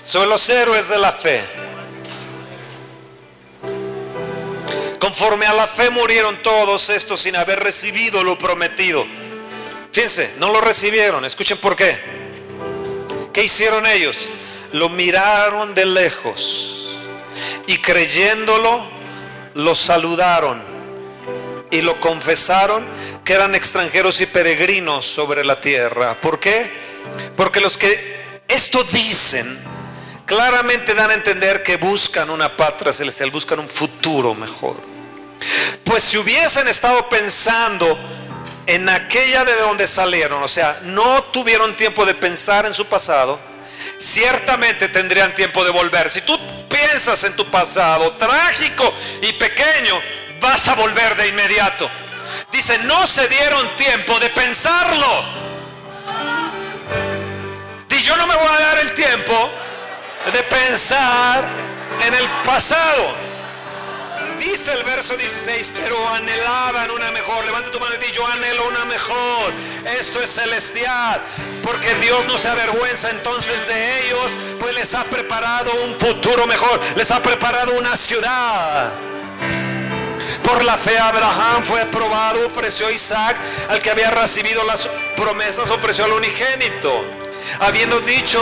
Sobre 0.04 0.28
los 0.28 0.50
héroes 0.50 0.90
de 0.90 0.98
la 0.98 1.14
fe. 1.14 1.69
Conforme 5.10 5.48
a 5.48 5.54
la 5.54 5.66
fe 5.66 5.90
murieron 5.90 6.38
todos 6.44 6.92
estos 6.92 7.22
sin 7.22 7.36
haber 7.36 7.60
recibido 7.62 8.24
lo 8.24 8.38
prometido. 8.38 9.08
Fíjense, 9.92 10.36
no 10.38 10.52
lo 10.52 10.62
recibieron. 10.62 11.26
Escuchen 11.26 11.58
por 11.58 11.76
qué. 11.76 11.98
¿Qué 13.34 13.44
hicieron 13.44 13.88
ellos? 13.88 14.30
Lo 14.72 14.88
miraron 14.88 15.74
de 15.74 15.88
lejos 15.88 16.96
y 17.66 17.80
creyéndolo, 17.80 18.88
lo 19.56 19.74
saludaron 19.74 20.62
y 21.72 21.82
lo 21.82 22.00
confesaron 22.00 22.86
que 23.26 23.34
eran 23.34 23.56
extranjeros 23.56 24.22
y 24.22 24.28
peregrinos 24.28 25.08
sobre 25.08 25.44
la 25.44 25.60
tierra. 25.60 26.22
¿Por 26.22 26.40
qué? 26.40 26.70
Porque 27.36 27.62
los 27.62 27.80
que 27.80 28.22
esto 28.48 28.84
dicen 28.84 29.60
claramente 30.28 30.94
dan 30.94 31.10
a 31.10 31.16
entender 31.16 31.64
que 31.64 31.78
buscan 31.78 32.30
una 32.30 32.56
patria 32.56 32.94
celestial, 32.94 33.32
buscan 33.32 33.58
un 33.58 33.68
futuro 33.68 34.36
mejor. 34.36 34.99
Pues 35.84 36.04
si 36.04 36.18
hubiesen 36.18 36.68
estado 36.68 37.08
pensando 37.10 37.98
en 38.66 38.88
aquella 38.90 39.44
de 39.46 39.56
donde 39.56 39.88
salieron, 39.88 40.44
o 40.44 40.48
sea, 40.48 40.80
no 40.84 41.24
tuvieron 41.24 41.76
tiempo 41.76 42.06
de 42.06 42.14
pensar 42.14 42.66
en 42.66 42.74
su 42.74 42.86
pasado, 42.86 43.40
ciertamente 43.98 44.90
tendrían 44.90 45.34
tiempo 45.36 45.64
de 45.64 45.72
volver. 45.72 46.10
Si 46.12 46.22
tú 46.22 46.40
piensas 46.70 47.24
en 47.24 47.36
tu 47.36 47.46
pasado 47.46 48.14
trágico 48.14 48.94
y 49.22 49.34
pequeño, 49.34 50.00
vas 50.40 50.68
a 50.68 50.76
volver 50.76 51.16
de 51.16 51.28
inmediato. 51.28 51.90
Dice, 52.52 52.78
no 52.80 53.06
se 53.08 53.28
dieron 53.28 53.76
tiempo 53.76 54.20
de 54.20 54.30
pensarlo. 54.30 55.40
Y 57.90 58.02
yo 58.02 58.16
no 58.16 58.28
me 58.28 58.36
voy 58.36 58.48
a 58.48 58.60
dar 58.60 58.80
el 58.80 58.94
tiempo 58.94 59.50
de 60.32 60.44
pensar 60.44 61.46
en 62.06 62.14
el 62.14 62.30
pasado. 62.46 63.29
Dice 64.40 64.72
el 64.74 64.84
verso 64.86 65.18
16, 65.18 65.74
pero 65.76 65.96
anhelaban 66.10 66.90
una 66.92 67.12
mejor. 67.12 67.44
Levanta 67.46 67.70
tu 67.70 67.80
mano 67.80 67.94
y 67.96 68.06
di, 68.06 68.12
yo 68.14 68.26
anhelo 68.26 68.68
una 68.70 68.86
mejor. 68.86 69.54
Esto 70.00 70.22
es 70.22 70.30
celestial. 70.30 71.22
Porque 71.64 71.94
Dios 71.96 72.26
no 72.26 72.38
se 72.38 72.48
avergüenza 72.48 73.10
entonces 73.10 73.68
de 73.68 74.06
ellos, 74.06 74.32
pues 74.60 74.74
les 74.76 74.96
ha 74.96 75.04
preparado 75.04 75.72
un 75.84 75.94
futuro 75.94 76.48
mejor. 76.48 76.80
Les 76.96 77.12
ha 77.12 77.22
preparado 77.22 77.78
una 77.78 77.98
ciudad. 77.98 78.92
Por 80.44 80.64
la 80.64 80.78
fe 80.78 80.98
Abraham 80.98 81.64
fue 81.64 81.82
aprobado, 81.82 82.46
ofreció 82.46 82.90
Isaac, 82.90 83.36
al 83.70 83.82
que 83.82 83.92
había 83.92 84.10
recibido 84.10 84.64
las 84.64 84.88
promesas, 85.16 85.70
ofreció 85.70 86.06
al 86.06 86.14
unigénito. 86.14 87.04
Habiendo 87.60 88.00
dicho, 88.02 88.42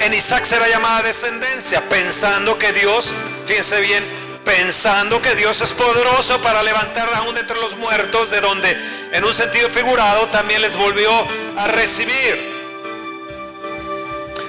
en 0.00 0.14
Isaac 0.14 0.44
será 0.44 0.68
llamada 0.68 1.02
descendencia, 1.02 1.80
pensando 1.88 2.58
que 2.58 2.72
Dios, 2.72 3.12
fíjense 3.46 3.80
bien, 3.80 4.04
pensando 4.44 5.20
que 5.20 5.34
Dios 5.34 5.60
es 5.60 5.72
poderoso 5.72 6.40
para 6.40 6.62
levantar 6.62 7.08
aún 7.14 7.36
entre 7.36 7.58
los 7.58 7.76
muertos, 7.76 8.30
de 8.30 8.40
donde 8.40 8.76
en 9.12 9.24
un 9.24 9.34
sentido 9.34 9.68
figurado 9.68 10.26
también 10.28 10.62
les 10.62 10.76
volvió 10.76 11.10
a 11.56 11.68
recibir. 11.68 12.58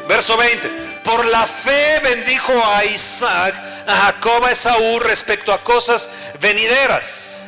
Verso 0.07 0.37
20, 0.37 0.69
por 1.03 1.25
la 1.25 1.45
fe 1.45 1.99
bendijo 2.01 2.53
a 2.65 2.85
Isaac, 2.85 3.55
a 3.87 3.95
Jacob, 4.05 4.45
a 4.45 4.51
Esaú 4.51 4.99
respecto 4.99 5.51
a 5.51 5.63
cosas 5.63 6.09
venideras. 6.39 7.47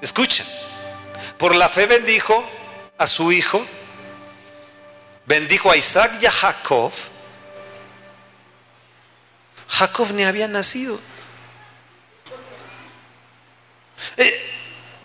Escuchen, 0.00 0.46
por 1.36 1.54
la 1.54 1.68
fe 1.68 1.86
bendijo 1.86 2.44
a 2.96 3.06
su 3.06 3.32
hijo 3.32 3.66
bendijo 5.30 5.70
a 5.70 5.76
Isaac 5.76 6.18
y 6.20 6.26
a 6.26 6.32
Jacob, 6.32 6.90
Jacob 9.68 10.10
ni 10.10 10.24
había 10.24 10.48
nacido. 10.48 10.98
Eh, 14.16 14.50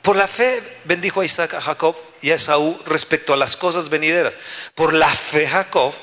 por 0.01 0.15
la 0.15 0.27
fe 0.27 0.79
bendijo 0.83 1.21
a 1.21 1.25
Isaac, 1.25 1.53
a 1.53 1.61
Jacob 1.61 1.95
y 2.23 2.31
a 2.31 2.35
Esaú 2.35 2.75
respecto 2.87 3.33
a 3.33 3.37
las 3.37 3.55
cosas 3.55 3.87
venideras. 3.89 4.35
Por 4.73 4.93
la 4.93 5.09
fe 5.09 5.47
Jacob, 5.47 5.93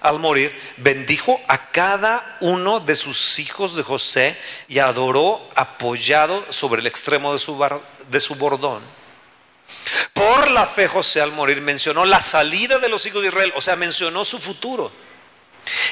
al 0.00 0.18
morir, 0.18 0.52
bendijo 0.78 1.40
a 1.46 1.70
cada 1.70 2.38
uno 2.40 2.80
de 2.80 2.96
sus 2.96 3.38
hijos 3.38 3.76
de 3.76 3.84
José 3.84 4.36
y 4.66 4.80
adoró 4.80 5.48
apoyado 5.54 6.44
sobre 6.50 6.80
el 6.80 6.88
extremo 6.88 7.32
de 7.32 7.38
su, 7.38 7.56
de 8.10 8.18
su 8.18 8.34
bordón. 8.34 8.82
Por 10.12 10.50
la 10.50 10.66
fe 10.66 10.88
José 10.88 11.20
al 11.20 11.32
morir 11.32 11.60
mencionó 11.60 12.04
la 12.04 12.20
salida 12.20 12.78
de 12.78 12.88
los 12.88 13.04
hijos 13.06 13.22
de 13.22 13.28
Israel, 13.28 13.52
o 13.56 13.60
sea, 13.60 13.76
mencionó 13.76 14.24
su 14.24 14.38
futuro. 14.38 14.92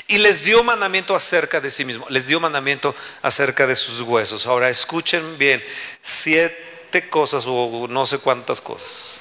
Y 0.07 0.19
les 0.19 0.43
dio 0.43 0.65
mandamiento 0.65 1.15
acerca 1.15 1.61
de 1.61 1.71
sí 1.71 1.85
mismo, 1.85 2.07
les 2.09 2.27
dio 2.27 2.41
mandamiento 2.41 2.95
acerca 3.23 3.67
de 3.67 3.75
sus 3.75 4.01
huesos. 4.01 4.47
Ahora 4.47 4.71
escuchen 4.71 5.39
bien, 5.39 5.63
siete 6.01 7.09
cosas 7.09 7.45
o 7.47 7.87
no 7.89 8.07
sé 8.07 8.19
cuántas 8.19 8.61
cosas. 8.61 9.21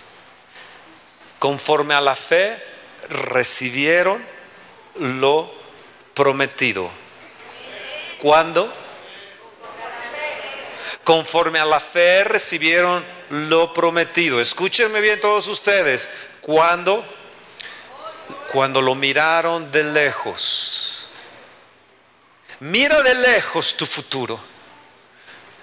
Conforme 1.39 1.93
a 1.93 2.01
la 2.01 2.15
fe 2.15 2.61
recibieron 3.09 4.23
lo 4.95 5.51
prometido. 6.13 6.89
¿Cuándo? 8.19 8.73
Conforme 11.03 11.59
a 11.59 11.65
la 11.65 11.79
fe 11.79 12.23
recibieron 12.23 13.16
lo 13.29 13.73
prometido. 13.73 14.41
Escúchenme 14.41 15.01
bien 15.01 15.19
todos 15.19 15.47
ustedes. 15.47 16.09
Cuando 16.41 17.05
cuando 18.51 18.81
lo 18.81 18.95
miraron 18.95 19.71
de 19.71 19.83
lejos. 19.83 21.09
Mira 22.59 23.01
de 23.03 23.13
lejos 23.13 23.75
tu 23.75 23.85
futuro. 23.85 24.39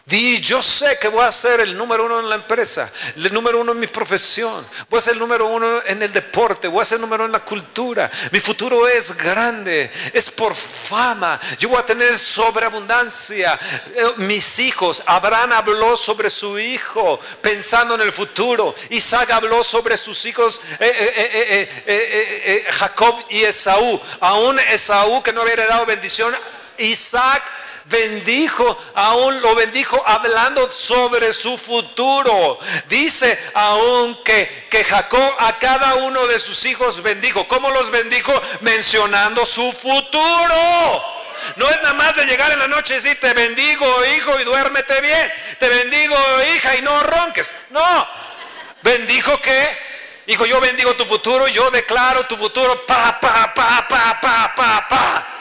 Di, 0.07 0.39
yo 0.39 0.63
sé 0.63 0.99
que 1.01 1.09
voy 1.09 1.25
a 1.25 1.33
ser 1.33 1.61
el 1.61 1.79
número 1.79 2.05
uno 2.05 2.21
en 2.21 2.29
la 2.29 2.35
empresa, 2.35 2.93
el 3.17 3.33
número 3.33 3.59
uno 3.59 3.73
en 3.73 3.79
mi 3.79 3.87
profesión, 3.87 4.67
voy 4.91 4.99
a 4.99 5.01
ser 5.01 5.15
el 5.15 5.19
número 5.19 5.47
uno 5.47 5.83
en 5.87 6.03
el 6.03 6.13
deporte, 6.13 6.69
voy 6.69 6.83
a 6.83 6.85
ser 6.85 6.97
el 6.97 7.01
número 7.01 7.25
uno 7.25 7.35
en 7.35 7.41
la 7.41 7.45
cultura. 7.47 8.11
Mi 8.31 8.39
futuro 8.39 8.87
es 8.87 9.17
grande, 9.17 9.91
es 10.13 10.31
por 10.31 10.55
fama. 10.55 11.41
Yo 11.59 11.71
voy 11.71 11.79
a 11.79 11.87
tener 11.87 12.19
sobreabundancia. 12.19 13.59
Eh, 13.95 14.13
mis 14.19 14.59
hijos, 14.59 15.03
Abraham 15.07 15.53
habló 15.53 15.97
sobre 15.97 16.29
su 16.29 16.59
hijo 16.59 17.19
pensando 17.41 17.95
en 17.95 18.03
el 18.03 18.13
futuro. 18.13 18.75
Isaac 18.91 19.31
habló 19.31 19.65
sobre 19.65 19.97
sus 19.97 20.27
hijos, 20.27 20.61
eh, 20.81 21.73
eh, 21.87 22.67
Jacob 22.73 23.25
y 23.31 23.43
Esaú. 23.45 23.99
Aún 24.21 24.61
Esaú 24.61 25.23
que 25.23 25.33
no 25.33 25.41
había 25.41 25.55
heredado 25.55 25.87
bendición, 25.87 26.35
Isaac 26.77 27.43
bendijo, 27.87 28.79
aún 28.95 29.41
lo 29.41 29.55
bendijo 29.55 30.03
hablando 30.07 30.71
sobre 30.71 31.33
su 31.33 31.57
futuro. 31.59 32.59
Dice 32.89 33.39
aún 33.55 34.23
que, 34.25 34.67
que 34.71 34.85
Jacob 34.85 35.35
a 35.39 35.59
cada 35.59 35.95
uno 35.97 36.27
de 36.27 36.39
sus 36.39 36.65
hijos 36.65 37.03
bendijo. 37.03 37.47
¿Cómo 37.49 37.71
los 37.71 37.91
bendijo? 37.91 38.33
Mencionando 38.61 39.45
su 39.47 39.73
futuro. 39.73 41.03
No 41.57 41.69
es 41.69 41.77
nada 41.83 41.95
más 41.95 42.17
de 42.17 42.25
llegar 42.27 42.51
en 42.53 42.59
la 42.59 42.69
noche 42.69 42.95
y 42.95 42.97
decir, 42.97 43.21
te 43.21 43.35
bendigo 43.35 43.87
hijo 44.17 44.41
y 44.41 44.45
duérmete 44.45 45.01
bien. 45.01 45.33
Te 45.59 45.69
bendigo 45.69 46.17
hija 46.55 46.77
y 46.77 46.83
no 46.83 47.03
ronques. 47.03 47.55
No. 47.71 48.09
Bendijo 48.83 49.41
que 49.41 49.95
Hijo, 50.27 50.47
yo 50.47 50.59
bendigo 50.59 50.95
tu 50.95 51.05
futuro, 51.05 51.47
yo 51.49 51.71
declaro 51.71 52.27
tu 52.27 52.37
futuro, 52.37 52.87
pa, 52.87 53.21
pa, 53.21 53.53
pa, 53.55 53.87
pa, 53.87 54.19
pa, 54.19 54.55
pa, 54.57 54.89
pa 54.89 55.34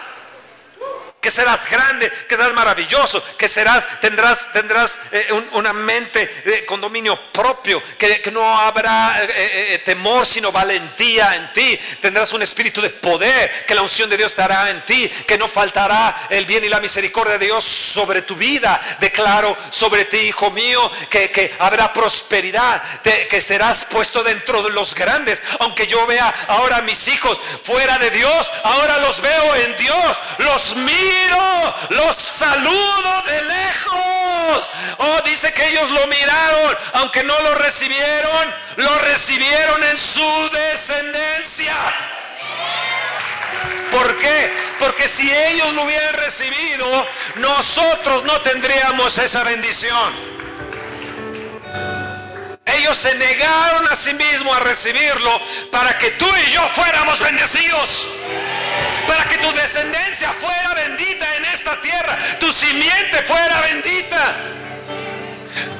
que 1.23 1.31
serás 1.31 1.69
grande, 1.69 2.11
que 2.27 2.35
serás 2.35 2.53
maravilloso, 2.53 3.23
que 3.37 3.47
serás, 3.47 3.87
tendrás, 4.01 4.51
tendrás 4.51 4.99
eh, 5.09 5.31
una 5.53 5.71
mente 5.71 6.29
eh, 6.43 6.65
con 6.65 6.81
dominio 6.81 7.17
propio, 7.31 7.81
que, 7.97 8.29
no 8.29 8.57
habrá 8.59 9.23
eh, 9.29 9.81
temor 9.85 10.25
sino 10.25 10.51
valentía 10.51 11.35
en 11.37 11.53
ti, 11.53 11.79
tendrás 12.01 12.33
un 12.33 12.41
espíritu 12.41 12.81
de 12.81 12.89
poder, 12.89 13.65
que 13.65 13.73
la 13.73 13.81
unción 13.81 14.09
de 14.09 14.17
Dios 14.17 14.33
estará 14.33 14.69
en 14.69 14.83
ti, 14.83 15.09
que 15.25 15.37
no 15.37 15.47
faltará 15.47 16.27
el 16.29 16.45
bien 16.45 16.65
y 16.65 16.67
la 16.67 16.81
misericordia 16.81 17.37
de 17.37 17.45
Dios 17.45 17.63
sobre 17.63 18.23
tu 18.23 18.35
vida. 18.35 18.81
Declaro 18.99 19.55
sobre 19.69 20.03
ti, 20.03 20.17
hijo 20.17 20.51
mío, 20.51 20.91
que, 21.09 21.31
que 21.31 21.55
habrá 21.57 21.93
prosperidad, 21.93 22.83
que 23.01 23.39
serás 23.39 23.85
puesto 23.85 24.23
dentro 24.23 24.61
de 24.61 24.71
los 24.71 24.93
grandes, 24.93 25.41
aunque 25.59 25.87
yo 25.87 26.05
vea 26.05 26.27
ahora 26.49 26.81
mis 26.81 27.07
hijos 27.07 27.39
fuera 27.63 27.97
de 27.97 28.09
Dios, 28.09 28.51
ahora 28.65 28.97
los 28.97 29.21
veo 29.21 29.55
en 29.55 29.77
Dios, 29.77 30.21
los 30.39 30.75
míos 30.75 31.12
los 31.89 32.15
saludo 32.15 33.21
de 33.25 33.41
lejos. 33.43 34.71
Oh, 34.97 35.21
dice 35.25 35.53
que 35.53 35.67
ellos 35.67 35.89
lo 35.89 36.07
miraron, 36.07 36.77
aunque 36.93 37.23
no 37.23 37.39
lo 37.41 37.55
recibieron, 37.55 38.55
lo 38.77 38.99
recibieron 38.99 39.83
en 39.83 39.97
su 39.97 40.49
descendencia. 40.51 41.75
¿Por 43.91 44.17
qué? 44.17 44.51
Porque 44.79 45.07
si 45.07 45.31
ellos 45.31 45.73
lo 45.73 45.83
hubieran 45.83 46.15
recibido, 46.15 47.07
nosotros 47.35 48.23
no 48.23 48.41
tendríamos 48.41 49.17
esa 49.17 49.43
bendición. 49.43 50.33
Ellos 52.65 52.97
se 52.97 53.13
negaron 53.15 53.87
a 53.87 53.95
sí 53.95 54.13
mismos 54.13 54.55
a 54.55 54.61
recibirlo 54.61 55.41
para 55.71 55.97
que 55.97 56.11
tú 56.11 56.27
y 56.47 56.51
yo 56.51 56.67
fuéramos 56.69 57.19
bendecidos 57.19 58.07
para 59.07 59.25
que 59.25 59.37
tu 59.37 59.51
descendencia 59.53 60.33
fuera 60.33 60.73
bendita 60.73 61.35
en 61.37 61.45
esta 61.45 61.79
tierra, 61.81 62.17
tu 62.39 62.51
simiente 62.51 63.23
fuera 63.23 63.61
bendita. 63.61 64.35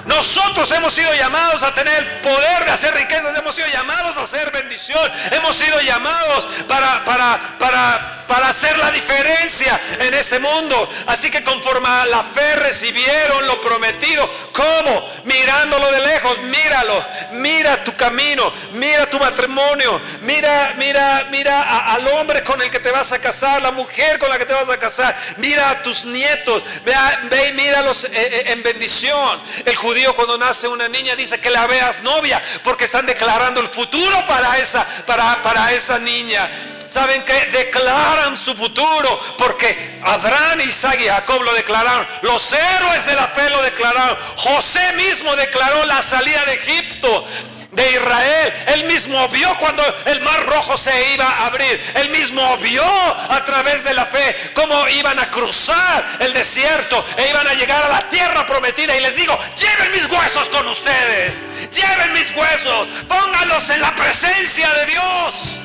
Nosotros 0.05 0.69
hemos 0.71 0.93
sido 0.93 1.13
llamados 1.13 1.63
a 1.63 1.73
tener 1.73 1.97
el 1.97 2.05
poder 2.21 2.65
de 2.65 2.71
hacer 2.71 2.93
riquezas, 2.93 3.37
hemos 3.37 3.55
sido 3.55 3.67
llamados 3.69 4.17
a 4.17 4.23
hacer 4.23 4.51
bendición, 4.51 5.11
hemos 5.31 5.55
sido 5.55 5.79
llamados 5.81 6.47
para, 6.67 7.05
para, 7.05 7.57
para 7.57 8.13
para 8.27 8.49
hacer 8.49 8.77
la 8.77 8.91
diferencia 8.91 9.79
en 9.99 10.13
este 10.13 10.39
mundo. 10.39 10.89
Así 11.07 11.29
que 11.29 11.43
conforme 11.43 11.87
a 11.87 12.05
la 12.05 12.23
fe 12.23 12.55
recibieron 12.55 13.45
lo 13.45 13.61
prometido. 13.61 14.29
¿Cómo? 14.51 15.09
Mirándolo 15.25 15.91
de 15.91 15.99
lejos. 16.01 16.39
Míralo. 16.41 17.05
Mira 17.33 17.83
tu 17.83 17.95
camino. 17.95 18.51
Mira 18.73 19.09
tu 19.09 19.19
matrimonio. 19.19 20.01
Mira, 20.21 20.73
mira, 20.77 21.27
mira 21.29 21.93
al 21.93 22.07
hombre 22.07 22.43
con 22.43 22.61
el 22.61 22.71
que 22.71 22.79
te 22.79 22.91
vas 22.91 23.11
a 23.11 23.19
casar. 23.19 23.61
La 23.61 23.71
mujer 23.71 24.19
con 24.19 24.29
la 24.29 24.37
que 24.37 24.45
te 24.45 24.53
vas 24.53 24.69
a 24.69 24.77
casar. 24.77 25.15
Mira 25.37 25.69
a 25.69 25.83
tus 25.83 26.05
nietos. 26.05 26.63
Ve, 26.85 26.93
ve 27.29 27.49
y 27.49 27.53
míralos 27.53 28.05
eh, 28.05 28.09
eh, 28.13 28.43
en 28.47 28.63
bendición. 28.63 29.41
El 29.65 29.75
judío 29.75 29.92
cuando 30.15 30.37
nace 30.37 30.67
una 30.67 30.87
niña 30.87 31.15
dice 31.15 31.39
que 31.39 31.49
la 31.49 31.67
veas 31.67 32.01
novia 32.01 32.41
porque 32.63 32.85
están 32.85 33.05
declarando 33.05 33.61
el 33.61 33.67
futuro 33.67 34.25
para 34.27 34.57
esa, 34.57 34.85
para, 35.05 35.41
para 35.41 35.71
esa 35.73 35.99
niña. 35.99 36.49
¿Saben 36.87 37.23
que 37.23 37.33
Declaran 37.47 38.35
su 38.35 38.55
futuro 38.55 39.19
porque 39.37 39.99
Abraham, 40.03 40.61
Isaac 40.61 40.99
y 40.99 41.07
Jacob 41.07 41.41
lo 41.41 41.53
declararon. 41.53 42.07
Los 42.21 42.51
héroes 42.53 43.05
de 43.05 43.15
la 43.15 43.27
fe 43.27 43.49
lo 43.49 43.61
declararon. 43.61 44.17
José 44.37 44.93
mismo 44.93 45.35
declaró 45.35 45.85
la 45.85 46.01
salida 46.01 46.43
de 46.45 46.53
Egipto 46.53 47.25
de 47.73 47.91
Israel. 47.91 48.53
Él 48.67 48.83
mismo 48.85 49.27
vio 49.29 49.53
cuando 49.55 49.83
el 50.05 50.21
mar 50.21 50.45
rojo 50.45 50.77
se 50.77 51.13
iba 51.13 51.25
a 51.27 51.47
abrir. 51.47 51.81
Él 51.95 52.09
mismo 52.09 52.57
vio 52.57 52.83
a 52.83 53.43
través 53.43 53.83
de 53.83 53.93
la 53.93 54.05
fe 54.05 54.51
cómo 54.53 54.87
iban 54.89 55.19
a 55.19 55.29
cruzar 55.29 56.17
el 56.19 56.33
desierto 56.33 57.05
e 57.17 57.29
iban 57.29 57.47
a 57.47 57.53
llegar 57.53 57.83
a 57.83 57.89
la 57.89 58.09
tierra 58.09 58.45
prometida. 58.45 58.95
Y 58.95 59.01
les 59.01 59.15
digo, 59.15 59.37
lleven 59.55 59.91
mis 59.91 60.09
huesos 60.09 60.49
con 60.49 60.67
ustedes. 60.67 61.41
Lleven 61.71 62.13
mis 62.13 62.31
huesos. 62.31 62.87
Pónganlos 63.07 63.69
en 63.69 63.81
la 63.81 63.95
presencia 63.95 64.73
de 64.73 64.85
Dios. 64.85 65.62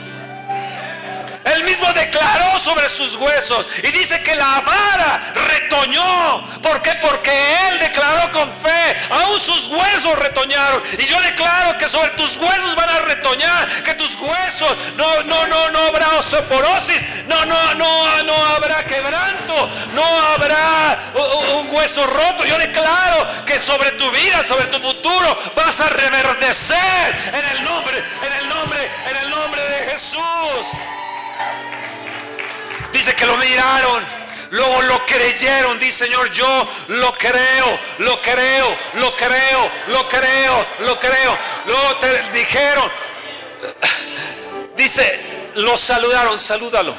Él 1.54 1.64
mismo 1.64 1.92
declaró 1.92 2.58
sobre 2.58 2.88
sus 2.88 3.14
huesos 3.16 3.66
y 3.82 3.90
dice 3.90 4.22
que 4.22 4.34
la 4.34 4.60
vara 4.60 5.32
retoñó. 5.48 6.60
¿Por 6.60 6.82
qué? 6.82 6.94
Porque 7.00 7.30
Él 7.68 7.78
declaró 7.78 8.30
con 8.32 8.50
fe. 8.52 8.96
Aún 9.10 9.40
sus 9.40 9.68
huesos 9.68 10.18
retoñaron. 10.18 10.82
Y 10.98 11.04
yo 11.04 11.20
declaro 11.22 11.78
que 11.78 11.88
sobre 11.88 12.10
tus 12.10 12.36
huesos 12.36 12.74
van 12.74 12.90
a 12.90 12.98
retoñar. 13.00 13.82
Que 13.82 13.94
tus 13.94 14.14
huesos 14.16 14.76
no, 14.96 15.22
no, 15.24 15.46
no, 15.46 15.70
no 15.70 15.78
habrá 15.86 16.08
osteoporosis. 16.18 17.04
No, 17.26 17.44
no, 17.46 17.74
no, 17.74 18.22
no 18.24 18.46
habrá 18.56 18.84
quebranto. 18.84 19.70
No 19.94 20.04
habrá 20.04 21.12
un 21.58 21.70
hueso 21.70 22.06
roto. 22.06 22.44
Yo 22.44 22.58
declaro 22.58 23.44
que 23.44 23.58
sobre 23.58 23.92
tu 23.92 24.10
vida, 24.10 24.44
sobre 24.44 24.66
tu 24.66 24.78
futuro, 24.78 25.38
vas 25.56 25.80
a 25.80 25.88
reverdecer 25.88 26.78
en 27.32 27.56
el 27.56 27.64
nombre, 27.64 27.98
en 27.98 28.32
el 28.32 28.48
nombre, 28.48 28.90
en 29.10 29.16
el 29.16 29.30
nombre 29.30 29.62
de 29.62 29.92
Jesús. 29.92 30.18
Dice 32.92 33.14
que 33.14 33.26
lo 33.26 33.36
miraron. 33.36 34.04
Luego 34.50 34.82
lo 34.82 35.04
creyeron. 35.06 35.78
Dice 35.78 36.06
Señor, 36.06 36.30
yo 36.32 36.68
lo 36.88 37.12
creo, 37.12 37.78
lo 37.98 38.20
creo, 38.22 38.76
lo 38.94 39.14
creo, 39.16 39.70
lo 39.88 40.08
creo, 40.08 40.66
lo 40.80 40.98
creo. 40.98 41.38
Luego 41.66 41.96
te 41.96 42.22
dijeron. 42.30 42.90
Dice, 44.76 45.50
lo 45.56 45.76
saludaron, 45.76 46.38
salúdalo. 46.38 46.94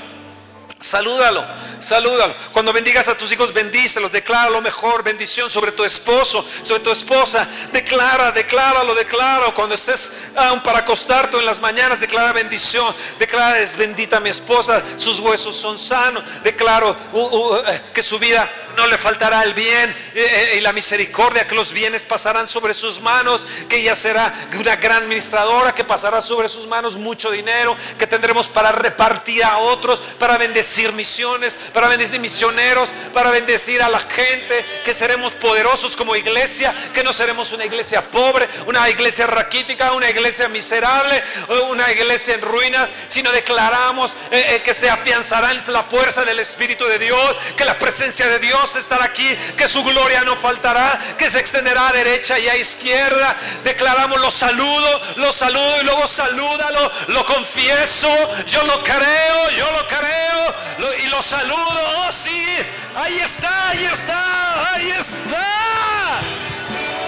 Salúdalo, 0.79 1.45
salúdalo. 1.79 2.35
Cuando 2.51 2.73
bendigas 2.73 3.07
a 3.07 3.17
tus 3.17 3.31
hijos, 3.31 3.53
bendícelos, 3.53 4.11
declara 4.11 4.49
lo 4.49 4.61
mejor, 4.61 5.03
bendición 5.03 5.49
sobre 5.49 5.71
tu 5.71 5.83
esposo, 5.83 6.45
sobre 6.63 6.81
tu 6.81 6.91
esposa. 6.91 7.47
Declara, 7.71 8.31
decláralo, 8.31 8.95
declara. 8.95 9.51
Cuando 9.53 9.75
estés 9.75 10.11
aún 10.35 10.61
para 10.61 10.79
acostarte 10.79 11.37
en 11.37 11.45
las 11.45 11.59
mañanas, 11.59 11.99
declara 11.99 12.33
bendición. 12.33 12.93
Declara, 13.17 13.59
es 13.59 13.75
bendita 13.75 14.19
mi 14.19 14.29
esposa, 14.29 14.83
sus 14.97 15.19
huesos 15.19 15.55
son 15.55 15.77
sanos. 15.77 16.23
Declaro 16.43 16.95
uh, 17.13 17.19
uh, 17.19 17.55
eh, 17.67 17.81
que 17.93 18.01
su 18.01 18.19
vida 18.19 18.49
no 18.79 18.87
le 18.87 18.97
faltará 18.97 19.43
el 19.43 19.53
bien 19.53 19.89
eh, 20.15 20.53
eh, 20.53 20.55
y 20.57 20.61
la 20.61 20.71
misericordia, 20.71 21.45
que 21.45 21.53
los 21.53 21.73
bienes 21.73 22.05
pasarán 22.05 22.47
sobre 22.47 22.73
sus 22.73 23.01
manos, 23.01 23.45
que 23.67 23.77
ella 23.77 23.93
será 23.93 24.33
una 24.57 24.77
gran 24.77 25.03
administradora, 25.03 25.75
que 25.75 25.83
pasará 25.83 26.21
sobre 26.21 26.47
sus 26.47 26.65
manos 26.65 26.95
mucho 26.95 27.29
dinero, 27.29 27.75
que 27.97 28.07
tendremos 28.07 28.47
para 28.47 28.71
repartir 28.71 29.43
a 29.43 29.57
otros, 29.57 30.01
para 30.17 30.37
bendecir 30.37 30.93
misiones, 30.93 31.57
para 31.73 31.87
bendecir 31.87 32.19
misioneros, 32.19 32.89
para 33.13 33.31
bendecir 33.31 33.81
a 33.81 33.89
la 33.89 33.99
gente, 33.99 34.65
que 34.83 34.93
seremos 34.93 35.33
poderosos 35.33 35.95
como 35.95 36.15
iglesia, 36.15 36.73
que 36.93 37.03
no 37.03 37.13
seremos 37.13 37.51
una 37.51 37.65
iglesia 37.65 38.01
pobre, 38.01 38.47
una 38.65 38.89
iglesia 38.89 39.27
raquítica, 39.27 39.91
una 39.91 40.09
iglesia 40.09 40.47
miserable, 40.47 41.23
una 41.69 41.91
iglesia 41.91 42.35
en 42.35 42.41
ruinas, 42.41 42.89
sino 43.07 43.31
declaramos 43.31 44.13
eh, 44.31 44.61
que 44.63 44.73
se 44.73 44.89
afianzará 44.89 45.49
la 45.67 45.83
fuerza 45.83 46.23
del 46.25 46.39
Espíritu 46.39 46.85
de 46.85 46.99
Dios, 46.99 47.35
que 47.55 47.65
la 47.65 47.79
presencia 47.79 48.27
de 48.27 48.39
Dios 48.39 48.75
estar 48.75 49.01
aquí, 49.01 49.27
que 49.57 49.67
su 49.67 49.83
gloria 49.83 50.23
no 50.23 50.35
faltará, 50.35 51.15
que 51.17 51.29
se 51.29 51.39
extenderá 51.39 51.89
a 51.89 51.93
derecha 51.93 52.37
y 52.37 52.47
a 52.47 52.55
izquierda. 52.55 53.35
Declaramos 53.63 54.19
los 54.19 54.33
saludo, 54.33 55.01
los 55.17 55.35
saludo 55.35 55.81
y 55.81 55.85
luego 55.85 56.07
salúdalo, 56.07 56.91
lo 57.07 57.25
confieso, 57.25 58.09
yo 58.45 58.63
lo 58.63 58.83
creo, 58.83 59.49
yo 59.57 59.71
lo 59.71 59.87
creo 59.87 60.99
y 61.03 61.07
lo 61.07 61.21
saludo. 61.21 61.58
Oh, 61.67 62.11
sí, 62.11 62.57
ahí 62.95 63.19
está, 63.19 63.69
ahí 63.69 63.85
está, 63.85 64.73
ahí 64.73 64.89
está. 64.91 66.19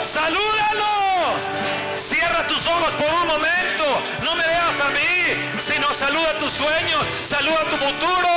Salúdalo. 0.04 0.91
Cierra 1.97 2.47
tus 2.47 2.66
ojos 2.68 2.93
por 2.93 3.14
un 3.22 3.28
momento. 3.28 3.86
No 4.24 4.36
me 4.36 4.45
veas 4.45 4.80
a 4.82 4.89
mí, 4.89 5.60
sino 5.60 5.93
saluda 5.93 6.34
tus 6.39 6.52
sueños, 6.52 7.06
saluda 7.24 7.64
tu 7.70 7.78
futuro, 7.78 8.30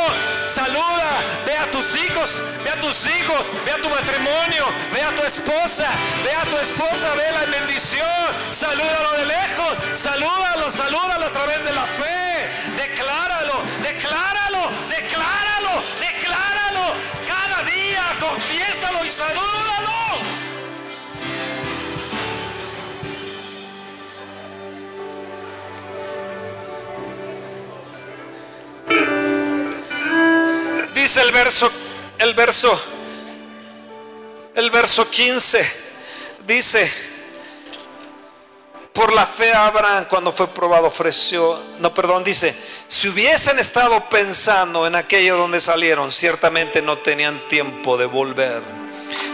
saluda, 0.47 1.11
ve 1.47 1.57
a 1.57 1.71
tus 1.71 1.97
hijos, 1.97 2.43
ve 2.63 2.71
a 2.71 2.81
tus 2.81 3.07
hijos, 3.07 3.47
ve 3.65 3.73
a 3.73 3.77
tu 3.77 3.89
matrimonio, 3.89 4.67
ve 4.93 5.03
a 5.03 5.15
tu 5.15 5.23
esposa, 5.23 5.87
ve 6.25 6.33
a 6.35 6.45
tu 6.45 6.57
esposa, 6.59 7.15
ve 7.15 7.33
la 7.33 7.59
bendición, 7.59 8.27
salúdalo 8.51 9.13
de 9.19 9.27
lejos, 9.27 9.79
salúdalo, 9.95 10.71
salúdalo 10.71 11.27
a 11.27 11.33
través 11.33 11.65
de 11.65 11.73
la 11.73 11.87
fe, 11.87 12.51
decláralo, 12.77 13.63
decláralo, 13.83 14.71
decláralo, 14.89 15.44
día 17.95 18.17
confiésalo 18.19 19.05
y 19.05 19.11
salúdalo. 19.11 19.91
Dice 30.95 31.23
el 31.23 31.33
verso, 31.33 31.71
el 32.19 32.35
verso, 32.35 32.83
el 34.55 34.71
verso 34.71 35.09
15, 35.11 35.73
dice, 36.47 37.14
por 38.95 39.13
la 39.13 39.27
fe 39.27 39.53
Abraham 39.53 40.07
cuando 40.09 40.31
fue 40.31 40.47
probado 40.47 40.87
ofreció, 40.87 41.61
no, 41.81 41.93
perdón, 41.93 42.23
dice, 42.23 42.55
si 42.87 43.09
hubiesen 43.09 43.59
estado 43.59 44.09
pensando 44.09 44.87
en 44.87 44.95
aquello 44.95 45.37
donde 45.37 45.61
salieron, 45.61 46.13
ciertamente 46.13 46.81
no 46.81 46.99
tenían 46.99 47.49
tiempo 47.49 47.99
de 47.99 48.07
volver. 48.07 48.63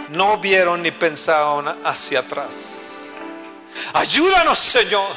No 0.08 0.38
vieron 0.38 0.82
ni 0.82 0.90
pensaron 0.90 1.68
hacia 1.84 2.20
atrás. 2.20 3.16
Ayúdanos, 3.92 4.58
Señor, 4.58 5.10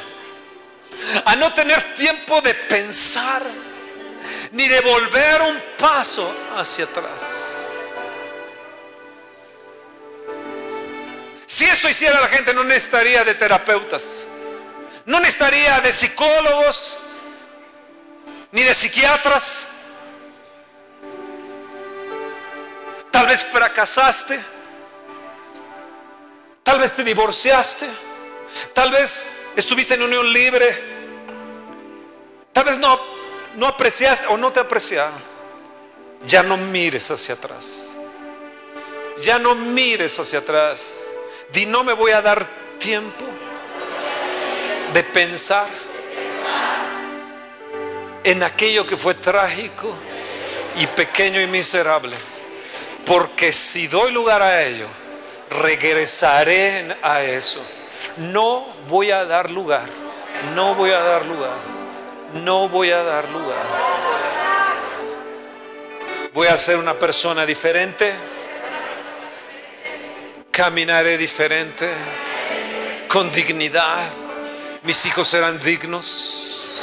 a 1.24 1.34
no 1.36 1.54
tener 1.54 1.94
tiempo 1.94 2.42
de 2.42 2.52
pensar 2.52 3.42
ni 4.52 4.68
de 4.68 4.80
volver 4.82 5.40
un 5.40 5.58
paso 5.78 6.30
hacia 6.54 6.84
atrás. 6.84 7.70
Si 11.46 11.64
esto 11.64 11.88
hiciera 11.88 12.20
la 12.20 12.28
gente, 12.28 12.52
no 12.52 12.62
necesitaría 12.62 13.24
de 13.24 13.34
terapeutas, 13.34 14.26
no 15.06 15.20
necesitaría 15.20 15.80
de 15.80 15.92
psicólogos, 15.92 16.98
ni 18.52 18.62
de 18.62 18.74
psiquiatras. 18.74 19.68
Tal 23.10 23.26
vez 23.26 23.44
fracasaste, 23.44 24.40
tal 26.62 26.78
vez 26.78 26.92
te 26.92 27.04
divorciaste, 27.04 27.86
tal 28.72 28.90
vez 28.90 29.26
estuviste 29.54 29.94
en 29.94 30.02
unión 30.02 30.32
libre, 30.32 30.82
tal 32.52 32.64
vez 32.64 32.78
no 32.78 33.14
no 33.56 33.68
apreciaste 33.68 34.26
o 34.26 34.36
no 34.36 34.52
te 34.52 34.58
apreciaron, 34.58 35.14
ya 36.26 36.42
no 36.42 36.56
mires 36.56 37.10
hacia 37.10 37.34
atrás. 37.34 37.90
Ya 39.20 39.38
no 39.38 39.54
mires 39.54 40.18
hacia 40.18 40.40
atrás. 40.40 41.00
Di, 41.52 41.66
no 41.66 41.84
me 41.84 41.92
voy 41.92 42.10
a 42.10 42.20
dar 42.20 42.46
tiempo 42.78 43.24
de 44.94 45.02
pensar 45.02 45.66
en 48.24 48.42
aquello 48.42 48.86
que 48.86 48.96
fue 48.96 49.14
trágico 49.14 49.94
y 50.78 50.86
pequeño 50.86 51.42
y 51.42 51.46
miserable. 51.46 52.16
Porque 53.04 53.52
si 53.52 53.86
doy 53.86 54.12
lugar 54.12 54.40
a 54.40 54.62
ello, 54.62 54.86
regresaré 55.50 56.96
a 57.02 57.22
eso. 57.22 57.62
No 58.16 58.66
voy 58.88 59.10
a 59.10 59.26
dar 59.26 59.50
lugar. 59.50 59.84
No 60.54 60.74
voy 60.74 60.92
a 60.92 61.00
dar 61.00 61.26
lugar 61.26 61.74
no 62.34 62.68
voy 62.68 62.90
a 62.90 63.02
dar 63.02 63.28
lugar. 63.28 63.64
Voy 66.32 66.48
a 66.48 66.56
ser 66.56 66.76
una 66.76 66.94
persona 66.94 67.46
diferente. 67.46 68.12
Caminaré 70.50 71.16
diferente. 71.16 71.88
Con 73.08 73.30
dignidad. 73.30 74.23
Mis 74.84 75.06
hijos 75.06 75.28
serán 75.28 75.58
dignos. 75.60 76.78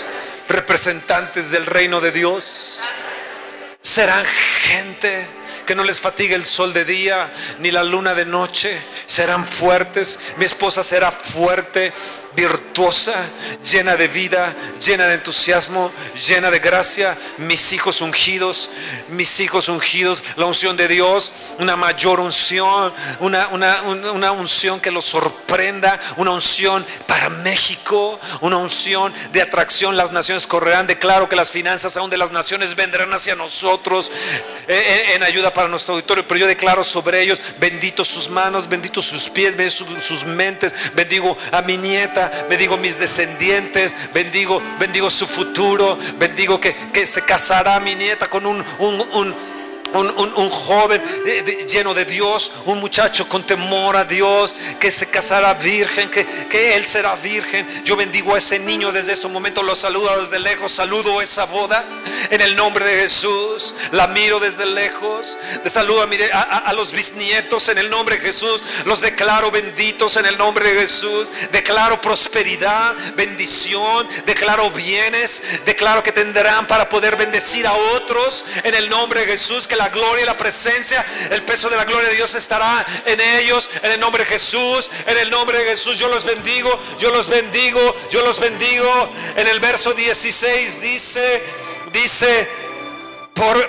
Representantes 0.50 1.52
del 1.52 1.68
reino 1.68 2.02
de 2.02 2.12
Dios. 2.12 2.80
Serán 3.80 4.26
gente 4.26 5.28
que 5.68 5.76
no 5.76 5.84
les 5.84 6.00
fatigue 6.00 6.34
el 6.34 6.46
sol 6.46 6.74
de 6.74 6.84
día 6.84 7.32
ni 7.60 7.70
la 7.70 7.84
luna 7.84 8.16
de 8.16 8.26
noche. 8.26 8.76
Serán 9.06 9.46
fuertes. 9.46 10.20
Mi 10.38 10.46
esposa 10.46 10.82
será 10.82 11.12
fuerte 11.12 11.94
virtuosa, 12.36 13.14
llena 13.70 13.98
de 13.98 14.08
vida, 14.08 14.54
llena 14.84 15.08
de 15.08 15.16
entusiasmo, 15.16 15.92
llena 16.28 16.50
de 16.50 16.60
gracia. 16.60 17.18
Mis 17.38 17.74
hijos 17.74 18.02
ungidos, 18.02 18.70
mis 19.10 19.40
hijos 19.40 19.70
ungidos, 19.70 20.24
la 20.36 20.46
unción 20.46 20.78
de 20.78 20.88
Dios, 20.88 21.34
una 21.60 21.76
mayor 21.76 22.20
unción, 22.20 22.94
una, 23.20 23.48
una, 23.50 24.32
unción 24.32 24.80
que 24.80 24.92
los 24.92 25.06
sorprenda, 25.06 26.00
una 26.18 26.32
unción 26.32 26.86
para 27.08 27.30
México, 27.30 28.20
una 28.42 28.58
unción 28.58 29.14
de 29.34 29.42
atracción. 29.42 29.98
Las 29.98 30.12
naciones 30.12 30.48
correrán. 30.48 30.88
Declaro 30.88 31.28
que 31.28 31.36
las 31.36 31.52
finanzas 31.52 31.98
aún 31.98 32.10
de 32.10 32.18
las 32.18 32.32
naciones 32.32 32.76
vendrán 32.76 33.14
hacia 33.14 33.36
nosotros 33.36 34.12
eh, 34.68 34.74
eh, 34.74 35.16
en, 35.16 35.24
ayuda 35.24 35.54
para 35.54 35.68
nuestro 35.68 35.96
auditorio. 35.96 36.28
Pero 36.28 36.40
yo 36.40 36.48
declaro 36.48 36.84
sobre 36.84 37.22
ellos, 37.22 37.40
benditos 37.60 38.08
sus 38.08 38.30
manos, 38.30 38.70
benditos 38.70 39.06
sus 39.06 39.30
pies, 39.30 39.56
benditos 39.56 40.06
sus 40.06 40.24
mentes. 40.24 40.74
Bendigo 40.94 41.38
a 41.52 41.62
mi 41.62 41.78
nieta 41.78 42.21
bendigo 42.50 42.78
mis 42.78 43.00
descendientes, 43.00 43.96
bendigo, 44.14 44.62
bendigo 44.80 45.10
su 45.10 45.28
futuro, 45.28 45.98
bendigo 46.20 46.60
que, 46.60 46.74
que 46.92 47.06
se 47.06 47.22
casará 47.22 47.80
mi 47.80 47.96
nieta 47.96 48.28
con 48.28 48.46
un, 48.46 48.64
un, 48.80 49.02
un 49.14 49.36
un, 49.94 50.50
joven 50.50 51.02
eh, 51.26 51.66
lleno 51.68 51.94
de 51.94 52.06
Dios, 52.06 52.52
un 52.66 52.80
muchacho 52.80 53.28
con 53.28 53.44
temor 53.44 53.96
a 53.98 54.06
Dios, 54.06 54.56
que 54.80 54.92
se 54.92 55.10
casará 55.10 55.54
virgen, 55.54 56.10
que, 56.10 56.26
que 56.48 56.76
él 56.76 56.86
será 56.86 57.16
virgen. 57.16 57.68
Yo 57.84 57.96
bendigo 57.96 58.36
a 58.36 58.38
ese 58.38 58.60
niño 58.60 58.92
desde 58.92 59.14
este 59.14 59.28
momento, 59.28 59.64
lo 59.64 59.76
saludo 59.76 60.22
desde 60.22 60.40
lejos, 60.40 60.72
saludo 60.72 61.22
esa 61.22 61.46
boda 61.46 61.86
en 62.30 62.42
el 62.42 62.56
nombre 62.56 62.86
de 62.86 63.02
Jesús, 63.02 63.76
la 63.92 64.08
miro 64.08 64.40
desde 64.40 64.66
lejos, 64.66 65.38
le 65.64 65.70
saludo 65.70 66.08
a, 66.34 66.42
a 66.42 66.74
los 66.74 66.92
bisnietos 66.92 67.70
en 67.70 67.78
el 67.78 67.90
nombre 67.90 68.18
de 68.18 68.22
Jesús, 68.22 68.64
los 68.86 69.02
declaro 69.02 69.52
benditos 69.52 70.18
en 70.18 70.26
el 70.26 70.38
nombre 70.38 70.74
de 70.74 70.82
Jesús, 70.82 71.32
declaro 71.52 72.00
prosperidad, 72.02 72.96
bendición, 73.16 74.08
declaro 74.26 74.70
bienes, 74.72 75.42
declaro 75.66 76.04
que 76.04 76.12
tendrán 76.12 76.68
para 76.68 76.90
poder 76.90 77.16
bendecir 77.16 77.68
a 77.68 77.74
otros 77.74 78.46
en 78.64 78.76
el 78.76 78.90
nombre 78.90 79.22
de 79.22 79.28
Jesús, 79.28 79.68
que 79.68 79.76
la 79.82 79.90
gloria 79.90 80.24
y 80.24 80.26
la 80.28 80.38
presencia, 80.38 81.04
el 81.32 81.44
peso 81.44 81.68
de 81.68 81.76
la 81.76 81.86
gloria 81.86 82.10
de 82.10 82.16
Dios 82.16 82.36
estará 82.36 82.86
en 83.04 83.20
ellos, 83.20 83.68
en 83.82 83.92
el 83.92 84.00
nombre 84.00 84.24
de 84.24 84.30
Jesús, 84.30 84.92
en 85.08 85.18
el 85.18 85.32
nombre 85.32 85.58
de 85.58 85.66
Jesús. 85.66 85.98
Yo 85.98 86.08
los 86.08 86.24
bendigo, 86.24 86.80
yo 87.00 87.10
los 87.10 87.28
bendigo, 87.28 87.96
yo 88.12 88.22
los 88.22 88.40
bendigo. 88.40 89.10
En 89.36 89.48
el 89.48 89.60
verso 89.60 89.94
16 89.94 90.82
dice, 90.82 91.44
dice, 91.92 92.48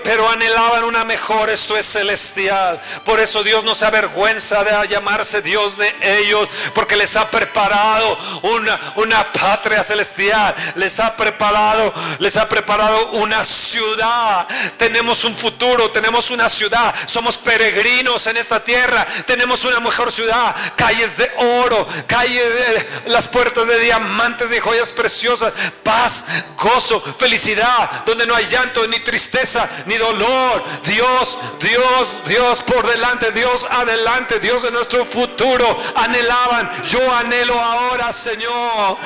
pero 0.04 0.28
anhelaban 0.28 0.84
una 0.84 1.04
mejor, 1.04 1.48
esto 1.48 1.76
es 1.76 1.86
celestial. 1.86 2.80
Por 3.04 3.20
eso 3.20 3.42
Dios 3.42 3.64
no 3.64 3.74
se 3.74 3.86
avergüenza 3.86 4.62
de 4.64 4.88
llamarse 4.88 5.40
Dios 5.40 5.78
de 5.78 5.94
ellos, 6.20 6.48
porque 6.74 6.96
les 6.96 7.16
ha 7.16 7.30
preparado 7.30 8.18
una, 8.42 8.92
una 8.96 9.32
patria 9.32 9.82
celestial, 9.82 10.54
les 10.74 11.00
ha 11.00 11.16
preparado, 11.16 11.92
les 12.18 12.36
ha 12.36 12.48
preparado 12.48 13.12
una 13.12 13.44
ciudad. 13.44 14.46
Tenemos 14.76 15.24
un 15.24 15.34
futuro, 15.36 15.90
tenemos 15.90 16.30
una 16.30 16.48
ciudad, 16.48 16.94
somos 17.06 17.38
peregrinos 17.38 18.26
en 18.26 18.36
esta 18.36 18.62
tierra, 18.62 19.06
tenemos 19.26 19.64
una 19.64 19.80
mejor 19.80 20.12
ciudad, 20.12 20.54
calles 20.76 21.16
de 21.16 21.30
oro, 21.36 21.86
calles 22.06 22.44
de 22.44 23.10
las 23.10 23.26
puertas 23.26 23.66
de 23.66 23.78
diamantes 23.78 24.52
y 24.52 24.60
joyas 24.60 24.92
preciosas, 24.92 25.52
paz, 25.82 26.26
gozo, 26.56 27.00
felicidad, 27.18 28.04
donde 28.04 28.26
no 28.26 28.34
hay 28.34 28.46
llanto 28.46 28.86
ni 28.86 29.00
tristeza 29.00 29.61
ni 29.86 29.96
dolor. 29.96 30.64
Dios, 30.84 31.38
Dios, 31.60 32.18
Dios 32.26 32.62
por 32.62 32.86
delante, 32.86 33.32
Dios 33.32 33.66
adelante, 33.70 34.38
Dios 34.40 34.62
de 34.62 34.70
nuestro 34.70 35.04
futuro. 35.04 35.78
Anhelaban, 35.94 36.70
yo 36.84 37.00
anhelo 37.14 37.58
ahora, 37.58 38.12
Señor, 38.12 38.96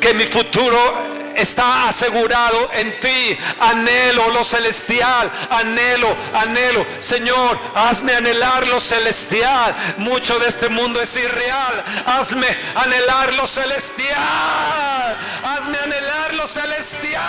que 0.00 0.14
mi 0.14 0.26
futuro 0.26 1.22
está 1.36 1.88
asegurado 1.88 2.70
en 2.72 2.98
ti. 3.00 3.38
Anhelo 3.60 4.30
lo 4.30 4.44
celestial, 4.44 5.30
anhelo, 5.50 6.14
anhelo. 6.34 6.84
Señor, 7.00 7.58
hazme 7.74 8.14
anhelar 8.14 8.66
lo 8.66 8.80
celestial. 8.80 9.74
Mucho 9.98 10.38
de 10.38 10.48
este 10.48 10.68
mundo 10.68 11.00
es 11.00 11.16
irreal. 11.16 11.84
Hazme 12.06 12.46
anhelar 12.74 13.34
lo 13.34 13.46
celestial. 13.46 15.16
Hazme 15.44 15.78
anhelar 15.78 16.34
lo 16.34 16.46
celestial. 16.46 17.22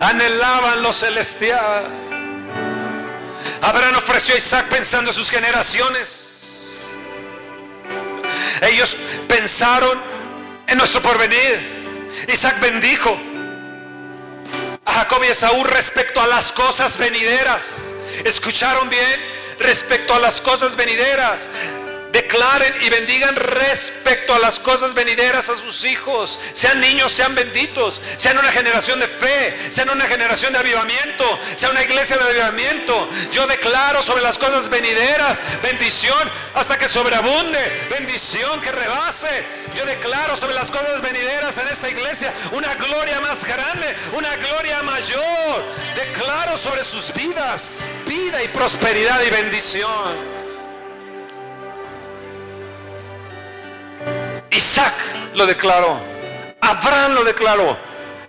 Anhelaban 0.00 0.82
lo 0.82 0.92
celestial. 0.92 1.86
Abraham 3.62 3.96
ofreció 3.96 4.34
a 4.34 4.38
Isaac 4.38 4.66
pensando 4.68 5.10
en 5.10 5.14
sus 5.14 5.30
generaciones. 5.30 6.90
Ellos 8.62 8.96
pensaron 9.28 9.98
en 10.66 10.78
nuestro 10.78 11.02
porvenir. 11.02 12.06
Isaac 12.28 12.60
bendijo 12.60 13.16
a 14.84 14.92
Jacob 14.92 15.22
y 15.24 15.28
Esaú 15.28 15.64
respecto 15.64 16.20
a 16.20 16.26
las 16.26 16.52
cosas 16.52 16.96
venideras. 16.96 17.94
¿Escucharon 18.24 18.88
bien? 18.88 19.38
Respecto 19.58 20.14
a 20.14 20.18
las 20.18 20.40
cosas 20.40 20.76
venideras 20.76 21.50
declaren 22.12 22.74
y 22.82 22.90
bendigan 22.90 23.36
respecto 23.36 24.34
a 24.34 24.38
las 24.38 24.58
cosas 24.58 24.94
venideras 24.94 25.48
a 25.48 25.56
sus 25.56 25.84
hijos. 25.84 26.38
Sean 26.52 26.80
niños, 26.80 27.12
sean 27.12 27.34
benditos, 27.34 28.00
sean 28.16 28.38
una 28.38 28.50
generación 28.50 29.00
de 29.00 29.08
fe, 29.08 29.56
sean 29.70 29.90
una 29.90 30.06
generación 30.06 30.52
de 30.52 30.58
avivamiento, 30.58 31.24
sean 31.56 31.72
una 31.72 31.82
iglesia 31.82 32.16
de 32.16 32.24
avivamiento. 32.24 33.08
Yo 33.32 33.46
declaro 33.46 34.02
sobre 34.02 34.22
las 34.22 34.38
cosas 34.38 34.68
venideras 34.68 35.40
bendición 35.62 36.30
hasta 36.54 36.78
que 36.78 36.88
sobreabunde, 36.88 37.88
bendición 37.90 38.60
que 38.60 38.72
rebase. 38.72 39.44
Yo 39.76 39.84
declaro 39.84 40.36
sobre 40.36 40.54
las 40.54 40.70
cosas 40.70 41.00
venideras 41.00 41.58
en 41.58 41.68
esta 41.68 41.88
iglesia 41.88 42.32
una 42.52 42.74
gloria 42.74 43.20
más 43.20 43.44
grande, 43.44 43.96
una 44.12 44.34
gloria 44.36 44.82
mayor. 44.82 45.64
Declaro 45.94 46.56
sobre 46.56 46.84
sus 46.84 47.12
vidas 47.12 47.82
vida 48.06 48.42
y 48.42 48.48
prosperidad 48.48 49.22
y 49.22 49.30
bendición. 49.30 50.37
Isaac 54.78 54.94
lo 55.34 55.44
declaró, 55.44 56.00
Abraham 56.60 57.14
lo 57.14 57.24
declaró 57.24 57.76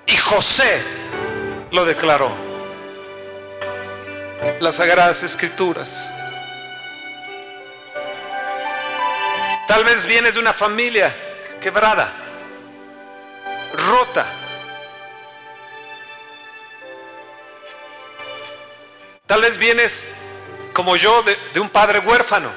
y 0.08 0.18
José 0.18 0.82
lo 1.70 1.86
declaró. 1.86 2.32
Las 4.60 4.76
sagradas 4.76 5.22
escrituras. 5.22 6.12
Tal 9.68 9.84
vez 9.84 10.08
vienes 10.08 10.34
de 10.34 10.40
una 10.40 10.52
familia 10.52 11.16
quebrada, 11.62 12.12
rota. 13.88 14.26
Tal 19.28 19.42
vez 19.42 19.56
vienes 19.60 20.08
como 20.74 20.96
yo 20.96 21.22
de, 21.22 21.38
de, 21.54 21.60
un 21.60 21.70
padre 21.70 22.00
huérfano. 22.00 22.50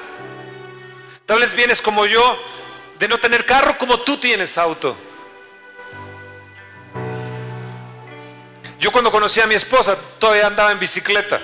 Tal 1.27 1.41
vez 1.41 1.53
vienes 1.53 1.79
como 1.79 2.07
yo 2.07 2.39
de 3.03 3.09
no 3.09 3.19
tener 3.19 3.45
carro 3.45 3.77
como 3.77 3.99
tú 3.99 4.15
tienes 4.15 4.57
auto. 4.57 4.95
Yo 8.79 8.93
cuando 8.93 9.11
conocí 9.11 9.41
a 9.41 9.45
mi 9.45 9.55
esposa 9.55 9.97
todavía 10.17 10.47
andaba 10.47 10.71
en 10.71 10.79
bicicleta. 10.79 11.41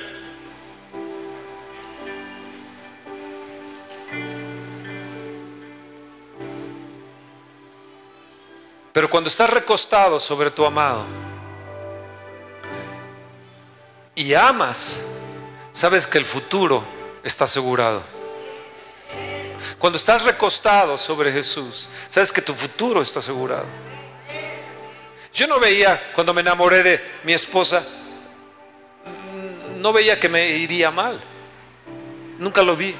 Pero 8.93 9.09
cuando 9.09 9.29
estás 9.29 9.49
recostado 9.49 10.17
sobre 10.17 10.51
tu 10.51 10.65
amado 10.65 11.03
y 14.15 14.33
amas, 14.33 15.03
sabes 15.73 16.07
que 16.07 16.19
el 16.19 16.25
futuro 16.25 16.85
está 17.21 17.43
asegurado. 17.43 18.18
Cuando 19.79 19.97
estás 19.97 20.23
recostado 20.23 20.97
sobre 20.97 21.31
Jesús, 21.31 21.89
sabes 22.09 22.33
que 22.33 22.41
tu 22.41 22.53
futuro 22.53 23.01
está 23.01 23.19
asegurado. 23.19 23.65
Yo 25.33 25.47
no 25.47 25.57
veía, 25.57 26.11
cuando 26.13 26.33
me 26.33 26.41
enamoré 26.41 26.83
de 26.83 27.01
mi 27.23 27.31
esposa, 27.31 27.85
no 29.77 29.93
veía 29.93 30.19
que 30.19 30.27
me 30.27 30.49
iría 30.49 30.91
mal. 30.91 31.17
Nunca 32.39 32.61
lo 32.61 32.75
vi, 32.75 32.93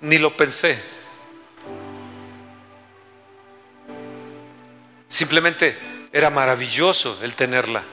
ni 0.00 0.18
lo 0.18 0.36
pensé. 0.36 0.76
Simplemente 5.06 5.78
era 6.12 6.30
maravilloso 6.30 7.16
el 7.22 7.36
tenerla. 7.36 7.84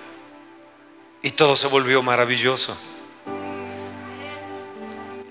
Y 1.21 1.31
todo 1.31 1.55
se 1.55 1.67
volvió 1.67 2.01
maravilloso 2.01 2.75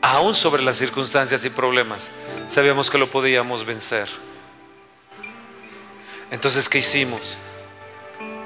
aún 0.04 0.34
sobre 0.34 0.62
las 0.62 0.76
circunstancias 0.76 1.46
y 1.46 1.50
problemas, 1.50 2.10
sabíamos 2.46 2.90
que 2.90 2.98
lo 2.98 3.08
podíamos 3.08 3.64
vencer. 3.64 4.06
Entonces, 6.30 6.68
¿qué 6.68 6.78
hicimos? 6.78 7.38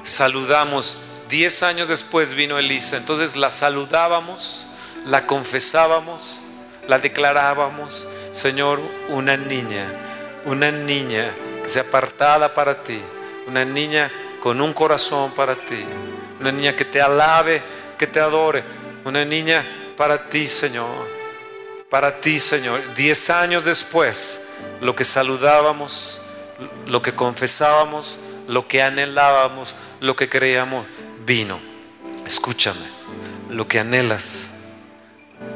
Saludamos. 0.03 0.97
Diez 1.27 1.61
años 1.61 1.89
después 1.89 2.33
vino 2.33 2.57
Elisa. 2.57 2.95
Entonces 2.95 3.35
la 3.35 3.49
saludábamos, 3.49 4.67
la 5.05 5.27
confesábamos, 5.27 6.39
la 6.87 6.97
declarábamos, 6.97 8.07
Señor, 8.31 8.79
una 9.09 9.35
niña, 9.35 9.85
una 10.45 10.71
niña 10.71 11.33
que 11.61 11.69
sea 11.69 11.83
apartada 11.83 12.53
para 12.53 12.83
ti, 12.83 13.01
una 13.47 13.65
niña 13.65 14.09
con 14.39 14.61
un 14.61 14.71
corazón 14.71 15.31
para 15.33 15.55
ti, 15.55 15.83
una 16.39 16.53
niña 16.53 16.73
que 16.73 16.85
te 16.85 17.01
alabe, 17.01 17.61
que 17.97 18.07
te 18.07 18.21
adore, 18.21 18.63
una 19.03 19.25
niña 19.25 19.65
para 19.97 20.29
ti, 20.29 20.47
Señor, 20.47 21.18
para 21.89 22.21
ti, 22.21 22.39
Señor. 22.39 22.93
Diez 22.95 23.29
años 23.29 23.65
después, 23.65 24.41
lo 24.81 24.95
que 24.95 25.03
saludábamos, 25.03 26.21
lo 26.87 27.01
que 27.01 27.13
confesábamos, 27.13 28.19
lo 28.47 28.67
que 28.67 28.81
anhelábamos, 28.81 29.75
lo 29.99 30.15
que 30.15 30.29
creíamos, 30.29 30.85
vino. 31.25 31.59
Escúchame, 32.25 32.85
lo 33.49 33.67
que 33.67 33.79
anhelas 33.79 34.49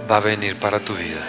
va 0.09 0.17
a 0.17 0.21
venir 0.21 0.57
para 0.57 0.79
tu 0.79 0.95
vida. 0.95 1.21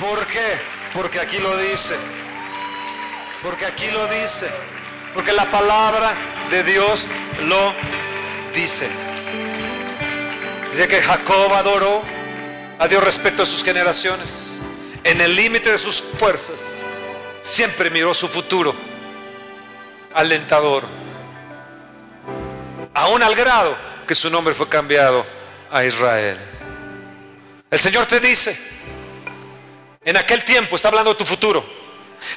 ¿Por 0.00 0.26
qué? 0.26 0.58
Porque 0.94 1.20
aquí 1.20 1.38
lo 1.38 1.56
dice. 1.56 1.96
Porque 3.42 3.66
aquí 3.66 3.90
lo 3.90 4.06
dice. 4.08 4.48
Porque 5.12 5.32
la 5.32 5.50
palabra 5.50 6.14
de 6.50 6.62
Dios 6.62 7.06
lo 7.46 7.74
dice. 8.54 9.07
Que 10.86 11.02
Jacob 11.02 11.52
adoró 11.54 12.02
a 12.78 12.86
Dios 12.86 13.02
respecto 13.02 13.42
a 13.42 13.46
sus 13.46 13.64
generaciones. 13.64 14.60
En 15.02 15.20
el 15.20 15.34
límite 15.34 15.72
de 15.72 15.76
sus 15.76 16.00
fuerzas. 16.00 16.82
Siempre 17.42 17.90
miró 17.90 18.14
su 18.14 18.28
futuro 18.28 18.76
alentador. 20.14 20.84
Aún 22.94 23.22
al 23.24 23.34
grado 23.34 23.76
que 24.06 24.14
su 24.14 24.30
nombre 24.30 24.54
fue 24.54 24.68
cambiado 24.68 25.26
a 25.68 25.84
Israel. 25.84 26.38
El 27.70 27.78
Señor 27.80 28.06
te 28.06 28.20
dice, 28.20 28.56
en 30.04 30.16
aquel 30.16 30.44
tiempo, 30.44 30.76
está 30.76 30.88
hablando 30.88 31.10
de 31.10 31.16
tu 31.16 31.26
futuro, 31.26 31.64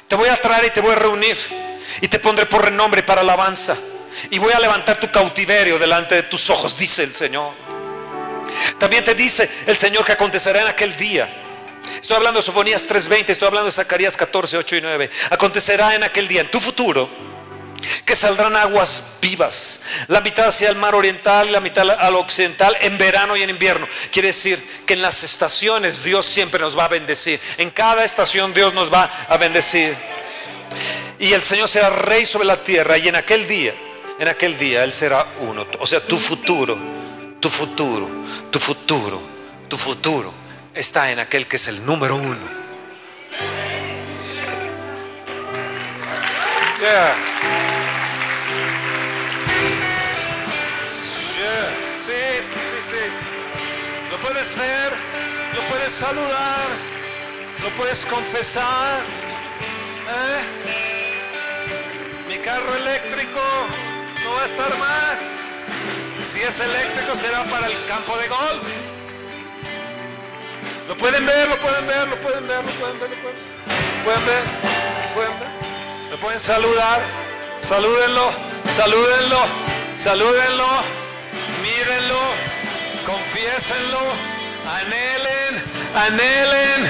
te 0.08 0.16
voy 0.16 0.28
a 0.28 0.36
traer 0.40 0.66
y 0.66 0.70
te 0.70 0.80
voy 0.80 0.92
a 0.92 0.96
reunir 0.96 1.38
y 2.00 2.08
te 2.08 2.18
pondré 2.18 2.46
por 2.46 2.64
renombre 2.64 3.04
para 3.04 3.20
alabanza 3.20 3.76
y 4.30 4.38
voy 4.38 4.52
a 4.52 4.58
levantar 4.58 4.98
tu 4.98 5.10
cautiverio 5.10 5.78
delante 5.78 6.16
de 6.16 6.22
tus 6.24 6.50
ojos, 6.50 6.76
dice 6.76 7.04
el 7.04 7.14
Señor. 7.14 7.61
También 8.78 9.04
te 9.04 9.14
dice 9.14 9.48
el 9.66 9.76
Señor 9.76 10.04
que 10.04 10.12
acontecerá 10.12 10.62
en 10.62 10.68
aquel 10.68 10.96
día. 10.96 11.28
Estoy 12.00 12.16
hablando 12.16 12.40
de 12.40 12.46
Sofonías 12.46 12.86
3:20, 12.86 13.30
estoy 13.30 13.48
hablando 13.48 13.66
de 13.66 13.72
Zacarías 13.72 14.16
14, 14.16 14.56
8 14.56 14.76
y 14.76 14.80
9. 14.80 15.10
Acontecerá 15.30 15.94
en 15.94 16.04
aquel 16.04 16.28
día, 16.28 16.40
en 16.40 16.50
tu 16.50 16.60
futuro, 16.60 17.08
que 18.04 18.14
saldrán 18.14 18.56
aguas 18.56 19.02
vivas, 19.20 19.80
la 20.08 20.20
mitad 20.20 20.48
hacia 20.48 20.68
el 20.68 20.76
mar 20.76 20.94
oriental 20.94 21.48
y 21.48 21.52
la 21.52 21.60
mitad 21.60 21.88
al 21.90 22.16
occidental, 22.16 22.76
en 22.80 22.98
verano 22.98 23.36
y 23.36 23.42
en 23.42 23.50
invierno. 23.50 23.88
Quiere 24.10 24.28
decir 24.28 24.62
que 24.86 24.94
en 24.94 25.02
las 25.02 25.22
estaciones 25.22 26.02
Dios 26.02 26.26
siempre 26.26 26.60
nos 26.60 26.76
va 26.76 26.86
a 26.86 26.88
bendecir. 26.88 27.40
En 27.58 27.70
cada 27.70 28.04
estación 28.04 28.54
Dios 28.54 28.74
nos 28.74 28.92
va 28.92 29.10
a 29.28 29.36
bendecir. 29.36 29.94
Y 31.18 31.32
el 31.32 31.42
Señor 31.42 31.68
será 31.68 31.90
rey 31.90 32.26
sobre 32.26 32.46
la 32.46 32.62
tierra 32.62 32.98
y 32.98 33.08
en 33.08 33.16
aquel 33.16 33.46
día, 33.46 33.74
en 34.18 34.28
aquel 34.28 34.58
día 34.58 34.82
Él 34.82 34.92
será 34.92 35.26
uno. 35.40 35.66
O 35.78 35.86
sea, 35.86 36.00
tu 36.00 36.18
futuro, 36.18 36.78
tu 37.38 37.48
futuro, 37.48 38.21
tu 38.52 38.58
futuro, 38.58 39.18
tu 39.66 39.78
futuro 39.78 40.30
está 40.74 41.10
en 41.10 41.18
aquel 41.18 41.46
que 41.48 41.56
es 41.56 41.68
el 41.68 41.84
número 41.86 42.16
uno. 42.16 42.62
Sí, 50.86 51.32
sí, 51.96 52.12
sí, 52.42 52.78
sí. 52.90 53.04
Lo 54.10 54.18
puedes 54.18 54.54
ver, 54.54 54.92
lo 55.54 55.62
puedes 55.70 55.92
saludar, 55.92 56.68
lo 57.62 57.70
puedes 57.70 58.04
confesar. 58.04 59.00
¿eh? 60.10 60.42
Mi 62.28 62.36
carro 62.36 62.76
eléctrico 62.76 63.40
no 64.22 64.34
va 64.34 64.42
a 64.42 64.44
estar 64.44 64.78
más. 64.78 65.51
Si 66.24 66.40
es 66.40 66.60
eléctrico 66.60 67.14
será 67.14 67.44
para 67.44 67.66
el 67.66 67.86
campo 67.86 68.16
de 68.18 68.28
golf. 68.28 68.62
Lo 70.88 70.96
pueden 70.96 71.24
ver, 71.26 71.48
lo 71.48 71.56
pueden 71.58 71.86
ver, 71.86 72.08
lo 72.08 72.16
pueden 72.16 72.46
ver, 72.46 72.64
lo 72.64 72.72
pueden 72.72 73.00
ver, 73.00 73.10
lo 73.10 73.16
pueden 73.16 73.34
ver. 73.34 74.04
Pueden 74.04 74.26
ver, 74.26 74.42
pueden 75.14 75.40
ver. 75.40 75.48
Lo 76.10 76.16
pueden 76.18 76.40
saludar. 76.40 77.00
Salúdenlo, 77.58 78.30
salúdenlo, 78.68 79.38
salúdenlo 79.94 81.02
mírenlo, 81.62 82.22
confiésenlo, 83.06 84.02
anhelen, 84.78 85.54
anhelen, 85.94 86.80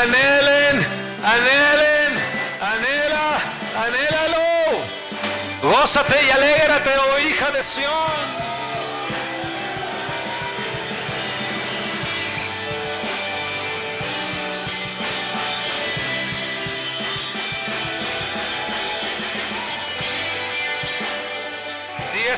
anhelen, 0.00 0.76
anhelen, 1.34 2.10
anhela, 2.72 3.26
anhélalo. 3.84 4.44
Gózate 5.62 6.16
y 6.26 6.30
alégrate, 6.30 6.90
oh 6.98 7.18
hija 7.28 7.50
de 7.50 7.62
Sión. 7.62 8.43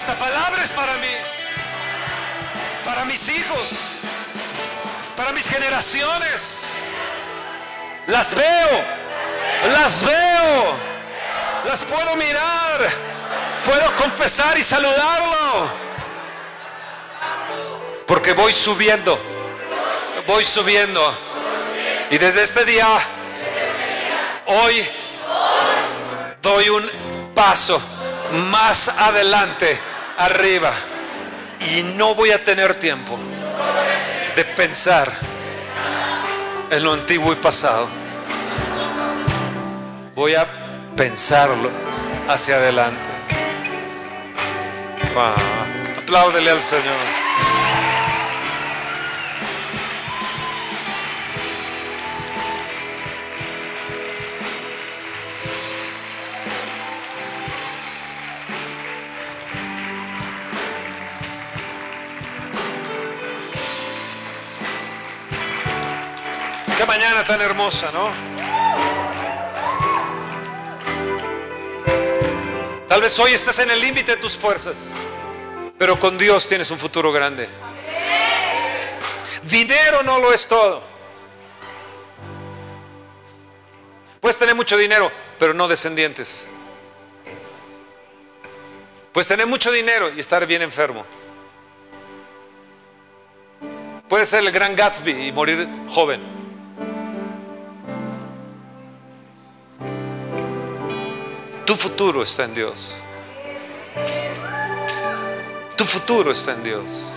Esta 0.07 0.19
palabra 0.21 0.63
para 0.77 0.99
mí 0.99 1.09
para 2.85 3.05
mis 3.05 3.29
hijos, 3.29 3.69
para 5.17 5.33
mis 5.33 5.49
generaciones. 5.49 6.81
Las 8.07 8.33
veo, 8.33 8.85
las 9.73 10.05
veo, 10.05 10.77
las 11.67 11.83
puedo 11.83 12.15
mirar, 12.15 12.89
puedo 13.65 13.97
confesar 13.97 14.57
y 14.57 14.63
saludarlo. 14.63 15.69
Porque 18.07 18.33
voy 18.33 18.53
subiendo, 18.53 19.19
voy 20.29 20.45
subiendo. 20.45 21.03
Y 22.13 22.19
desde 22.19 22.45
este 22.45 22.65
día, 22.65 22.87
hoy, 24.47 24.89
doy 26.41 26.69
un 26.69 27.33
paso 27.35 27.83
más 28.33 28.89
adelante, 28.89 29.81
arriba 30.19 30.73
y 31.61 31.83
no 31.83 32.15
voy 32.15 32.31
a 32.31 32.43
tener 32.43 32.75
tiempo 32.75 33.19
de 34.35 34.45
pensar 34.45 35.11
en 36.71 36.83
lo 36.83 36.93
antiguo 36.93 37.33
y 37.33 37.37
pasado. 37.37 37.89
Voy 40.15 40.35
a 40.35 40.47
pensarlo 40.97 41.71
hacia 42.29 42.57
adelante. 42.57 43.01
Apláudele 45.99 46.51
al 46.51 46.61
Señor. 46.61 47.26
Mañana 66.97 67.25
tan 67.25 67.43
hermosa, 67.43 67.93
¿no? 67.93 68.11
Tal 72.89 73.03
vez 73.03 73.19
hoy 73.19 73.35
estés 73.35 73.59
en 73.59 73.71
el 73.71 73.83
límite 73.83 74.13
de 74.13 74.17
tus 74.17 74.39
fuerzas, 74.39 74.95
pero 75.77 76.01
con 76.01 76.17
Dios 76.17 76.49
tienes 76.49 76.71
un 76.71 76.79
futuro 76.79 77.13
grande. 77.13 77.51
Dinero 79.43 80.03
no 80.05 80.19
lo 80.21 80.33
es 80.33 80.47
todo. 80.49 80.83
Puedes 84.19 84.39
tener 84.39 84.55
mucho 84.55 84.79
dinero, 84.79 85.13
pero 85.39 85.53
no 85.53 85.69
descendientes. 85.69 86.47
Puedes 89.13 89.29
tener 89.29 89.47
mucho 89.47 89.71
dinero 89.71 90.11
y 90.17 90.21
estar 90.21 90.47
bien 90.47 90.63
enfermo. 90.63 91.05
Puedes 94.09 94.31
ser 94.31 94.43
el 94.43 94.51
gran 94.51 94.75
Gatsby 94.75 95.27
y 95.27 95.33
morir 95.33 95.69
joven. 95.91 96.36
Tu 101.67 101.75
futuro 101.75 102.23
está 102.23 102.45
en 102.45 102.55
Dios. 102.55 102.95
Tu 105.77 105.85
futuro 105.85 106.31
está 106.31 106.53
en 106.53 106.63
Dios. 106.63 107.13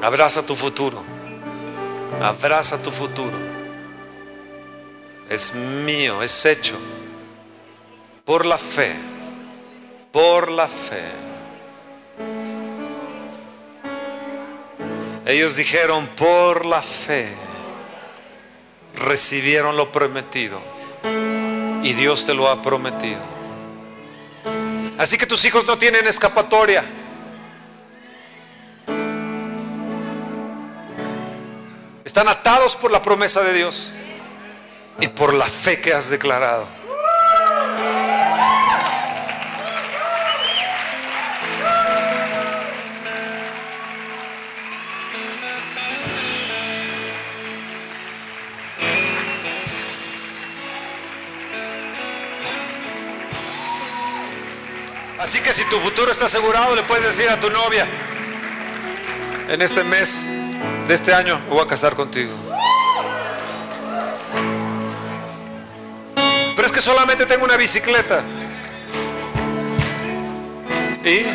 Abraza 0.00 0.46
tu 0.46 0.54
futuro. 0.54 1.02
Abraza 2.22 2.80
tu 2.80 2.92
futuro. 2.92 3.36
Es 5.28 5.52
mío, 5.52 6.22
es 6.22 6.46
hecho 6.46 6.76
por 8.24 8.46
la 8.46 8.58
fe, 8.58 8.94
por 10.12 10.52
la 10.52 10.68
fe. 10.68 11.02
Ellos 15.26 15.56
dijeron, 15.56 16.06
por 16.16 16.64
la 16.64 16.80
fe 16.80 17.45
recibieron 18.96 19.76
lo 19.76 19.92
prometido 19.92 20.60
y 21.82 21.92
Dios 21.92 22.26
te 22.26 22.34
lo 22.34 22.48
ha 22.48 22.62
prometido. 22.62 23.20
Así 24.98 25.18
que 25.18 25.26
tus 25.26 25.44
hijos 25.44 25.66
no 25.66 25.78
tienen 25.78 26.06
escapatoria. 26.06 26.84
Están 32.04 32.28
atados 32.28 32.74
por 32.76 32.90
la 32.90 33.02
promesa 33.02 33.42
de 33.42 33.52
Dios 33.52 33.92
y 35.00 35.08
por 35.08 35.34
la 35.34 35.46
fe 35.46 35.80
que 35.80 35.92
has 35.92 36.08
declarado. 36.08 36.66
Así 55.26 55.40
que 55.40 55.52
si 55.52 55.64
tu 55.64 55.80
futuro 55.80 56.12
está 56.12 56.26
asegurado, 56.26 56.76
le 56.76 56.84
puedes 56.84 57.04
decir 57.04 57.28
a 57.28 57.40
tu 57.40 57.50
novia, 57.50 57.84
en 59.48 59.60
este 59.60 59.82
mes 59.82 60.24
de 60.86 60.94
este 60.94 61.12
año 61.12 61.40
voy 61.48 61.58
a 61.58 61.66
casar 61.66 61.96
contigo. 61.96 62.32
Pero 66.54 66.64
es 66.64 66.70
que 66.70 66.80
solamente 66.80 67.26
tengo 67.26 67.44
una 67.44 67.56
bicicleta. 67.56 68.22
¿Y? 71.04 71.26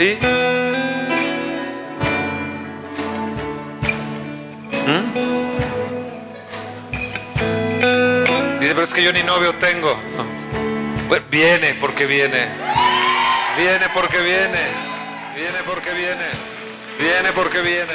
¿Y? 0.00 0.18
¿Mm? 4.86 5.12
Dice, 8.60 8.74
pero 8.74 8.82
es 8.82 8.94
que 8.94 9.02
yo 9.02 9.12
ni 9.12 9.24
novio 9.24 9.56
tengo. 9.56 9.98
Viene 11.30 11.74
porque 11.74 12.06
viene. 12.06 12.48
Viene 13.56 13.88
porque 13.94 14.20
viene. 14.20 14.58
Viene 15.36 15.62
porque 15.64 15.92
viene. 15.92 16.24
Viene 16.98 17.32
porque 17.32 17.62
viene. 17.62 17.92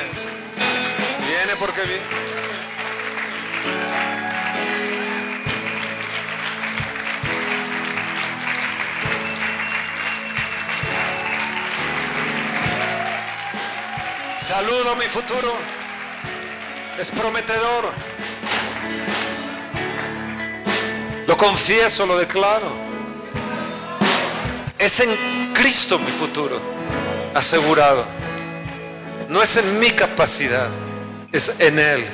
Viene 1.28 1.56
porque 1.60 1.82
viene. 1.82 2.04
Saludo 14.38 14.96
mi 14.96 15.06
futuro. 15.06 15.58
Es 16.98 17.12
prometedor. 17.12 17.92
Lo 21.28 21.38
confieso, 21.38 22.06
lo 22.06 22.18
declaro. 22.18 22.91
Es 24.82 25.00
en 25.00 25.54
Cristo 25.54 26.00
mi 26.00 26.10
futuro 26.10 26.60
asegurado. 27.36 28.04
No 29.30 29.40
es 29.44 29.56
en 29.58 29.80
mi 29.80 29.92
capacidad, 29.92 30.70
es 31.32 31.54
en 31.60 31.78
Él. 31.78 32.06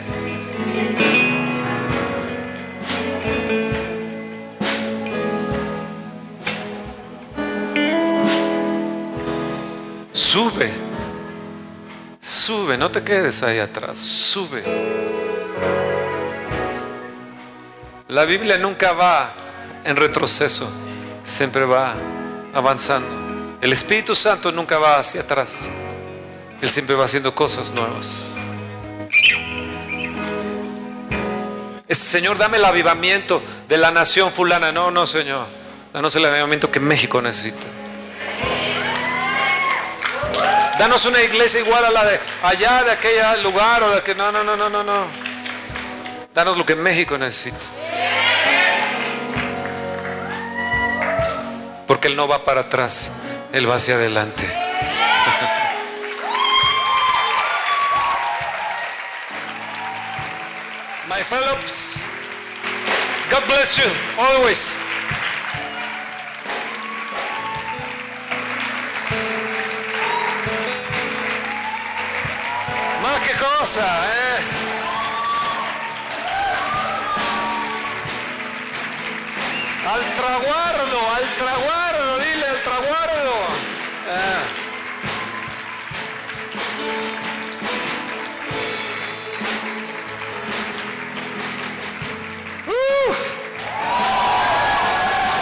Sube, 10.12 10.74
sube, 12.20 12.78
no 12.78 12.92
te 12.92 13.02
quedes 13.02 13.44
ahí 13.44 13.60
atrás, 13.60 13.98
sube. 13.98 14.62
La 18.10 18.26
Biblia 18.26 18.58
nunca 18.58 18.92
va 18.92 19.34
en 19.86 19.96
retroceso, 19.96 20.70
siempre 21.24 21.64
va 21.64 21.96
avanzando. 22.58 23.08
El 23.62 23.72
Espíritu 23.72 24.16
Santo 24.16 24.52
nunca 24.52 24.80
va 24.80 24.98
hacia 24.98 25.22
atrás. 25.22 25.68
Él 26.60 26.70
siempre 26.72 26.96
va 26.96 27.06
haciendo 27.06 27.34
cosas 27.36 27.72
nuevas. 27.72 28.32
Este 31.88 32.04
Señor, 32.04 32.40
dame 32.40 32.58
el 32.58 32.66
avivamiento 32.66 33.44
de 33.70 33.78
la 33.78 33.92
nación 33.92 34.32
fulana. 34.32 34.72
No, 34.72 34.90
no, 34.90 35.06
Señor. 35.06 35.46
Danos 35.94 36.16
el 36.16 36.26
avivamiento 36.26 36.72
que 36.72 36.80
México 36.80 37.22
necesita. 37.22 37.68
Danos 40.80 41.06
una 41.06 41.22
iglesia 41.22 41.60
igual 41.60 41.86
a 41.86 41.92
la 41.92 42.06
de 42.06 42.20
allá, 42.42 42.84
de 42.84 42.92
aquel 42.92 43.44
lugar 43.44 43.84
o 43.84 43.92
de 43.92 44.02
que 44.02 44.16
no, 44.16 44.32
no, 44.32 44.44
no, 44.44 44.58
no, 44.58 44.68
no, 44.68 44.84
no. 44.84 45.06
Danos 46.34 46.58
lo 46.58 46.66
que 46.66 46.76
México 46.76 47.18
necesita. 47.20 47.77
Porque 51.88 52.10
Él 52.10 52.16
no 52.16 52.28
va 52.28 52.44
para 52.46 52.62
atrás, 52.62 53.12
Él 53.54 53.68
va 53.70 53.76
hacia 53.76 53.96
adelante. 53.96 54.46
My 61.08 61.24
fellows, 61.24 61.96
God 63.32 63.46
bless 63.48 63.78
you 63.78 63.90
always. 64.20 64.82
Más 73.02 73.20
que 73.22 73.34
cosa, 73.34 73.86
¿eh? 74.06 74.67
Al 79.88 80.04
traguardo, 80.16 81.00
al 81.16 81.36
traguardo, 81.38 82.20
dile 82.20 82.46
al 82.46 82.62
traguardo. 82.62 83.34
Ah. 84.10 84.44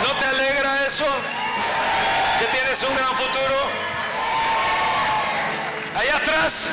¿No 0.04 0.20
te 0.20 0.26
alegra 0.26 0.86
eso? 0.86 1.08
Que 2.38 2.46
tienes 2.46 2.84
un 2.84 2.96
gran 2.96 3.16
futuro. 3.16 3.58
Allá 5.98 6.18
atrás, 6.18 6.70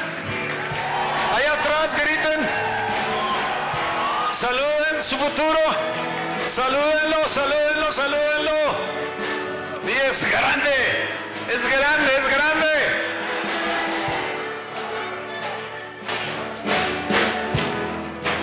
allá 1.34 1.52
atrás 1.54 1.96
griten. 1.96 2.46
Saluden 4.30 5.02
su 5.02 5.16
futuro. 5.16 5.92
Salúdenlo, 6.52 7.26
salúdenlo, 7.28 7.90
salúdenlo. 7.90 8.52
Y 9.86 9.90
es 9.90 10.30
grande, 10.30 11.08
es 11.48 11.62
grande, 11.62 12.10
es 12.18 12.28
grande. 12.28 12.68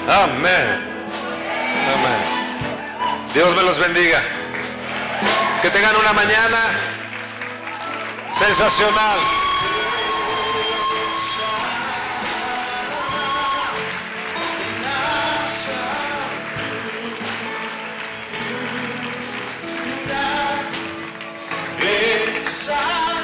Amén. 0.08 0.68
Amén. 1.94 3.32
Dios 3.36 3.56
me 3.56 3.62
los 3.62 3.78
bendiga. 3.78 4.24
Que 5.62 5.70
tengan 5.70 5.96
una 5.96 6.12
mañana 6.12 6.62
sensacional. 8.32 9.20
shine. 22.70 23.19